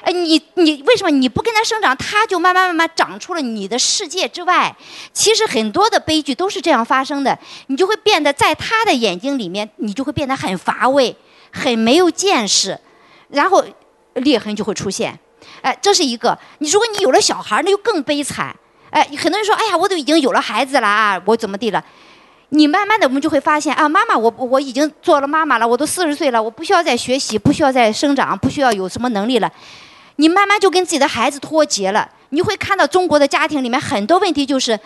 [0.02, 4.74] 哎，你你为什么你不跟他生长，他就慢慢慢慢长出了你的世界之外？
[5.12, 7.38] 其实很多的悲剧都是这样发生的，
[7.68, 11.14] 你就会变得在他的眼睛里面，你就会变得很乏味，
[11.52, 12.80] 很没有见识。
[13.30, 13.64] 然后
[14.16, 15.18] 裂痕就会出现，
[15.62, 16.38] 哎，这是一个。
[16.60, 18.56] 你如果你有了小孩那就更悲惨。
[18.92, 21.86] 哎，很多人说，哎呀，我都已经有了孩子了啊，我怎么地了？
[22.50, 29.52] 你慢慢的，我们就会发现啊，妈妈，我我已经做了妈妈了，我都四十岁了，我不需要再学习，不需要再生长，不需要有什么能力了。
[30.16, 32.10] 你慢慢就跟自己的孩子脱节了。
[32.30, 34.80] 你会看到中国的家庭里面很多问题，就是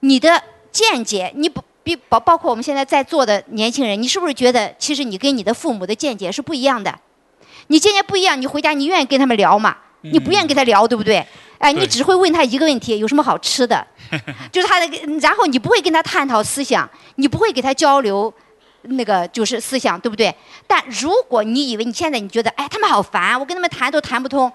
[0.00, 0.42] 你的
[0.72, 6.98] 见解，你不比包包括我们现在在座的年轻人，你是不是觉得其实你跟你的父母的见解是不一样的？
[7.68, 9.76] 你见解不一样，你回家你愿意跟他们聊吗？
[10.02, 11.26] 你不愿意跟他聊，对不对？
[11.58, 13.86] 哎，你只会问他一个问题：有什么好吃的？
[14.52, 14.86] 就是他的，
[15.20, 18.32] 然后你不会跟他探讨思想，你不会给他交流
[18.82, 20.34] 那个就是思想，对不对？
[20.66, 24.52] 但如果你以为你现在你觉得，哎，他们好烦，我跟他们谈都谈不通。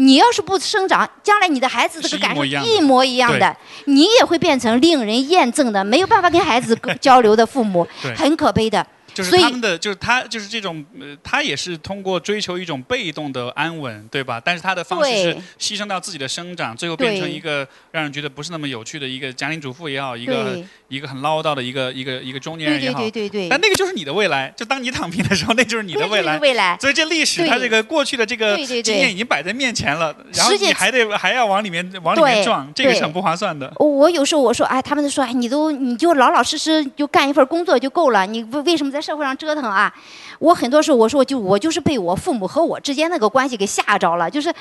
[0.00, 3.56] 你要是不生长，将来你的孩子这个感受一模一样的，
[3.86, 7.86] 你也会变成令人厌憎的、没有办法跟孩子 交流的父母，
[8.16, 8.84] 很可悲的。
[9.18, 14.40] 就是他们的，就是他，就是这种，呃，他也是通过追求一种被动的安稳，对吧？
[14.44, 22.98] 但是他的方式是牺牲掉自己的生长，最后变成一个让人觉得不是那么有趣的一个家庭主妇也好，一个一个很唠叨的一个一个一个中年人也好。
[23.00, 23.48] 对对对对。
[23.48, 26.38] 但那个就是你的未来，就当你躺平的时候，那就是你的未来。
[26.38, 26.78] 未来。
[26.80, 33.72] 所以这历史，它这个过去的这个经验已经摆在面前了，然后你还得还要往里面往里面撞，这个是很不划算的。
[33.78, 39.90] 我有时候我说，哎，他们都说，哎，你都你就老老实实就干一份工作就够了，你为为什么在社会上折腾啊？
[40.38, 44.52] 我很多时候我说就我就是被我父母和我之间那个关系给吓着了，就是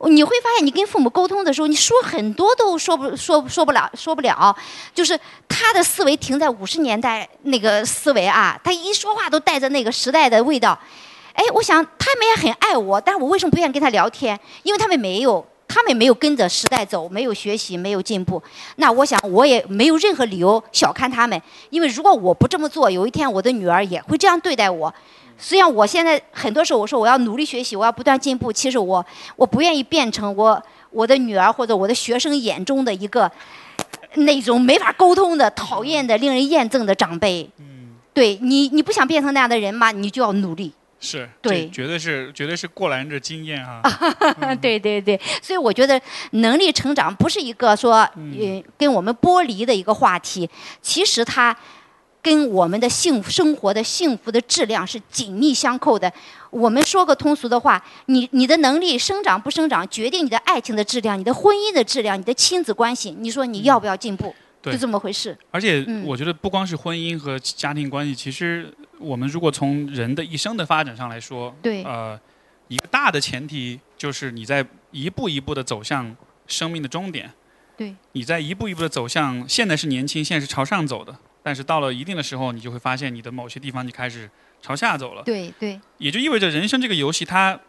[0.00, 4.54] 你会发现你跟父母沟通的时候，你说很多都说不说说不了说不了，
[4.92, 5.18] 就是
[5.48, 10.78] 他的思维停在五十年代那个思维啊，他一说话都带着那个时代的味道。
[11.32, 14.38] 哎，我想他们也很爱我，但是我为什么不愿意跟他聊天？
[14.64, 15.42] 因为他们没有。
[15.66, 18.42] 他们没有跟着时代走，没有学习，没有进步。
[18.76, 24.92] 那我想，我也没有任何理由小看他们，因为如果我不这么做，有一天我的女儿也会这样对待我。
[25.36, 29.04] 虽然我现在很多时候我说我要努力学习，我要不断进步，其实我
[29.34, 33.30] 我不愿意变成我我的女儿或者我的学生眼中的一个
[34.14, 37.50] 那种没法沟通的、讨厌的、令人厌憎的长辈。
[37.58, 39.90] 嗯，对你，你不想变成那样的人吗？
[39.90, 40.72] 你就要努力。
[41.04, 43.82] 是对，绝对是绝对是过来人的经验啊。
[44.62, 46.00] 对对对，所以我觉得
[46.30, 50.48] 能力成长不是一个说呃跟我们剥离的一个话题，
[50.80, 51.54] 其实它
[52.22, 56.10] 跟我们的幸福生活的幸福的质量是紧密相扣的。
[56.48, 63.14] 我们说个通俗的话，你你的能力生长不生长，决定你的爱情的质量、你的婚姻的质量、你的亲子关系。
[63.18, 64.34] 你说你要不要进步？
[64.62, 65.36] 就这么回事。
[65.50, 68.72] 而且我觉得不光是婚姻和家庭关系，其实。
[69.04, 72.18] 我们如果从人的一生的发展上来说，对，呃，
[72.68, 76.16] 一个大的前提就是你在一步一步的走向
[76.46, 77.30] 生命的终点，
[77.76, 84.30] 对，你在一步一步的走向，现在是年轻，现在是朝上走的，但是到了一定的时候，你就会发现你的某些地方就开始
[84.62, 87.60] 朝下走了，对对，也就意味着人生这个游戏它。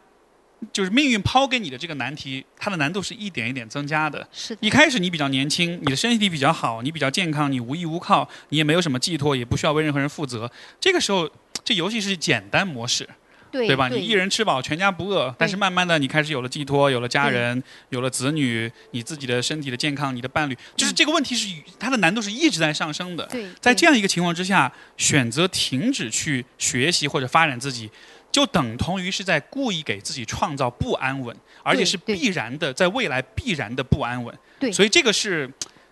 [0.71, 4.27] 就是命运抛给你的这个难题，它的难度是一点一点增加的。
[4.31, 4.57] 是。
[4.61, 10.51] 一开始你比较年轻，你的身体比较好，你比较健康，你无依无靠，你也没有什么寄托，也不需要为任何人负责。
[10.79, 11.29] 这个时候，
[11.63, 13.07] 这游戏是简单模式，
[13.51, 13.87] 对对吧？
[13.87, 15.33] 你一人吃饱，全家不饿。
[15.37, 21.47] 但是慢慢的，你开始有了寄托，有了家人，有了子女，你自己的身体的健康，你的伴侣，就是这个问题是
[21.79, 23.25] 它的难度是一直在上升的。
[23.27, 23.47] 对。
[23.61, 27.89] 在这样一个情况之下，选择停止去学习或者发展自己。
[28.36, 31.34] 就等同于是在故意给自己创造不安稳，
[31.64, 34.38] 而且是必然的，在未来必然的不安稳。
[34.60, 35.49] 对，所以这个是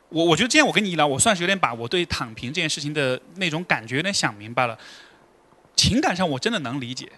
[0.09, 4.77] 我，我觉得今天我跟你一聊，我算是有点把我对躺平这件事情的那种感觉有点想明白了。
[5.73, 7.09] 情感上我真的能理解，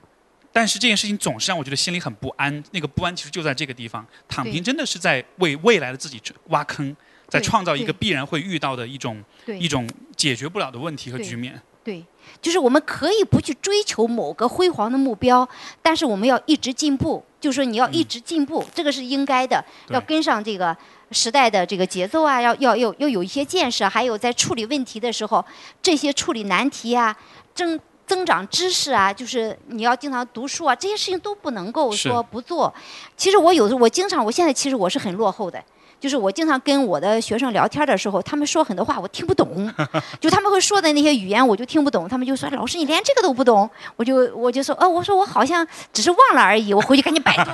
[0.54, 2.64] 但是这件事情总是让我觉得心里很不安。
[2.70, 6.96] 那个不安其实就在这个地方，躺平真的是在为未来的自己挖坑，
[7.28, 9.26] 在创造一个必然会遇到的一种
[9.60, 11.60] 一种解决不了的问题和局面。
[11.86, 12.04] 对，
[12.42, 15.48] 就是我们可以不去追求某个辉煌的目标，
[15.84, 17.24] 但是我们要一直进步。
[17.40, 20.76] 就是说，你要一直进步，这个是应该的，要跟上这个
[21.12, 25.46] 时代的这个节奏啊，要要要要有一些建设，还有在处理问题的时候，
[25.80, 27.16] 这些处理难题啊，
[27.54, 32.74] 增增长知识啊，就是你要经常读书啊，这些事情都不能够说不做。
[33.16, 35.64] 其实我有的我经常，我现在其实我是很落后的。
[36.06, 39.74] 就是我经常跟我的学生聊天的时候，他们说很多话我听不懂，
[40.22, 42.08] 就他们会说的那些语言我就听不懂。
[42.08, 43.68] 他们就说：“老师，你连这个都不懂。”
[43.98, 47.50] 我就我就说：“哦，我说我好像只是忘了而已。”我回去赶紧百度。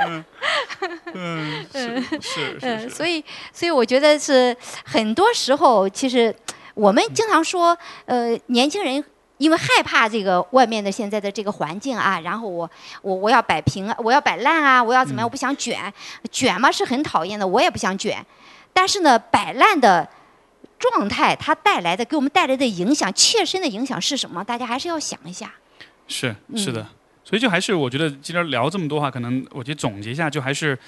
[0.08, 0.24] 嗯
[1.12, 2.88] 嗯是是是。
[2.88, 3.22] 所以
[3.52, 4.56] 所以我觉得是
[4.86, 6.34] 很多时候，其实
[6.72, 7.76] 我们经常说，
[8.06, 9.04] 呃，年轻人。
[9.42, 12.70] 因为害怕这个外面的现在的这个环境啊，然后我
[13.02, 15.26] 我我要摆平啊，我要摆烂啊，我要怎么样？
[15.26, 15.92] 我不想卷，
[16.30, 18.24] 卷嘛是很讨厌的，我也不想卷。
[18.72, 20.08] 但是呢，摆烂的
[20.78, 24.44] 状态它带来的给我们带来的影响，切身的影响是什么？
[24.44, 25.52] 大家还是要想一下。
[26.06, 26.86] 是是的，
[27.24, 30.78] 所以就还是我觉得今天聊这么多话，可能我觉得总结一下，就还是。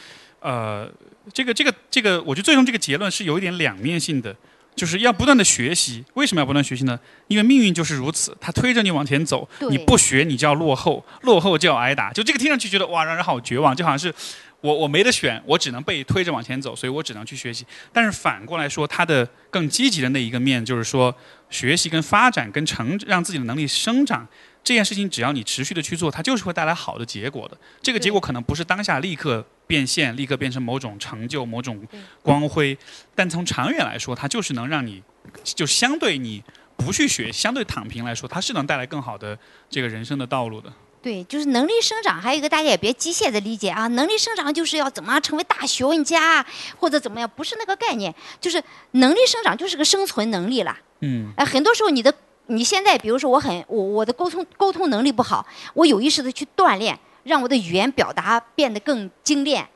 [0.41, 0.87] 呃，
[1.33, 4.37] 这个这个这个，我觉得最终这个结论是有一点两面性的，
[4.75, 6.05] 就是要不断的学习。
[6.15, 6.99] 为什么要不断学习呢？
[7.29, 12.13] 因为命运就是如此，它推着你往前走，你不学你就要落后，落后就要挨打。
[12.13, 14.13] 就这个听上去觉得哇，让人好绝望，就好像是
[14.61, 17.65] 我我没得选，我只能被推着往前走，所以我只能去学习。
[17.93, 21.15] 但是反过来说，它的更积极的那一个面就是说，
[21.51, 24.27] 学习跟发展跟成让自己的能力生长。
[24.65, 27.57] 这件事情只要你持续的去做，它就是会带来好的结果的。
[27.83, 31.87] 这个结果可能不是当下立刻变现，立刻变成某种成就、某种
[32.23, 32.77] 光辉，
[33.15, 35.03] 但从长远来说，它就是能让你，
[35.45, 36.43] 就相对你
[36.77, 39.39] 不去学，相对躺平来说，它是能带来更好的
[39.69, 40.73] 这个人生的道路的。
[41.03, 46.47] 对，就是能力生长，还有一个大家也别机械的理解啊，能力生长就是要怎么样成为大学问家啊
[46.79, 50.81] 或者怎么样，不是那个概念，就是能力生长就是个生存能力啦。
[51.01, 52.11] 嗯哎，很多时候你的
[52.47, 59.67] 你现在，比如说我很我我的沟通沟通能力不好，我有意识的去锻炼，让我的语言表达变得更精炼。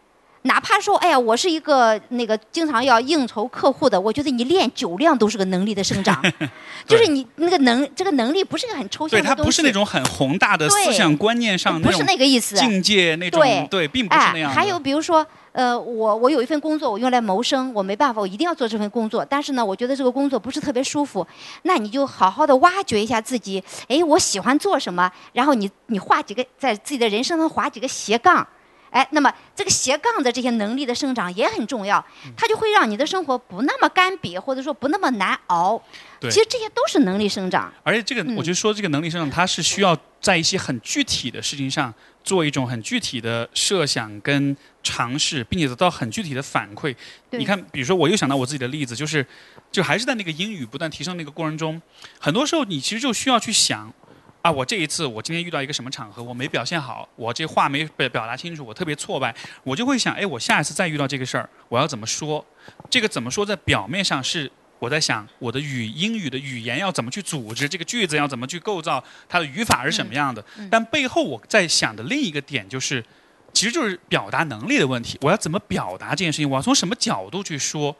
[0.42, 6.22] 哪怕说，哎呀，我是一个那个经常要应酬客户的，我觉得你练酒量都是个能力的生长，
[6.86, 10.84] 就是你那个能这个能力不是个很抽象对，的东西，它不是那种很宏大的对。
[10.84, 12.54] 思想观念上不是种那个意思。
[12.56, 13.66] 境界那种，对。
[13.68, 15.26] 对，并不是那样哎，还有比如说，
[15.58, 19.24] 呃，我我有一份工作，我用来谋生，我没办法，我一定要做这份工作。
[19.24, 21.26] 但是呢，我觉得这个工作不是特别舒服，
[21.62, 28.46] 那你就好好的挖掘一下自己，哎，我喜欢做什么，然后你你画几个在自己的人生上划几个斜杠。
[28.90, 35.82] 哎，那么这个斜杠的这些能力的生长也很重要，嗯它就会让你的生活不那么干瘪，或者说不那么难熬。
[36.20, 37.72] 对其实这些都是能力生长。
[37.82, 41.92] 而且这个，嗯我觉得说这个能力生长，它是需要在一些很具体的事情上
[42.24, 46.94] 做一种很具体的设想跟尝试，并且得到很具体的反馈。
[47.30, 49.24] 对你看，比如说，我又想到我自己的例子，就是，
[49.70, 51.80] 就还是在那个英语不断提升那个过程中，
[52.18, 53.92] 很多时候你其实就需要去想。
[54.40, 59.34] 啊，我这一次我今天遇到一个什么场合，我没表现好，我这话没表表达清楚，我特别挫败，
[59.64, 62.44] 我就会想，哎，我下一次再遇到这个事儿，我要怎么说？
[62.88, 70.44] 这个怎么说，在表面上是我在想我的语英语的语言要怎么去组织，这个句子要怎么去构造，它的语法是什么样的。
[70.70, 73.04] 但背后我在想的另一个点就是，
[73.52, 75.18] 其实就是表达能力的问题。
[75.20, 76.48] 我要怎么表达这件事情？
[76.48, 77.94] 我要从什么角度去说？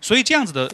[0.00, 0.68] 所以这样子的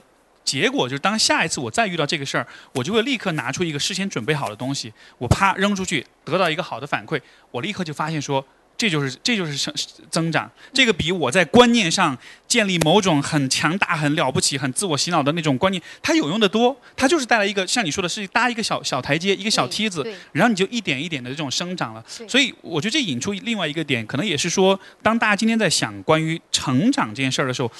[0.51, 7.21] 结果就是，当下一次我再遇到这个事儿，我就会立刻拿出一个事先准备好的东西，我啪扔出去，得到一个好的反馈，
[7.53, 8.45] 我立刻就发现说。
[8.81, 9.71] 这就是这就是生
[10.11, 12.17] 增长，这个比我在观念上
[12.49, 16.75] 建立某种很强大、很了不起、很自我洗脑的那种观念，它有用的多。
[16.97, 20.03] 它就是带来一个像你说的是搭一个小小台阶、一个小梯子，
[20.33, 22.03] 然后你就一点一点的这种生长了。
[22.27, 27.75] 所以我觉得这引出另外一个点，可能也是说，当大家今天在想关于成长这件事儿的时候，呃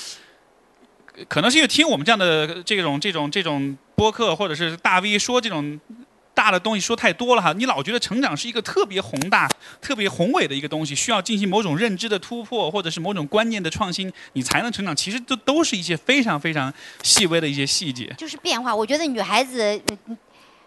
[1.29, 5.81] 可能是因为听我们这样的这种这种这种播客或者是大 V 说这种。
[6.33, 9.47] 大的东西说太多了哈，你老觉得成长是一个特别宏大、
[9.83, 14.97] 特别宏伟的一个东西，需要进行某种认知的突破，或者是某种观念的创新，你才能成长。
[14.97, 16.73] 其实这都是一些非常非常
[17.03, 18.11] 细微的一些细节。
[18.17, 18.75] 就是变化。
[18.75, 19.79] 我觉得女孩子，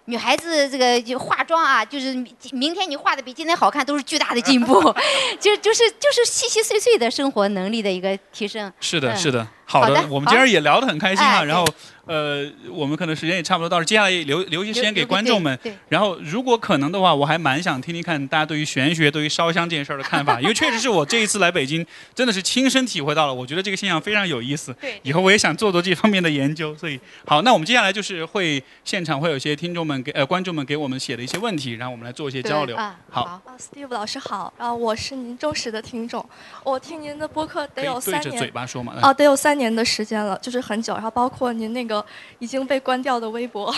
[0.05, 4.81] 女孩子这个就化妆啊，就是明明天你化的比今天好看，都是巨大的进步。
[5.39, 8.71] 就就是就是细细碎碎的生活能力的一个提升。
[8.79, 11.65] 是的，嗯是的，好好的我们今儿也聊得很开心啊、哎然后
[12.05, 15.57] 呃，我们可能时间也差不多到这儿，接下来留留一些时间给观众们。
[15.63, 24.73] 对对然后，如果可能的话，我还蛮想听听看大家对于玄学、对于烧香这件事儿的看法， 因为确实是我这一次来北京，真的是亲身体会到了，我觉得这个现象非常有意思。
[24.81, 26.75] 对以后我也想做做这方面的研究。
[26.75, 32.75] 所以，好，那我们接下来就是会现场会有一些听众们给呃观众们给我们写的一些问题，然后我们来做一些交流。
[32.75, 36.25] 啊，好啊，Steve 老师好，然后我是您忠实的听众，
[36.63, 38.93] 我听您的播客得有三年对着嘴年，巴说嘛。
[39.01, 41.92] 啊，得有三年的时间了，就是很久，然后包括您那个
[42.39, 43.73] 已经被关掉的微博，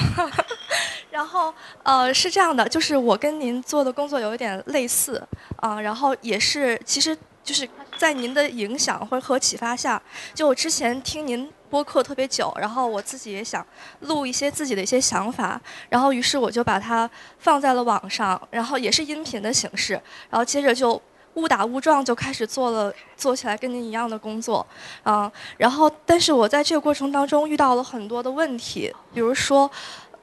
[1.10, 1.52] 然后
[1.82, 5.22] 呃是这样的，就是我跟您做的工作有一点类似
[5.58, 7.68] 啊、然后也是其实就是
[7.98, 10.00] 在您的影响或者和启发下，
[10.34, 13.66] 就我之前听您播客特别久，然后我自己也想
[14.02, 15.60] 录一些自己的一些想法，
[15.90, 17.10] 然后于是我就把它
[17.40, 19.94] 放在了网上，然后也是音频的形式，
[20.30, 21.02] 然后接着就
[21.36, 24.66] 误打误撞就开始做了做起来跟您一样的工作，
[25.04, 29.70] 嗯，然后但是我在这个过程当中遇到了很多的问题，比如说。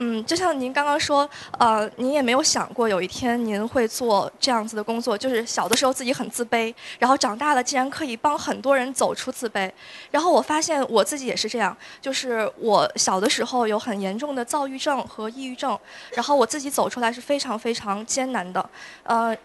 [0.04, 1.28] 嗯，就像您刚刚说，
[1.58, 9.70] 呃，您也没有想过有一天您会做这样子的工作，就是小的时候自己很自卑，然后长大了竟然可以帮很多人走出自卑。
[10.10, 15.78] 然后我发现我自己也是这样，就是我小的时候有很严重的躁郁症和抑郁症，
[16.14, 18.70] 然后我自己走出来是非常非常艰难的，
[19.04, 19.36] 呃，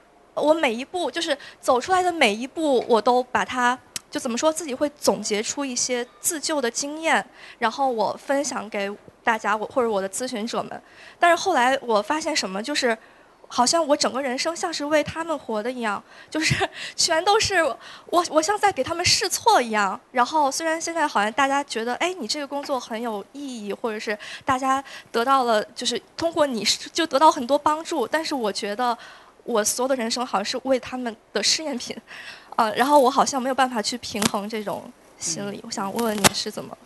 [0.42, 3.78] 我每一步就是走出来的每一步，我都把它。
[4.10, 7.24] 就怎么说，自己会总结出一些自救的经验，
[7.60, 8.90] 然后我分享给
[9.22, 10.82] 大家，我或者我的咨询者们。
[11.20, 12.98] 但是后来我发现什么，就是
[13.50, 16.56] 好像我整个人生像是为他们活的一样，就是
[16.96, 17.56] 全都是
[18.06, 20.00] 我，我像在给他们试错一样。
[20.14, 24.82] 然后虽然现在好像大家觉得，哎，你这个工作很有意义，或者是大家
[25.12, 28.98] 得到了，就是通过你就得到很多帮助，但是我觉得
[29.48, 31.96] 我所有的人生好像是为他们的试验品，
[32.58, 35.60] 啊，然后我好像没有办法去平衡这种心理。
[35.64, 36.78] 我想问问你是怎么？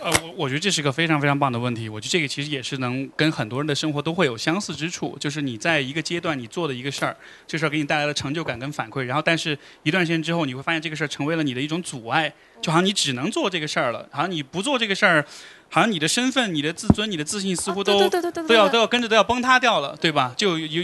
[0.00, 1.88] 呃，我我觉得这是个非常非常棒的问题。
[1.88, 7.16] 我觉得这个其实也是能跟很多人的生活都会有相似之处，就是你在一个阶段你做的一个事儿，
[7.48, 12.32] 这事儿给你带来了成就感跟反馈，然后但是一段时间之后，你会发现这个事儿成为了你的一种阻碍，
[12.62, 15.26] 就好像你只能做这个事儿了，好像你不做这个事儿，
[15.68, 20.32] 好像你的身份、你的自尊、你的自信似乎都都要都要跟着都要崩塌掉了，对吧？
[20.36, 20.82] 就有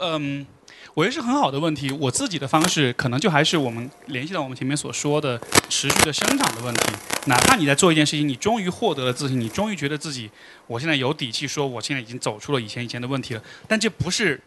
[0.00, 0.46] 嗯。
[0.94, 1.88] 我觉得是很好的问题。
[1.92, 6.92] 我自己的方式可能就还是我们联系到我们前面所说的持续的生长的问题。
[7.26, 10.28] 哪怕你在做一件事情，你终于获得了自信，你终于觉得自己
[10.66, 14.40] 我现在有底气说我现在已经走出了以前以前的问题了，但这不是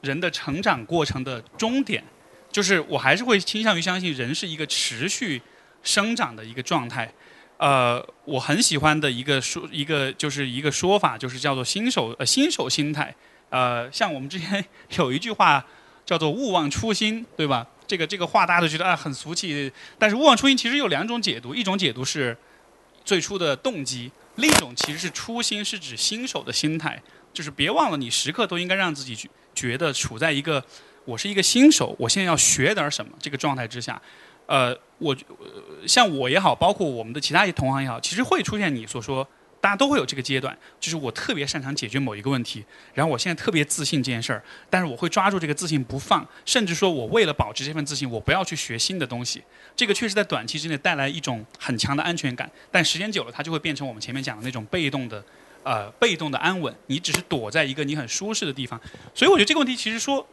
[0.00, 2.02] 人的成长过程的终点。
[2.50, 5.40] 就是我还是会倾向于相信人是一个持续
[5.84, 7.12] 生长的一个状态。
[7.58, 13.14] 呃，我很喜欢的一个说一个就是一个说法，就是叫做新手呃新手心态。
[13.50, 14.64] 呃，像我们之前
[14.96, 15.64] 有一句话
[16.06, 17.66] 叫做“勿忘初心”，对吧？
[17.86, 22.36] 这个这个话大家都觉得啊很俗气，但是“勿忘初心”其实有两种解读，一种解读是
[23.04, 27.02] 最初的动机，另一种其实是初心，是指新手的心态，
[27.32, 30.64] 就是别忘了你时刻都应该让自己觉得处在一个
[31.04, 34.00] 我是一个新手，我现在要学点什么这个状态之下。
[34.46, 35.16] 呃，我
[35.86, 39.26] 像我也好，包括我们的其他一同行也好，其实会出现你所说。
[39.60, 42.64] 大家都会有这个阶段，就是我特别擅长解决某一个问题，
[42.94, 49.42] 然后我现在特别自信这件事儿，但是我会抓住这个自信不放，甚至说我为了保持这份自信，我不要去学新的东西。
[49.76, 55.22] 这个确实在短期之内带来一种很强的安全感，但时间久了，它就会变成我们前面讲的那种被动的，
[55.62, 56.74] 呃，被动的安稳。
[56.86, 58.80] 你只是躲在一个你很舒适的地方，
[59.14, 60.26] 所以我觉得这个问题其实说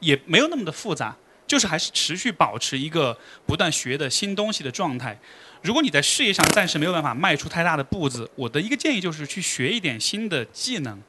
[0.00, 1.16] 也没有那么的复杂，
[1.46, 5.18] 就是还是持续保持一个不断学的新东西的状态。
[5.64, 11.00] 如果你在事业上暂时没有办法迈出太大的步子，我的一个建议就是去学一点新的技能，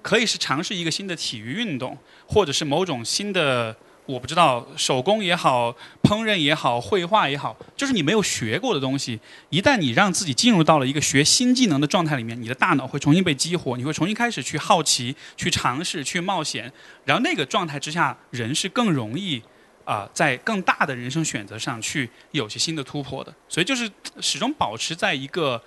[0.00, 5.70] 可以是尝试一个新的体育运动，或者是某种新的，我不知道手工也好，
[6.02, 9.20] 烹饪也好，绘画也好，就是你没有学过的东西。
[9.50, 16.72] 一旦你让自己进入到了一个学新技能的状态里面，你的大脑会重新被激活，你会重新开始去好奇、去尝试、去冒险，
[17.04, 19.42] 然后那个状态之下，人是更容易。
[19.84, 23.90] 啊，在更大的人生选择上去有些新的突破的，所以就是
[24.20, 25.60] 始终保持在一个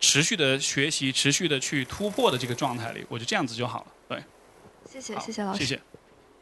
[0.00, 3.86] 持续的学习、持续的去突破的这个状态里，我觉得这样子就好了。
[4.08, 4.22] 对，
[4.90, 5.80] 谢谢，谢谢老师，谢谢。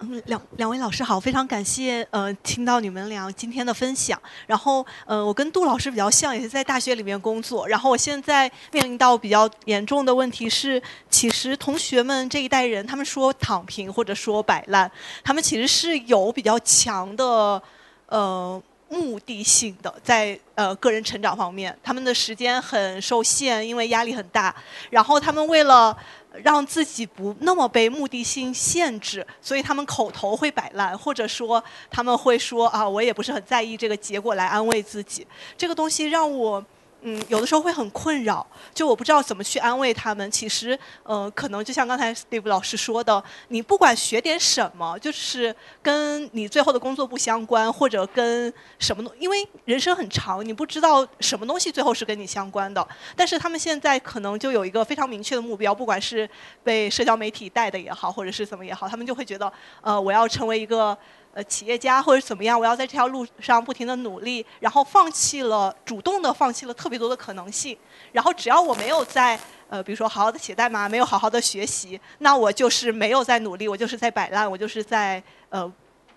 [0.00, 4.20] 嗯，两两位老师好，非常感谢呃听到你们俩今天的分享。
[4.46, 7.66] 然后呃，我跟杜老师比较像，也是在大学里面工作。
[7.66, 14.90] 然后我现在面临到比较严重的问题是，其实同学们这一代人，他们说躺平或者说摆烂，
[15.24, 17.62] 他们其实是有比较强的
[18.08, 24.54] 呃目的性的，在呃个人成长方面，他们的时间很受限，因为压力很大。
[24.90, 25.96] 然后他们为了
[26.42, 35.26] 让自己不那么被目的性限制，所以他们口头会摆烂，或者说他们会说啊，我也不是很在意这个结果来安慰自己。
[35.56, 36.64] 这个东西让我。
[37.08, 40.28] 嗯，有的时候会很困扰，就我不知道怎么去安慰他们。
[40.28, 52.84] 其实，呃，可能就像刚才 Steve 老师说的，你不管学点什么，就是跟你最后的工作不相关，或者跟什么东，因为人生很长，你不知道什么东西最后是跟你相关的。
[53.14, 56.28] 但是他们现在可能就有一个非常明确的目标，不管是
[56.64, 60.98] 被社交媒体带的也好，或者是怎么也好，他们就会觉得，呃，我要成为一个。
[61.36, 67.76] 呃，企业家或者怎么样，我要在这条路上不停的努力，然后放弃了，主动的放弃了特别多的可能性。
[68.10, 69.38] 然后只要我没有在
[69.68, 75.70] 呃，比如说好好的写代码，没有好好的学习，那我就是没有在努力，我就是在摆烂，我就是在呃，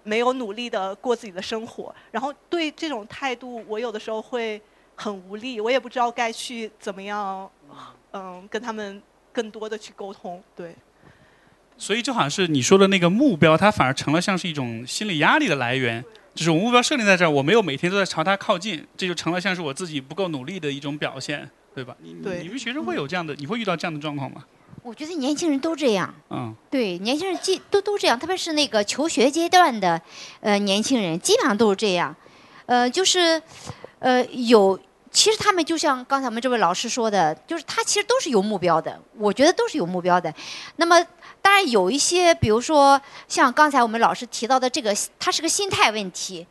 [0.04, 1.94] 没有努力的过自己的生活。
[2.12, 4.62] 然后对这种态度，我有的时候会
[4.96, 7.52] 很无力，我也不知道该去怎么样，
[8.14, 10.74] 嗯，跟他们更多的去沟通，对。
[11.80, 16.04] 所以就好像是你说的那个目标，它反而成了像是一种心理压力的来源。
[16.36, 21.96] 就是我目标设定在这儿，我没有每天都在朝它靠近，这就成了像是我自己不够努力的一种表现，对吧？
[22.02, 24.44] 你你们学生会有这样的，你会遇到这样的状况吗？
[24.84, 26.14] 我觉得年轻人都这样。
[26.30, 26.56] 嗯。
[26.70, 30.00] 对，年轻人基都都这样，特别是那个求学阶段的
[30.40, 32.16] 呃年轻人，基本上都是这样。
[32.68, 33.42] 呃，就是
[33.98, 34.80] 呃有，
[35.12, 39.00] 其实他们就像刚才我们这位老师说的，就是他其实都是有目标的。
[39.18, 40.34] 我觉得都是有目标的。
[40.76, 41.06] 那么。
[41.42, 46.46] 当然有一些，比如说像刚才我们老师提到的这个，他是个心态问题。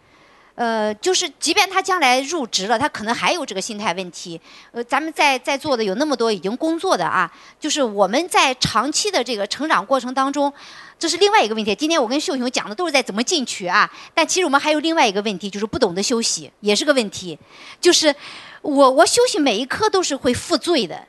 [0.55, 4.41] 呃，就是即便他将来入职了，他可能还有这个心态问题。
[4.73, 7.31] 呃，咱们在在座的有那么多已经工作的啊，
[7.61, 10.51] 就是我们在长期的这个成长过程当中，
[10.99, 11.75] 这是另外一个问题。
[11.75, 17.39] 今天我跟秀雄讲的都是在怎么进取啊，但其实我们还有另外一个问题，就是不懂得休息，也是个问题。
[17.81, 18.15] 就是
[18.63, 21.07] 我我休息每一刻都是会负罪的，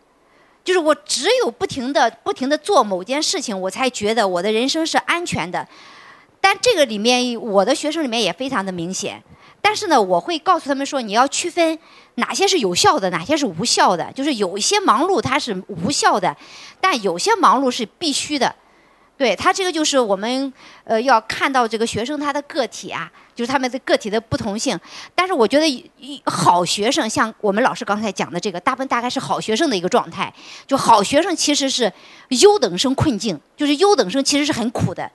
[0.64, 5.68] 就是我只有不停的不停的做某件事情，我才觉得我的人生是安全的。
[6.40, 9.22] 但这个里面，我的学生里面也非常的明显。
[9.62, 11.78] 但是呢，我会告诉他们说，你要区分
[12.16, 14.10] 哪些是有效的，哪些是无效的。
[14.14, 16.38] 就是有一些忙碌它是无效的，
[16.80, 18.56] 但有些忙碌是必须的。
[19.20, 20.54] 对他这个就是我们
[20.86, 24.80] 呃要看到这个学生他的个体啊，就是他们的个体的不同性。
[25.14, 30.34] 但是我觉得一好学生，像我们老师刚才讲的这个，大部分大概是好学生的一个状态。
[30.66, 31.92] 就好学生其实是
[32.30, 35.12] 优等生困境，就是优等生其实是很苦的。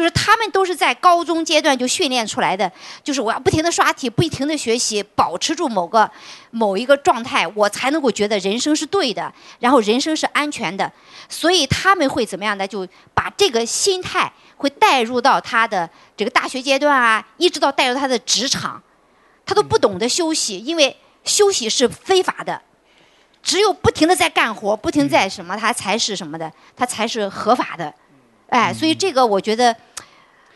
[0.00, 2.72] 就是他们都是在高中阶段就训练出来的，
[3.04, 6.10] 就是我要不停的刷题，不停的学习，保持住某个
[6.52, 10.90] 某一个状态，我才能够觉得人生是对的，然后人生是安全的。
[11.28, 12.66] 所以他们会怎么样呢？
[12.66, 15.86] 就把这个心态会带入到他的
[16.16, 18.82] 这个大学阶段啊，一直到带入他的职场，
[19.44, 22.58] 他都不懂得休息，因为休息是非法的，
[23.42, 27.92] 只有不停的在干活，不停在什么，他才是什么的，他才是合法的。
[28.48, 29.72] 哎，所以这个我觉得，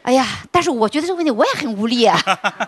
[0.04, 2.20] 哎呀，但是我觉得这个问题我也很无力啊。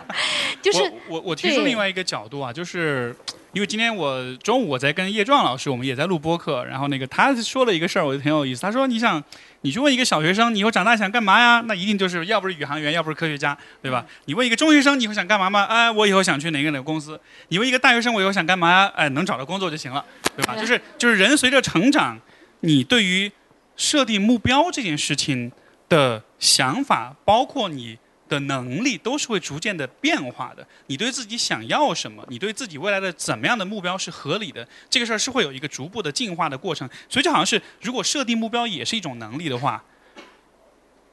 [0.62, 3.14] 就是我我提出另外一个角度啊，就是
[3.52, 8.62] 因为今天我中午我在跟叶壮老师，我们也在录播课，然后那个他说了一个事儿，我觉得很有意思。
[8.62, 9.22] 他说：“你想，
[9.60, 11.62] 你去问一个小学生，你以后长大想干嘛呀？
[11.66, 14.02] 那一定就是要不是宇航员，要不是科学家，对吧？
[14.24, 15.64] 你问一个中学生，你以后想干嘛吗？
[15.64, 17.20] 哎，我以后想去哪个哪个公司。
[17.48, 18.90] 你问一个大学生，我以后想干嘛呀？
[18.96, 20.02] 哎，能找到工作就行了，
[20.34, 20.56] 对吧？
[20.56, 22.18] 就是就是人随着成长，
[22.60, 23.30] 你对于。
[23.78, 25.52] 设定目标这件事情
[25.90, 27.98] 的想法，包括你
[28.28, 30.66] 的能力，都是会逐渐的变化的。
[30.86, 36.88] 你对自己想要什么，你对自己未来的怎么样的目标是合理的，这个事儿是会有一个逐步的进化的过程。
[37.08, 39.82] 所以就好像是，如果设定目标也是一种能力的话，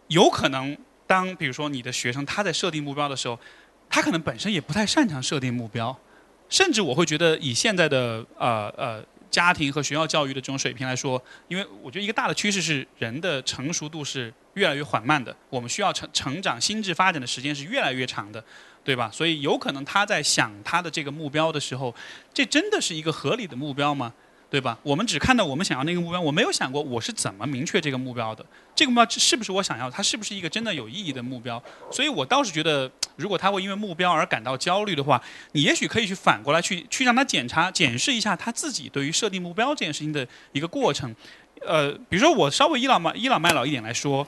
[0.08, 0.78] 有可能
[1.08, 3.40] 当比如说你的学生他在设定目标的时候，
[3.90, 5.98] 他可能本身也不太擅长设定目标，
[6.50, 9.04] 甚至我会觉得以现在的呃呃。
[9.34, 18.44] 家庭和学校教育的这种水平来说，因为我觉得一个大的趋势是人的成熟度是越来越缓慢的，我们需要成成长、心智发展的时间是越来越长的，
[18.84, 19.10] 对吧？
[19.12, 21.94] 所以有可能他在想他的这个目标的时候，
[22.34, 24.14] 这真的是一个合理的目标吗？
[24.50, 24.78] 对吧？
[24.84, 28.46] 我们只看到我们想要那个目标，我没有想过我是怎么明确这个目标的。
[28.76, 29.90] 这个目标是不是我想要？
[29.90, 31.62] 它是不是一个真的有意义的目标？
[31.92, 35.20] 所以我倒是觉得，如果他会因为目标而感到焦虑的话，
[35.54, 41.16] 你也许可以去反过来去去让他检查、检视一下他自己对于设定目标这件事情的一个过程。
[41.66, 44.26] 呃，比如说我稍微倚老卖倚老卖老一点来说，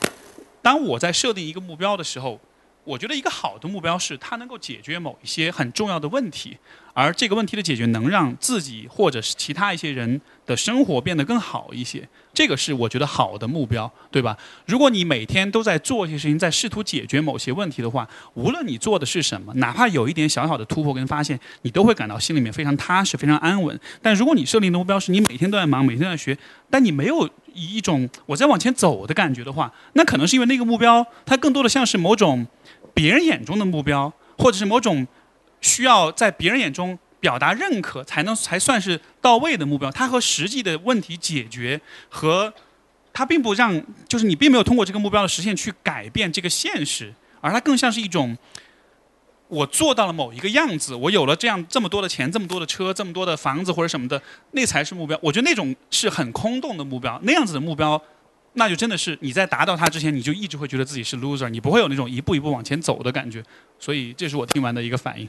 [0.61, 2.39] 当我在设定一个目标的时候，
[2.83, 6.57] 我觉得一个好的目标是它能够解决某一些很重要的问题。
[6.95, 14.37] 而这个问题的解决能让自己或者是其他一些人的生活变得更好一些，这个是我觉得好的目标，对吧？
[14.65, 23.77] 如果你每天都在做一些事情，在试图解决某些问题的话，无论你做的是什么，哪怕有一点小小的突破跟发现，你都会感到心里面非常踏实、非常安稳。
[24.01, 26.37] 但如果你设定的目标是你每天都在忙、每天都在学，
[26.69, 32.47] 但你没有以一种我在往前走的感觉的话，那可能是因为那个目标它更多的像是某种
[32.93, 35.05] 别人眼中的目标，或者是某种。
[35.65, 39.89] 需要在别人眼中表达认可，才能才算是到位的目标。
[39.89, 42.53] 它和实际的问题解决和
[43.11, 47.11] 它并不让，就是你并没有通过这个目标的实现去改变这个现实，
[47.41, 48.37] 而它更像是一种
[49.47, 54.21] 我做到了某一个样子，我有了这样这么多的钱、这么多的车、这么多的房子或者什么的，
[54.51, 55.17] 那才是目标。
[55.21, 57.99] 我觉得那种是很空洞的目标，那样子的目标，
[58.53, 63.43] 那就真的是你在达到它之前，你就一直会觉得自己是 loser，你不会有那种一步一步往前走的感觉。
[63.79, 65.27] 所以这是我听完的一个反应。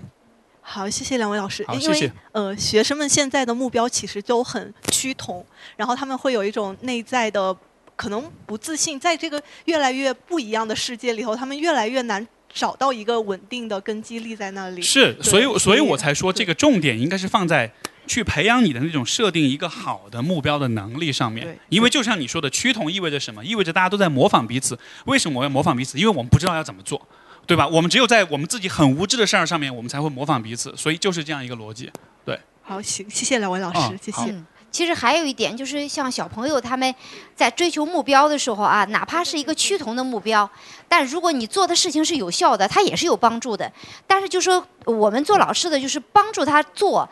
[0.68, 1.64] 好，谢谢两位老师。
[1.80, 7.56] 因为呃，学生们现在的目标其实都很趋同，然后他们会有一种内在的
[7.94, 14.82] 可能不自信，在这个越来越不一样的世界里头，他们越来越难找到一个稳定的根基立在那里。
[14.82, 17.72] 是，所以所以我才说这个重点应该是放在
[18.08, 21.56] 去培养你的那种设定一个好的目标的能力上面。
[21.68, 23.42] 因为就像你说的，趋同意味着什么？
[23.44, 24.76] 意味着大家都在模仿彼此。
[25.04, 25.96] 为什么我要模仿彼此？
[25.96, 27.00] 因为我们不知道要怎么做。
[27.46, 27.66] 对吧？
[27.68, 31.90] 我们只有在我们自己很无知的事儿上面，我们才会模仿彼此，所以就是这样一个逻辑。
[32.24, 34.34] 对，好，行，谢谢两位老师，谢谢。
[34.72, 36.94] 其实还有一点，就是像小朋友他们
[37.34, 40.50] 在追求目标的时候啊，哪怕是一个趋同的目标，
[40.86, 43.72] 但如果你做的事情是有效的，他也是有帮助的。
[44.06, 47.08] 但是就说我们做老师的，就是帮助他做，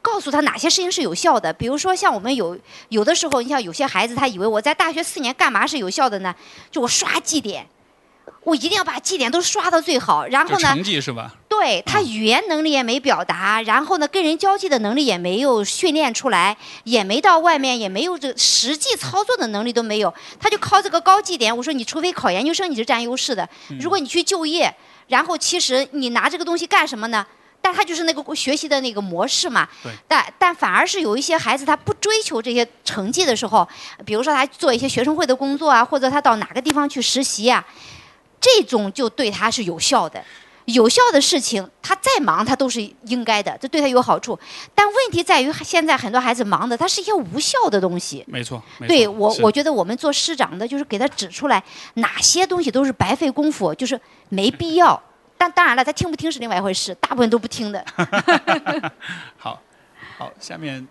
[0.00, 1.52] 告诉他哪些事情是有效的。
[1.52, 2.56] 比如说像我们有
[2.90, 6.32] 有的时候，你像有些孩子，他以为我在大学四年干嘛是有效的呢？
[6.70, 7.66] 就我刷绩点。
[8.44, 10.68] 我一定要把绩点都刷到最好，然后呢？
[10.68, 11.32] 成绩是吧？
[11.48, 21.56] 对，对他语言能力也没表达，然后呢，跟人交际的能力也没有训练出来，也没到外面，也没有这实际操作的能力都没有，他就靠这个高绩点。
[21.56, 23.48] 我说你除非考研究生，你是占优势的。
[23.80, 24.74] 如果你去就业，
[25.06, 27.24] 然后其实你拿这个东西干什么呢？
[27.60, 29.68] 但他就是那个学习的那个模式嘛。
[30.08, 33.68] 但但反而是有一些孩子他不追求这些成绩的时候，
[34.04, 37.64] 比如说他做一些学生会的工作啊，或者他到哪个地方去实习啊，
[38.42, 40.22] 这种就对他是有效的。
[40.66, 44.38] 有效的事情，他再忙他都是应该的，这对他有好处。
[44.76, 48.24] 但问题在于现在很多孩子忙的，他是一些无效的东西。
[48.28, 48.62] 没错。
[48.86, 51.60] 对我，我觉得我们做师长的，就是给他指出来
[51.94, 55.02] 哪些东西都是白费功夫，就是没必要。
[55.36, 57.84] 但当然了，他听不听是另外一回事，大部分都不听的。
[59.36, 59.60] 好，
[60.16, 60.86] 好，下面，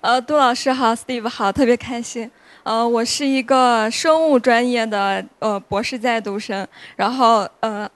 [0.00, 2.28] 呃，杜老师好，Steve 好，特别开心。
[2.66, 6.66] 呃，我是一个生物专业的呃博士在读生，
[6.96, 7.88] 然后呃，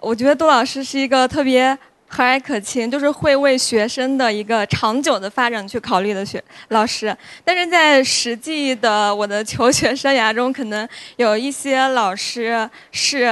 [0.00, 1.74] 我觉得杜老师是一个特别
[2.06, 7.16] 和蔼可亲，就是会为学生的一个长久的发展去考虑的学老师。
[7.42, 10.86] 但是在实际的我的求学生涯中，可能
[11.16, 13.24] 有一些老师是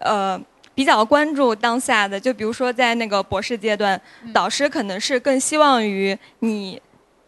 [0.00, 0.38] 呃。
[0.74, 3.98] 比较关注当下的，就比如说在那个博士阶段，
[4.34, 6.78] 导师可能是更希望于你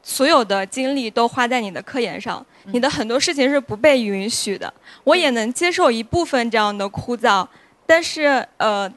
[0.03, 4.73] 所有的精力都花在你的科研上，你的很多事情是不被允许的。
[5.05, 7.47] 我也能接受一部分这样的枯燥，
[7.87, 8.91] 但是呃，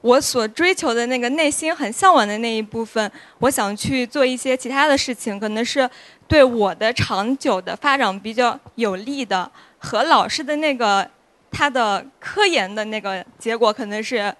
[0.00, 5.88] 我所追求的那个内心很向往的那一部分，我想去做一些其他的事情，可能是
[6.26, 11.08] 对我的长久的发展比较有利的，和老师的那个。
[11.48, 14.34] 他的科研的那个结果可能是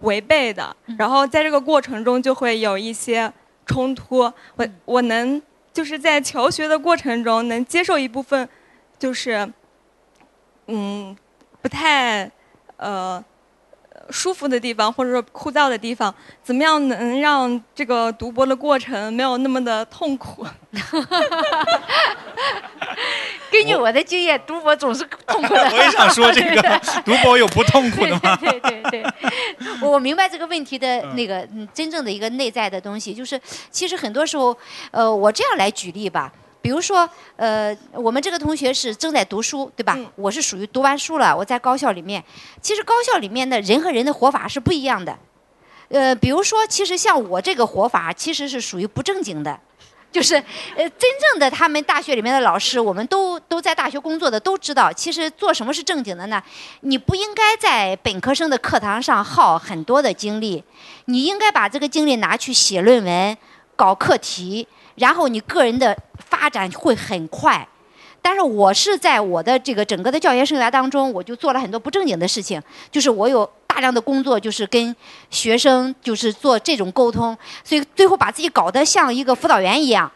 [0.00, 3.30] 违背的，然后在这个过程中就会有一些
[3.66, 4.20] 冲突。
[4.54, 5.42] 我我能
[5.76, 8.48] 就是在求学的过程中能接受一部分，
[8.98, 9.52] 就是
[10.68, 11.14] 嗯
[11.60, 12.30] 不太
[12.78, 13.22] 呃。
[14.10, 20.46] 舒服的地方，或者说枯燥的地方，怎么样能让这个读博的过程没有那么的痛苦？
[23.50, 25.62] 根据我的经验，读博总是痛苦的。
[25.72, 28.36] 我也想说这个， 读博有不痛苦的吗？
[28.36, 29.04] 对对对，
[29.80, 34.56] 我明白这个问题的那个真正的一个内在的东西，就是其实很多时候，
[34.90, 36.32] 呃，我这样来举例吧。
[36.66, 39.96] 比如说，呃，我们这个同学是正在读书，对吧？
[40.16, 42.20] 我是属于读完书了，我在高校里面。
[42.60, 45.16] 其实高校里面的人和人的活法是不一样的。
[45.90, 49.56] 呃，比如说，其实像我这个活法，其实是属于不正经的。
[50.10, 56.42] 就是，呃，真正的他们大学里面的老师，我们都都在大学工作的，都知道，其实做什么是正经的呢？
[56.80, 60.64] 你不应该在本科生的课堂上耗很多的精力，
[61.04, 63.38] 你应该把这个精力拿去写论文、
[63.76, 64.66] 搞课题。
[64.96, 65.94] 然后你个人的
[66.28, 67.66] 发展会很快，
[68.20, 74.94] 但是我是在我的这个整个的教学生涯当中，我就做了很多不正经的事情，就是我有大量的工作，就是跟
[75.30, 80.10] 学生就是做这种沟通，所以最后把自己搞得像一个辅导员一样。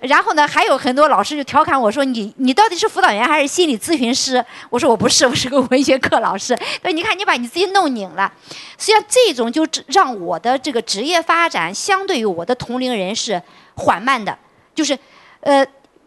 [0.00, 8.30] 然后呢，还有很多老师就调侃我说：“你你到底是辅导员还是心理咨询师？”我说：“我不是，我是个文学课老师。”对，你看你把你自己弄拧了。
[8.76, 13.40] 实际上，这种就让我的这个职业发展相对于我的同龄人是
[13.76, 14.36] 缓慢的。
[14.74, 14.98] 就是，
[15.44, 15.64] 呃，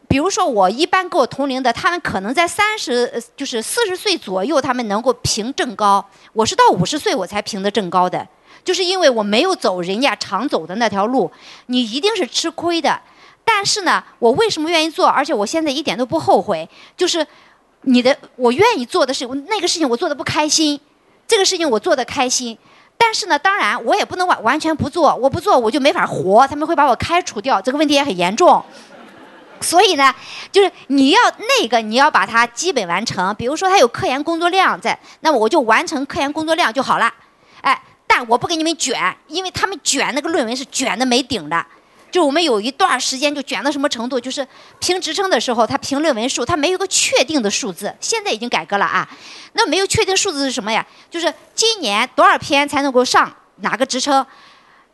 [0.07, 6.03] 比如说我一般跟我同龄的，他们可能在三十，就是四十岁左右，他们能够评正高。
[6.33, 8.27] 我是到五十岁我才评的正高的，
[8.63, 11.31] 就是因为我没有走人家常走的那条路，
[11.67, 12.99] 你一定是吃亏的。
[13.45, 15.07] 但是呢，我为什么愿意做？
[15.07, 16.67] 而且我现在一点都不后悔。
[16.97, 17.25] 就是
[17.81, 20.79] 你的，我愿意做的事，那个事情我做的不开心，
[21.27, 22.57] 这个事情我做的开心。
[22.97, 28.61] 但是呢，当然我也不能完完全不做，我不做我就没法活，他们会把我开除掉，这个问题也很严重。
[29.61, 30.13] 所以呢，
[30.51, 31.19] 就是你要
[31.61, 37.13] 那个你要把它基本完成，比如说他有科研工作量在，那我就完成科研工作量就好了。
[37.61, 41.65] 哎，但我不给你们卷，因为他们卷那个论文是卷的没顶的。
[42.09, 44.47] 就我们有一段时间就卷到什么程度，就是
[44.79, 47.93] 评职称的时候，他评论文数，他没有个确定的数字。
[47.99, 49.07] 现在已经改革了啊，
[49.53, 50.83] 那没有确定数字是什么呀？
[51.11, 54.25] 就是今年多少篇才能够上哪个职称，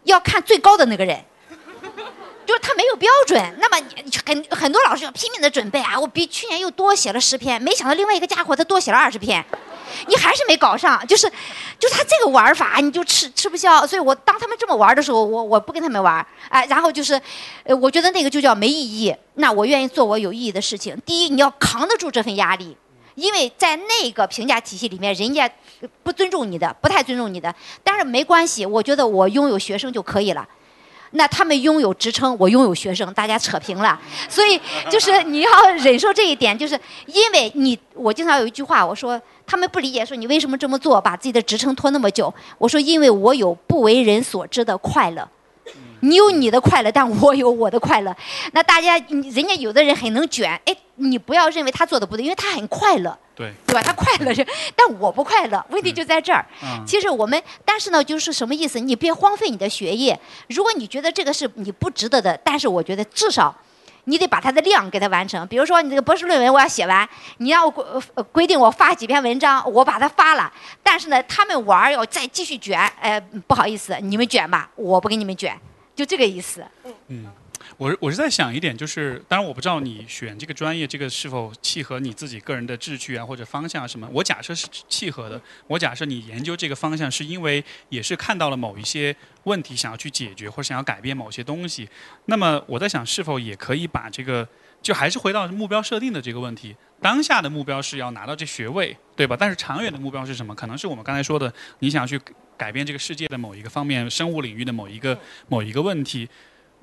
[0.06, 1.23] 要看最高的那个人，
[2.45, 3.56] 就是他没有标准。
[3.60, 3.86] 那么
[4.26, 9.44] 很很多老师要拼命的准备啊，我比去年又多写了十篇，没想到另外一个家伙他多写了二十篇。
[10.07, 11.30] 你还是没搞上，就是，
[11.78, 13.86] 就他这个玩法，你就吃吃不消。
[13.86, 17.22] 所以我当他们这么玩的时候，我我不跟他们玩，哎，然后就是，
[17.64, 19.15] 呃，我觉得那个就叫没意义。
[19.36, 20.99] 那我愿意做我有意义的事情。
[21.06, 22.76] 第一，你要扛得住这份压力，
[23.14, 25.48] 因为在那个评价体系里面，人家
[26.02, 27.53] 不尊重你的，不太尊重你的。
[27.84, 30.48] 但是没关系，我觉得我拥有学生就可以了。
[31.14, 33.99] 那他们拥有职称，我拥有学生，大家扯平了。
[34.27, 34.60] 所以
[34.90, 42.34] 就是你要忍受这一点，就是因为你，我经常有一句话，我说他们不理解，说你为什么这么做，把自己的职称拖那么久？
[42.57, 45.27] 我说，因为我有不为人所知的快乐。
[46.02, 48.14] 你有你的快乐，但我有我的快乐。
[48.52, 53.81] 那大家，人家有的人很能卷，哎，你不要认为他做的不对，因为他很快乐，对对吧？
[53.81, 54.45] 他快乐着，
[54.76, 56.45] 但我不快乐，问题就在这儿。
[56.61, 58.80] 嗯其实我们，但是呢，就是什么意思？
[58.80, 60.19] 你别荒废你的学业。
[60.49, 63.55] 如果你觉得这个是你不值得的，但是我觉得至少。
[64.05, 67.07] 你得把它的量给它完成，比如说你这个博士论文我要写完，
[67.38, 67.81] 你让我规
[68.15, 70.51] 呃规定我发几篇文章，我把它发了，
[70.84, 75.57] 但是呢，他们玩儿要再继续卷，哎、不好意思，你们卷吧，我不给你们卷，
[75.95, 76.61] 就这个意思。
[77.84, 84.07] 我是我是在想一点，就是当然我不知道你选这个专业，这个是否契合你自己个人的志趣啊或者方向啊什么。
[84.14, 91.89] 我假设是契合的，我假设你研究这个方向是因为也是看到了某一些问题想要去解决或者想要改变某些东西。
[92.27, 94.47] 那么我在想，是否也可以把这个
[94.81, 96.73] 就还是回到目标设定的这个问题。
[97.01, 99.35] 当下的目标是要拿到这学位，对吧？
[99.38, 100.55] 但是长远的目标是什么？
[100.55, 102.18] 可能是我们刚才说的，你想去
[102.55, 105.19] 改变这个世界的某一个方面，生物领域的某一个
[105.49, 106.30] 某一个问题。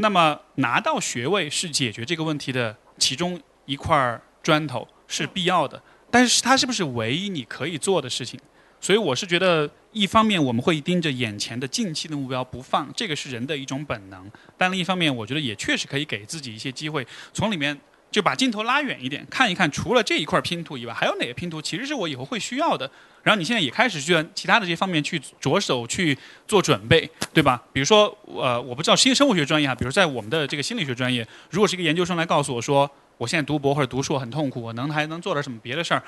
[0.01, 5.81] 那么拿到学位是解决这个问题的其中一块砖头，是必要的。
[6.10, 8.40] 但是它是不是唯一你可以做的事情？
[8.81, 14.24] 所以我是觉得，一方面我们会盯着眼前的近期的目标不放，这个是人的一种本能；
[14.56, 17.78] 但另一方面，我觉得也确实可以给自己一些机会，从里面
[18.11, 22.91] 就把镜头拉远一点，看一看除了这一块拼图以外，还有哪些拼图其实是我以后会需要的。
[23.23, 26.16] 然后你现在也开始去其他的这些方面去着手去
[26.49, 27.62] 做准备，对吧？
[27.73, 36.03] 比如说，呃，我不知道新生物学专业啊，比如在我们的这个心理学专业，如果是一个研究生来告诉我说，我现在读博或者读硕很痛苦，我能还能做点什么别的事儿，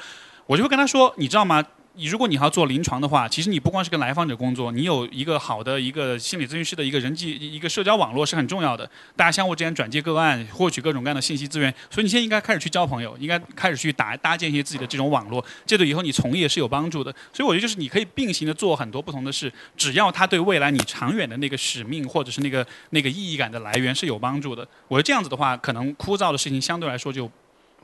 [0.47, 1.62] 我就会跟他说，你知道吗？
[1.94, 11.73] 你如果你要做临床的话，其实你不光是跟来访者工作，你有一个好的一个心理咨询师的一个人际一个社交网络是很重要的，大家相互之间转接个案，获取各种各样的信息资源。
[11.90, 17.14] 所以你现在应该开始去交朋友，应该开始去搭搭建一些自己的这种网络，这对以后你从业是有帮助的。
[17.32, 24.66] 所以我觉得就是你可以并行的做很多不同的事，只要它对未来你长远的那个使命或者是那个那个意义感的来源是有帮助的。
[24.89, 27.31] 我觉得这样子的话，可能枯燥的事情相对来说就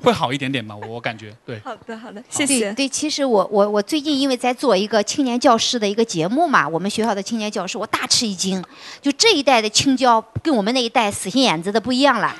[0.02, 1.60] 会好一点点吧，我我感觉对。
[1.64, 2.60] 好的，好的，谢谢。
[2.60, 8.62] 对对，其实我我我最近因为在做一个青年教师的一个节目嘛，我们学校的青年教师，我大吃一惊，
[9.00, 12.34] 就这一代的青椒跟我们那一代死心眼子的不一样了，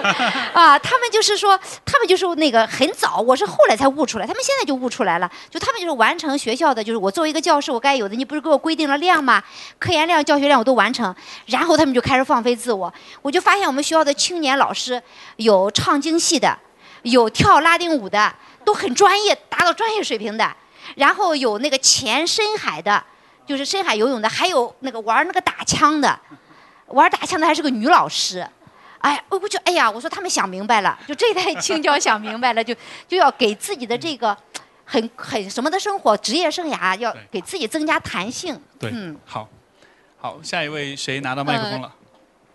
[0.52, 9.42] 啊，他们就是说，他们就是那个很早，我是后来才悟出来，他们现在就悟出来了，就他们就是完成学校的，就是我作为一个教师，我该有的，你不是给我规定了量吗？
[9.78, 11.14] 科研量、教学量我都完成，
[11.46, 15.02] 然后他们就开始放飞自我，我就发现我们学校的青年老师
[15.36, 16.58] 有唱京戏的。
[17.02, 18.34] 有跳拉丁舞的，
[18.64, 20.56] 都很专业，达到专业水平的。
[20.96, 23.04] 然后有那个潜深海的，
[23.46, 26.18] 就是深海游泳的，还有那个玩那个打枪的，
[26.86, 28.46] 玩打枪的还是个女老师。
[29.00, 32.74] 哎，我就哎呀，我说他们想明白了，就这一代青椒想明白了，就
[33.06, 34.36] 就要给自己的这个
[34.84, 38.60] 很很什么的生活职业生涯，要给自己增加弹性。
[38.80, 39.48] 对，嗯好，
[40.18, 41.94] 好，下一位谁拿到麦克风了？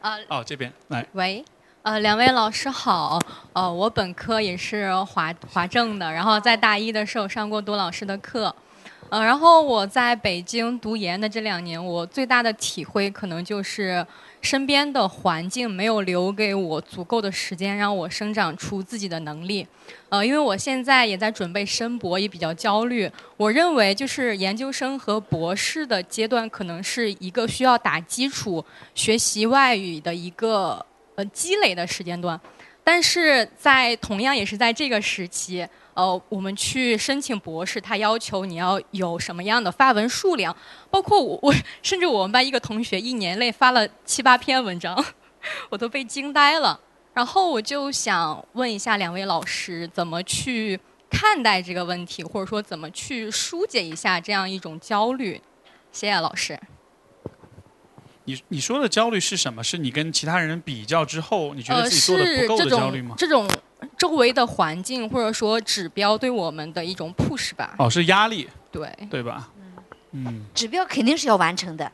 [0.02, 1.46] 呃，哦，这边来，喂，
[1.84, 3.20] 呃，两位老师好，
[3.52, 8.56] 呃，我本科也是华华政的，然后在大一的时候上过杜老师的课，
[9.10, 14.06] 呃，然后我在北京读研的这两年，我最大的体会可能就是
[14.40, 19.68] 身边的环境没有留给我足够的时间让我生长出自己的能力，
[20.08, 23.12] 呃，因为我现在也在准备申博，也比较焦虑。
[23.36, 28.64] 我认为就是研究生和博士的阶段，可能是一个需要打基础、
[28.96, 30.86] 学习外语的一个
[31.16, 32.40] 呃积累的时间段，
[32.84, 40.56] 但是在同样也是在这个时期，呃，我们去申请博士，他要求你要有什么样的发文数量，
[40.90, 45.04] 包括我我甚至我们班一个同学一年内发了七八篇文章，
[45.70, 46.80] 我都被惊呆了。
[47.14, 50.80] 然后我就想问一下两位老师，怎么去
[51.12, 55.40] 看待这个问题，或者说怎么去疏解一下这样一种焦虑？
[55.92, 56.60] 谢谢老师。
[58.26, 59.64] 你你说的焦虑是什么？
[59.64, 63.16] 是你跟其他人比较之后，你觉得呃，自己做的不够的焦虑吗？
[63.18, 63.48] 种这种
[63.98, 67.76] 周围的环境或者说指标对我们的一种 push 吧。
[67.78, 69.50] 哦，是压力，对，对吧？
[70.12, 71.92] 嗯，指标肯定是要完成的。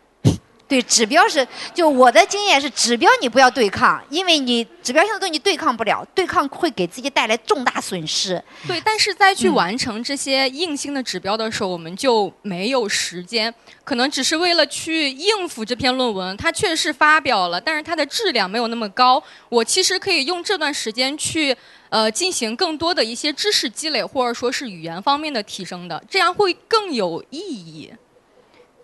[0.70, 8.41] 对，指标是就我的经验是，指标你不要对抗，因为你指标性的东西你对抗不了，对抗会给自己带来重大损失。
[8.68, 13.52] 对，但是在去嗯完成这些硬性的指标的时候，我们就没有时间，
[13.84, 19.24] 可能只是为了去应付这篇论文，它确实是发表了，但是它的质量没有那么高。
[19.50, 21.58] 我其实可以用这段时间去
[21.90, 27.91] 呃进行更多的一些知识积累，或者说是语言方面的提升的，这样会更有意义。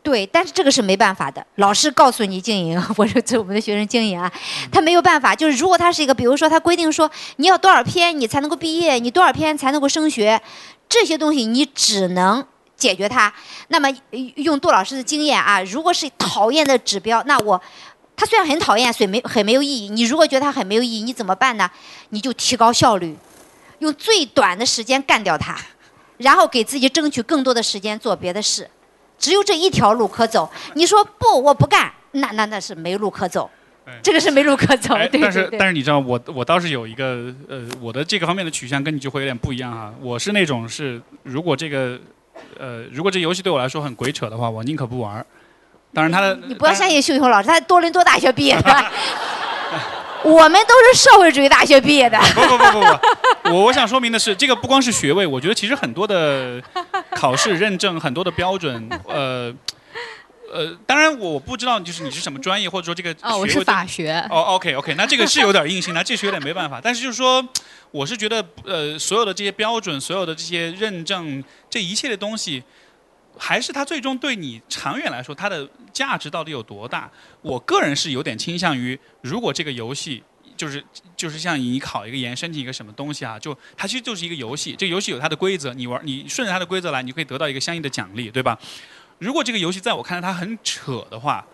[0.05, 1.43] 对，但是这个是没办法的。
[1.55, 4.31] 老师告诉你经营， 我说这我们的学生经营啊，
[4.71, 5.35] 他没有办法。
[5.35, 10.39] 就是如果他是一个，比如说他规定说你要多少篇你才能够毕业，你多少篇才能够升学，
[10.87, 12.45] 这些东西你只能
[12.77, 13.33] 解决它。
[13.69, 17.59] 那么呃用杜老师的经验啊，如果是讨厌的指标，那我
[18.15, 19.89] 他虽然很讨厌，所以没很没有意义。
[19.89, 21.67] 你如果觉得他很没有意义，你怎么办呢？
[22.09, 23.17] 你就提高效率，
[23.79, 25.57] 用最短的时间干掉他，
[26.17, 28.69] 然后给自己争取更多的时间做别的事。
[29.17, 30.49] 只有这一条路可走。
[30.73, 33.49] 你说不，我不干，那那那是没路可走
[33.85, 34.95] 哎，这个是没路可走。
[34.95, 35.49] 哎对但是。
[35.59, 39.93] 但是你知道，我我倒是有一个呃，我的这个方面的取向跟你就会有点不一样哈。
[40.01, 41.99] 我是那种是，如果这个
[42.57, 45.25] 呃，如果这游戏对我来说很鬼扯的话，我宁可不玩儿。
[45.93, 48.85] 当然，他的你不要相信秀秀老师，他多伦多大学毕业的，
[50.25, 52.19] 我们都是社会主义大学毕业的。
[52.33, 52.79] 不不不不
[53.43, 56.59] 不，我我想说明的是，这个不光是学位，我觉得其实很多的
[57.11, 59.53] 考试认证、很多的标准，呃
[60.51, 64.13] 呃，当然我不知道就是你是什么专业，或者说这个哦，我是学法学。
[64.31, 66.81] 哦，OK OK，那这个是有点硬性，那这是有点没办法。
[66.83, 67.47] 但是就是说，
[67.91, 72.63] 我是觉得呃，所有的这些标准，所有的这些认证，这一切的东西。
[73.37, 77.09] 还是它最终对你长远来说，它的价值到底有多大？
[77.41, 80.23] 我个人是有点倾向于，如果这个游戏
[80.55, 80.83] 就是
[81.17, 84.73] 就是像你考一个研，申请一个什么东西啊，就它其实就是一个游戏。
[84.77, 88.57] 这个游戏有它的规则，你玩你顺着它的规则来，你可以得到一个相应的奖励，对吧？
[89.17, 91.45] 如果这个游戏在我看来它很扯的话，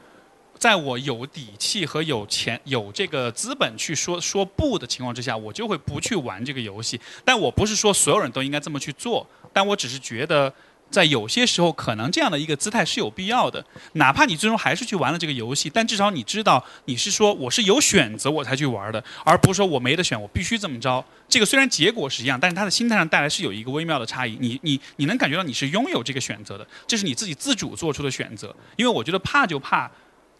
[0.59, 7.01] 在我有底气和有钱有这个资本去说说不的情况之下，我就会不去玩这个游戏。
[7.25, 10.53] 但我不是说所有人都应该这么去做，但我只是觉得。
[10.91, 13.65] 在有些时候，可能这样的一个姿态是有必要的。
[13.93, 21.03] 哪怕你最终还是去玩了这个游戏，但至少你知道你是说我是有选择我才去玩的，而不是说我没得选，我必须这么着。
[21.29, 24.37] 这个虽然结果是一样，但是他的心态上带来是有一个微妙的差异。
[24.41, 28.53] 你你你能感觉到你是拥有这个选择的，这是你自己自主做出的选择。
[28.75, 29.89] 因为我觉得怕就怕。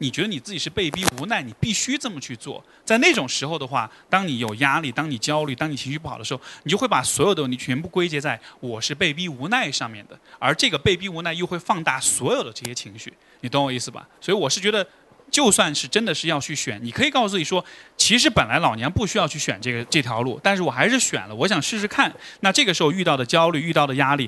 [0.02, 2.64] 你觉得你自己是被逼无奈，你必须这么去做。
[2.84, 14.08] 在那种时候的话，当你有压力，当你焦虑，当你情绪不好的时候，你就会把所有的你全部归结在我是被逼无奈上面的，而这个被逼无奈又会放大所有的这些情绪，你懂我意思吧？
[14.20, 14.86] 所以我是觉得，
[15.30, 17.64] 就算是真的是要去选，你可以告诉自己说，
[17.96, 22.12] 其实本来老娘不需要去选这个这条路，但是我还是选了，我想试试看。
[22.40, 24.28] 那这个时候遇到的焦虑，遇到的压力，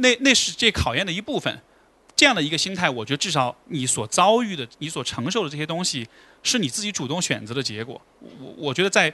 [0.00, 1.62] 那那是这考验的一部分。
[2.22, 6.06] 这样的一个心态，我觉得至少你所遭遇的、你所承受的这些东西，
[6.44, 8.00] 是你自己主动选择的结果。
[8.20, 9.12] 我我觉得在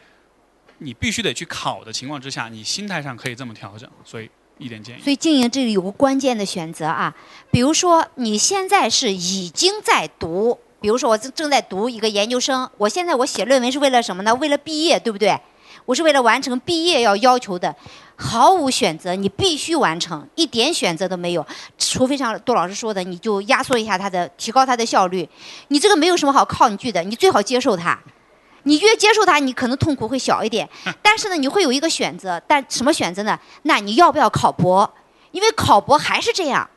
[0.76, 3.88] 你必须得去考的情况之下，你心态上可以这么调整。
[4.04, 5.02] 所以一点建议。
[5.02, 7.16] 所以经营这里有个关键的选择啊，
[7.50, 14.34] 比如说你现在是已经在读，比如说我正正在读一个研究生，我现在我写论文是为了什么呢？
[14.34, 15.34] 为了毕业，对不对？
[15.86, 17.74] 我是为了完成毕业要要求的，
[18.20, 21.46] 毫无选择，你必须完成，一点选择都没有，
[21.78, 25.28] 除非像杜老师说的，你就压缩一下它的，提高它的效率。
[25.68, 27.96] 你这个没有什么好抗拒的，你最好接受它。
[28.64, 30.68] 你越接受它，你可能痛苦会小一点，
[31.00, 33.38] 但是呢，你会有一个选择，但什么选择呢？
[33.62, 34.92] 那你要不要考博？
[35.30, 36.68] 因为考博还是这样，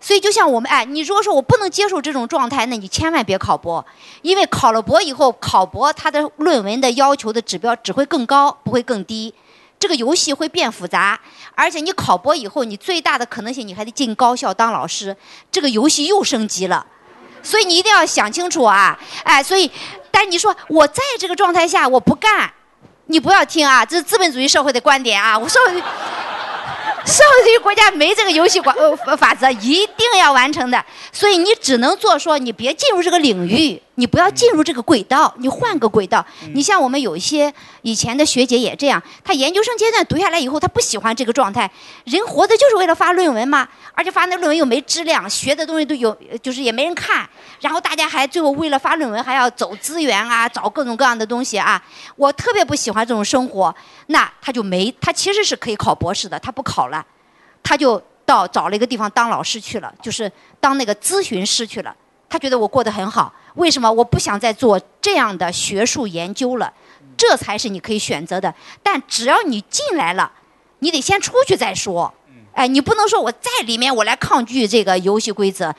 [0.00, 3.84] 所以就像我们哎，你如果说我不能接受这种状态，那你千万别考博，
[4.22, 9.34] 因为考了博以后，考博它的论文的要求的指标只会更高，不会更低。
[9.80, 11.18] 这个游戏会变复杂，
[11.54, 15.16] 而且你考博以后，你最大的可能性你还得进高校当老师，
[15.50, 16.86] 这个游戏又升级了。
[17.42, 19.00] 所以你一定要想清楚啊！
[19.24, 19.70] 哎，所以，
[20.10, 22.52] 但你说我在这个状态下我不干，
[23.06, 25.38] 你不要听啊，这是资本主义社会的观点啊！
[25.38, 25.82] 我社会主义
[27.06, 30.84] 社会主义国家没这个游戏管呃法则，一定要完成的。
[31.10, 36.24] 所以你只能做说，你别进入这个领域，你不要进入这个轨道，你换个轨道。
[36.54, 37.52] 你像我们有一些
[37.82, 41.68] 以前的学姐也这样，她研究生阶段读下来以后，她不喜欢这个状态。
[42.04, 47.28] 人活着就是为了发论文嘛，而且发那论文又没质量，学的东西都有，就是也没人看。
[47.60, 51.82] 然后大家还最后为了发论文还要走资源啊，找各种各样的东西啊。
[52.14, 53.74] 我特别不喜欢这种生活。
[54.06, 57.04] 那他就没，他其实是可以考博士的，他不考了，
[57.62, 60.30] 他就到找了一个地方当老师去了，就是
[60.60, 61.94] 当那个咨询师去了。
[62.28, 63.90] 他觉得我过得很好，为什么？
[63.90, 66.72] 我不想再做这样的学术研究了，
[67.16, 68.54] 这才是你可以选择的。
[68.82, 70.30] 但只要你进来了，
[70.78, 72.12] 你得先出去再说。
[72.52, 75.74] 哎，你不能说我在里面我来抗拒这个游戏规则。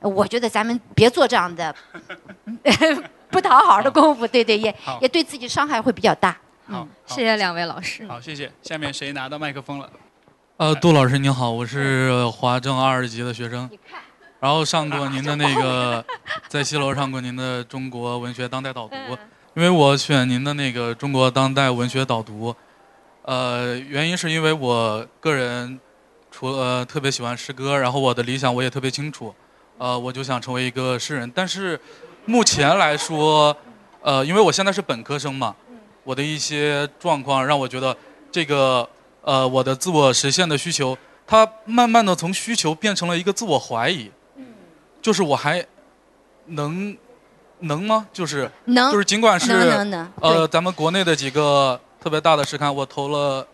[0.00, 1.74] 我觉得咱们别做这样的
[3.28, 6.36] 不讨好的功夫，对对，也也对自己伤害会比较大。
[6.68, 8.06] 好，好谢谢两位老师。
[8.06, 8.48] 好，谢谢。
[8.62, 9.90] 下面谁拿到麦克风了？
[10.58, 13.70] 呃，杜老师您好，我是华政二级的学生，
[14.40, 16.04] 然后上过您的那个，
[16.50, 18.96] 在西楼上过您的中国文学当代导读，
[19.54, 22.52] 因为我选您的那个中国当代文学导读，
[23.22, 25.78] 呃，原因是因为我个人
[26.32, 29.32] 除了特别喜欢诗歌，然后我的理想我也特别清楚，
[29.78, 31.80] 呃，我就想成为一个诗人，但是
[32.24, 33.56] 目前来说，
[34.02, 35.54] 呃，因为我现在是本科生嘛，
[36.02, 37.96] 我的一些状况让我觉得
[38.32, 38.90] 这个。
[39.28, 40.96] 呃我的自我实现的需求，
[41.26, 44.10] 它慢慢的从需求变成了一个自我怀疑。
[45.02, 45.64] 就是我还
[46.46, 46.96] 能
[47.60, 48.06] 能吗？
[48.10, 53.46] 就是能就是尽管是能能能呃咱们国内的几个特别大的试刊，我投了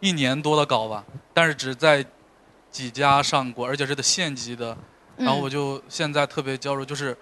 [0.00, 1.02] 一年多的稿吧，
[1.32, 2.04] 但是只在
[2.70, 4.76] 几家上过，而且是的县级的，
[5.16, 7.16] 然后嗯我就现在特别焦虑，就是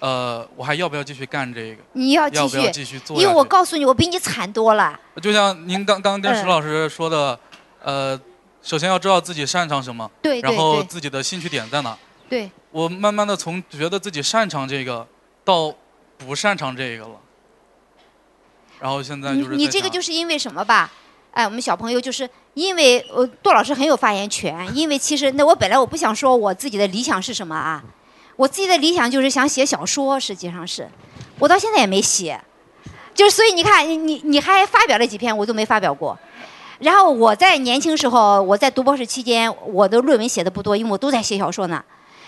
[0.00, 1.82] 呃我还要不要继续干这个？
[1.92, 4.98] 你要继要不续，要继续做因为我告诉你，我比你惨多了。
[5.22, 7.38] 就像您刚刚跟嗯石老师说的，
[7.82, 8.20] 呃，
[8.62, 10.10] 首先要知道自己擅长什么，
[10.42, 11.96] 然后自己的兴趣点在哪。
[12.28, 15.06] 对，我慢慢的从觉得自己擅长这个，
[15.44, 15.72] 到
[16.18, 17.20] 不擅长这个了，
[18.80, 20.92] 然后现在就是你这个就是因为什么吧？
[21.30, 27.84] 哎，我们小朋友就是因为呃，杜老师很有发言权，因为其实那我本来我不想说我自己的理想是什么啊，
[28.36, 30.88] 我自己的理想就是想写小说，实际上是，
[31.38, 32.40] 我到现在也没写，
[33.14, 36.18] 就是所以你看你你你还发表了几篇，我都没发表过。
[36.78, 41.82] 然后我在年轻时候，我在读博士期间，我的论文写的不多，因为我都在写小说呢，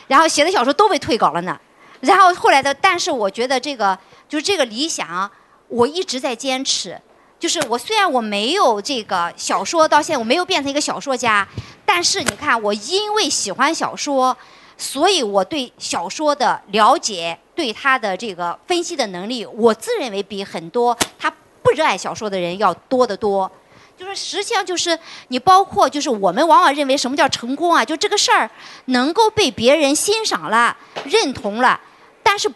[0.06, 1.60] 然后写的小说都被退稿了呢。
[2.00, 3.98] 然后后来的，但是我觉得这个
[4.28, 5.30] 就是这个理想，
[5.68, 6.98] 我一直在坚持。
[7.38, 11.46] 就是我虽然我没有这个小说，到现在我没有变成一个小说家，
[11.84, 14.36] 但是你看，我因为喜欢小说，
[14.78, 21.28] 所以我对小说的了解，对他的这个分析的能力，我自认为比很多他
[21.62, 23.50] 不热爱小说的人要多得多。
[23.96, 24.96] 就是实际上就是
[25.26, 27.84] 你包括就是我们往往认为什么叫成功啊？
[27.84, 28.48] 就这个事儿
[28.84, 31.80] 能够被别人欣赏了、认同了，
[32.22, 32.48] 但是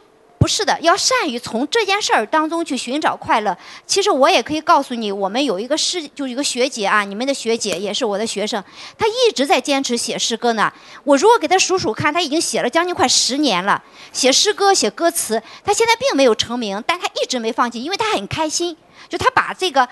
[0.42, 3.56] 不是的，要善于从这件事儿当中去寻找快乐。
[3.86, 8.60] 其实我也可以告诉你，我们有一个师，就是一个学姐啊，你们的学姐也是我的学生，
[8.98, 10.72] 她一直在坚持写诗歌呢。
[11.04, 13.80] 我如果给她数数看，她已经写了将近快十年了，
[14.12, 15.40] 写诗歌、写歌词。
[15.64, 18.76] 她现在并没有成名，但她一直没放弃，因为她很开心。
[19.08, 19.88] 就她把这个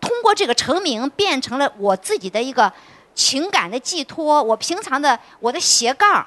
[0.00, 2.72] 通过这个成名变成了我自己的一个
[3.14, 6.26] 情感的寄托，我平常的我的斜杠。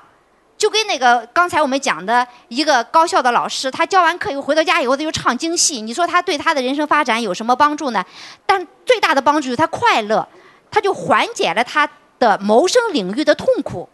[0.57, 5.81] 就跟那个刚才我们讲的一个高校的老师，他教完课以后回到家以后，他就唱京戏。
[5.81, 8.03] 你说他对他的人生发展有什么帮助呢？
[8.45, 10.27] 但最大的帮助就是他快乐，
[10.71, 13.87] 他就缓解了他的谋生领域的痛苦。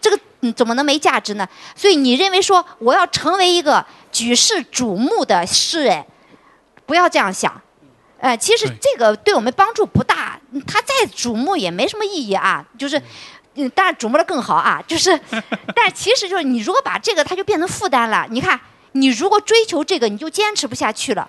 [0.00, 1.46] 这个嗯怎么能没价值呢？
[1.76, 6.04] 所以你认为说我要成为一个举世瞩目的诗人，
[6.86, 7.60] 不要这样想。
[8.20, 12.64] 呃，其实这个对我们帮助不大，嗯他再瞩目也没什么意义啊。
[12.76, 13.00] 就是，
[13.58, 14.82] 嗯，当然琢磨的更好啊。
[14.86, 15.18] 就是，
[15.74, 18.26] 但其实就是你如果把这个，它就变成负担了。
[18.30, 18.58] 你看，
[18.92, 21.28] 你如果追求这个，你就坚持不下去了。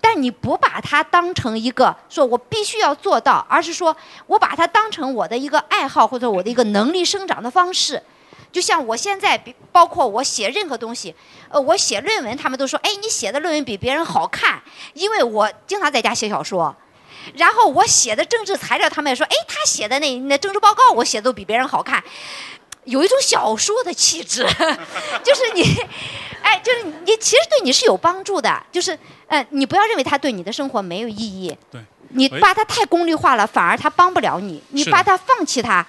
[0.00, 3.94] 但你不把它当成一个说我必须要做到，而是说
[4.26, 8.02] 我把它当成我的一个爱好或者我的一个能力生长的方式。
[8.50, 9.38] 就像我现在，
[9.70, 11.14] 包括我写任何东西，
[11.50, 14.60] 呃，我写论文，他们都说，哎，你写的论文比别人好看，
[14.94, 16.74] 因为我经常在家写小说。
[17.34, 22.02] 然后我写的政治材料，他们也说，哎，他写的那那政治报告，我写的都比别人好看，
[22.84, 24.44] 有一种小说的气质，
[25.24, 25.62] 就是你，
[26.42, 31.80] 哎，就是你其实对你是有帮助的，就是，呃，你不要认为他对你的生活没有意义，对，
[32.10, 35.86] 你把它太功利化了，反而他帮不了你，你把它放弃它，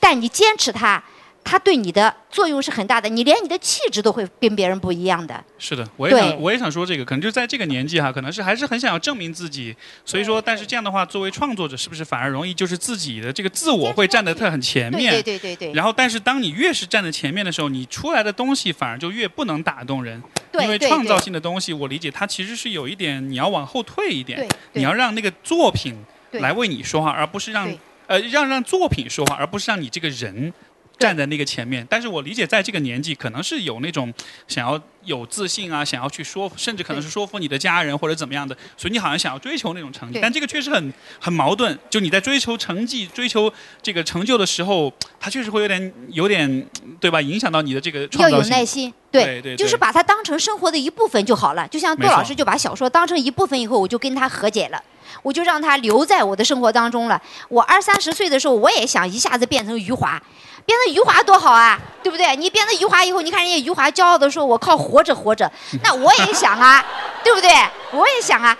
[0.00, 1.02] 但你坚持它。
[1.44, 5.42] 它对你的作用是很大的，你连你的气质都会跟别人不一样的。
[5.58, 9.74] 是的，我也想，我也想说这个，可能就在这个年纪哈，可能是还是很想要证明自己，
[10.04, 15.10] 所以说，但是这样的话，作为创作者，是不是反而容易就是自己的这个自我会站得特很前面？
[15.10, 15.74] 对对对对对。
[15.74, 25.96] 然后，但是当你越是站在前面的时候，你出来的东西反而就越不能打动人，对对因为创造性的东西，我理解它其实是有一点你要往后退一点对，你要让那个作品
[26.32, 27.72] 来为你说话，而不是让
[28.06, 30.52] 呃让让作品说话，而不是让你这个人。
[30.98, 34.12] 站在那个前面，但是我理解，在这个年纪，可能是有那种
[34.48, 41.78] 想要有自信啊，想要去说，甚至可能是说服你的家人或者怎么样的，所以你好像想要追求那种成绩，但这个确实很很矛盾。
[41.88, 46.68] 就你在追求成绩、追求这个成就的时候，它确实会有点有点
[46.98, 47.20] 对吧？
[47.20, 48.50] 影响到你的这个要创造性。
[48.50, 51.66] 有耐心，对对就是把它当成生活的一部分就好了。
[51.68, 54.82] 就像杜老师就把小说当成一部分以后，我就跟他和解了，
[55.22, 57.20] 我就让他留在我的生活当中了。
[57.48, 60.20] 我二三十岁的时候，我也想一下子变成余华，
[60.68, 62.36] 变成余华多好啊，对不对？
[62.36, 65.50] 你变成余华以后，你看人家余华骄傲的说：“我靠活着活着。”
[65.82, 66.84] 那我也想啊，
[67.24, 67.50] 对不对？
[67.90, 68.54] 我也想啊。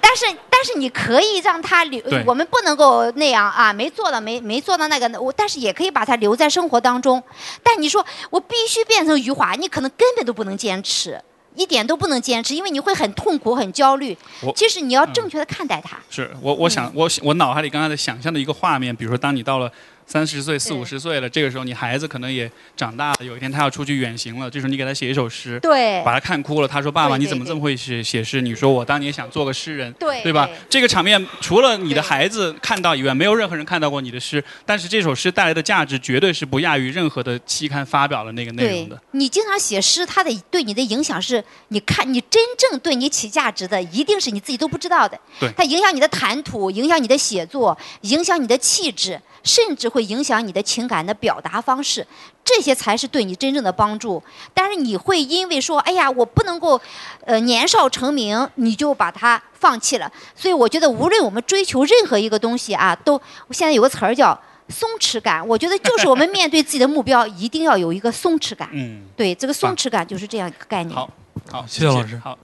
[0.00, 7.22] 但是但是你可以让他留，我们不能够那样啊，没做到没没做到那个，我但是也可以把它留在生活当中。
[7.62, 11.22] 但你说我必须变成余华，你可能根本都不能坚持，
[11.54, 14.52] 一点都不能坚持，因为你会很痛苦、很焦虑我。
[14.56, 15.96] 其实你要正确的看待它。
[16.10, 19.70] 是我我想我我脑海里刚才的想象的一个画面，比如说当你到了
[20.06, 26.68] 三十岁、四五十岁了，这个时候你孩子可能也长大了，有一天他要出去远行了，这时候你给他写一首诗，对把他看哭了。
[26.68, 30.48] 他说：“爸爸，你怎么这么会写写诗？”你说：“我当年想做个诗人。”对对吧？
[30.70, 34.42] 这个场面除了你的孩子看到以外，没有任何人看到过你的诗。
[34.64, 39.00] 但是这首诗带来的价值绝对是不亚于任何的期刊发表的那个内容的。
[39.10, 45.18] 你经常写诗，它的对你的影响是，你看你真正对你起价值的，一定是你自己都不知道的。
[45.40, 52.06] 对它影响你的谈吐，影响你的写作，影响你的气质，甚至会影响你的情感的表达方式。
[52.44, 54.22] 这些才是对你真正的帮助。
[54.52, 56.78] 但是你会因为说，哎呀，我不能够，
[57.24, 60.12] 呃，年少成名，你就把它放弃了。
[60.34, 63.20] 所以我觉得，无论我们追求任何一个东西啊，都
[63.50, 65.46] 现在有个词儿叫松弛感。
[65.46, 68.68] 我觉得就是我们面对自己的目标，一定要有一个松弛感。
[68.72, 70.94] 嗯，对，这个松弛感就是这样一个概念。
[70.94, 71.08] 好，
[71.50, 72.36] 好，谢谢老师好。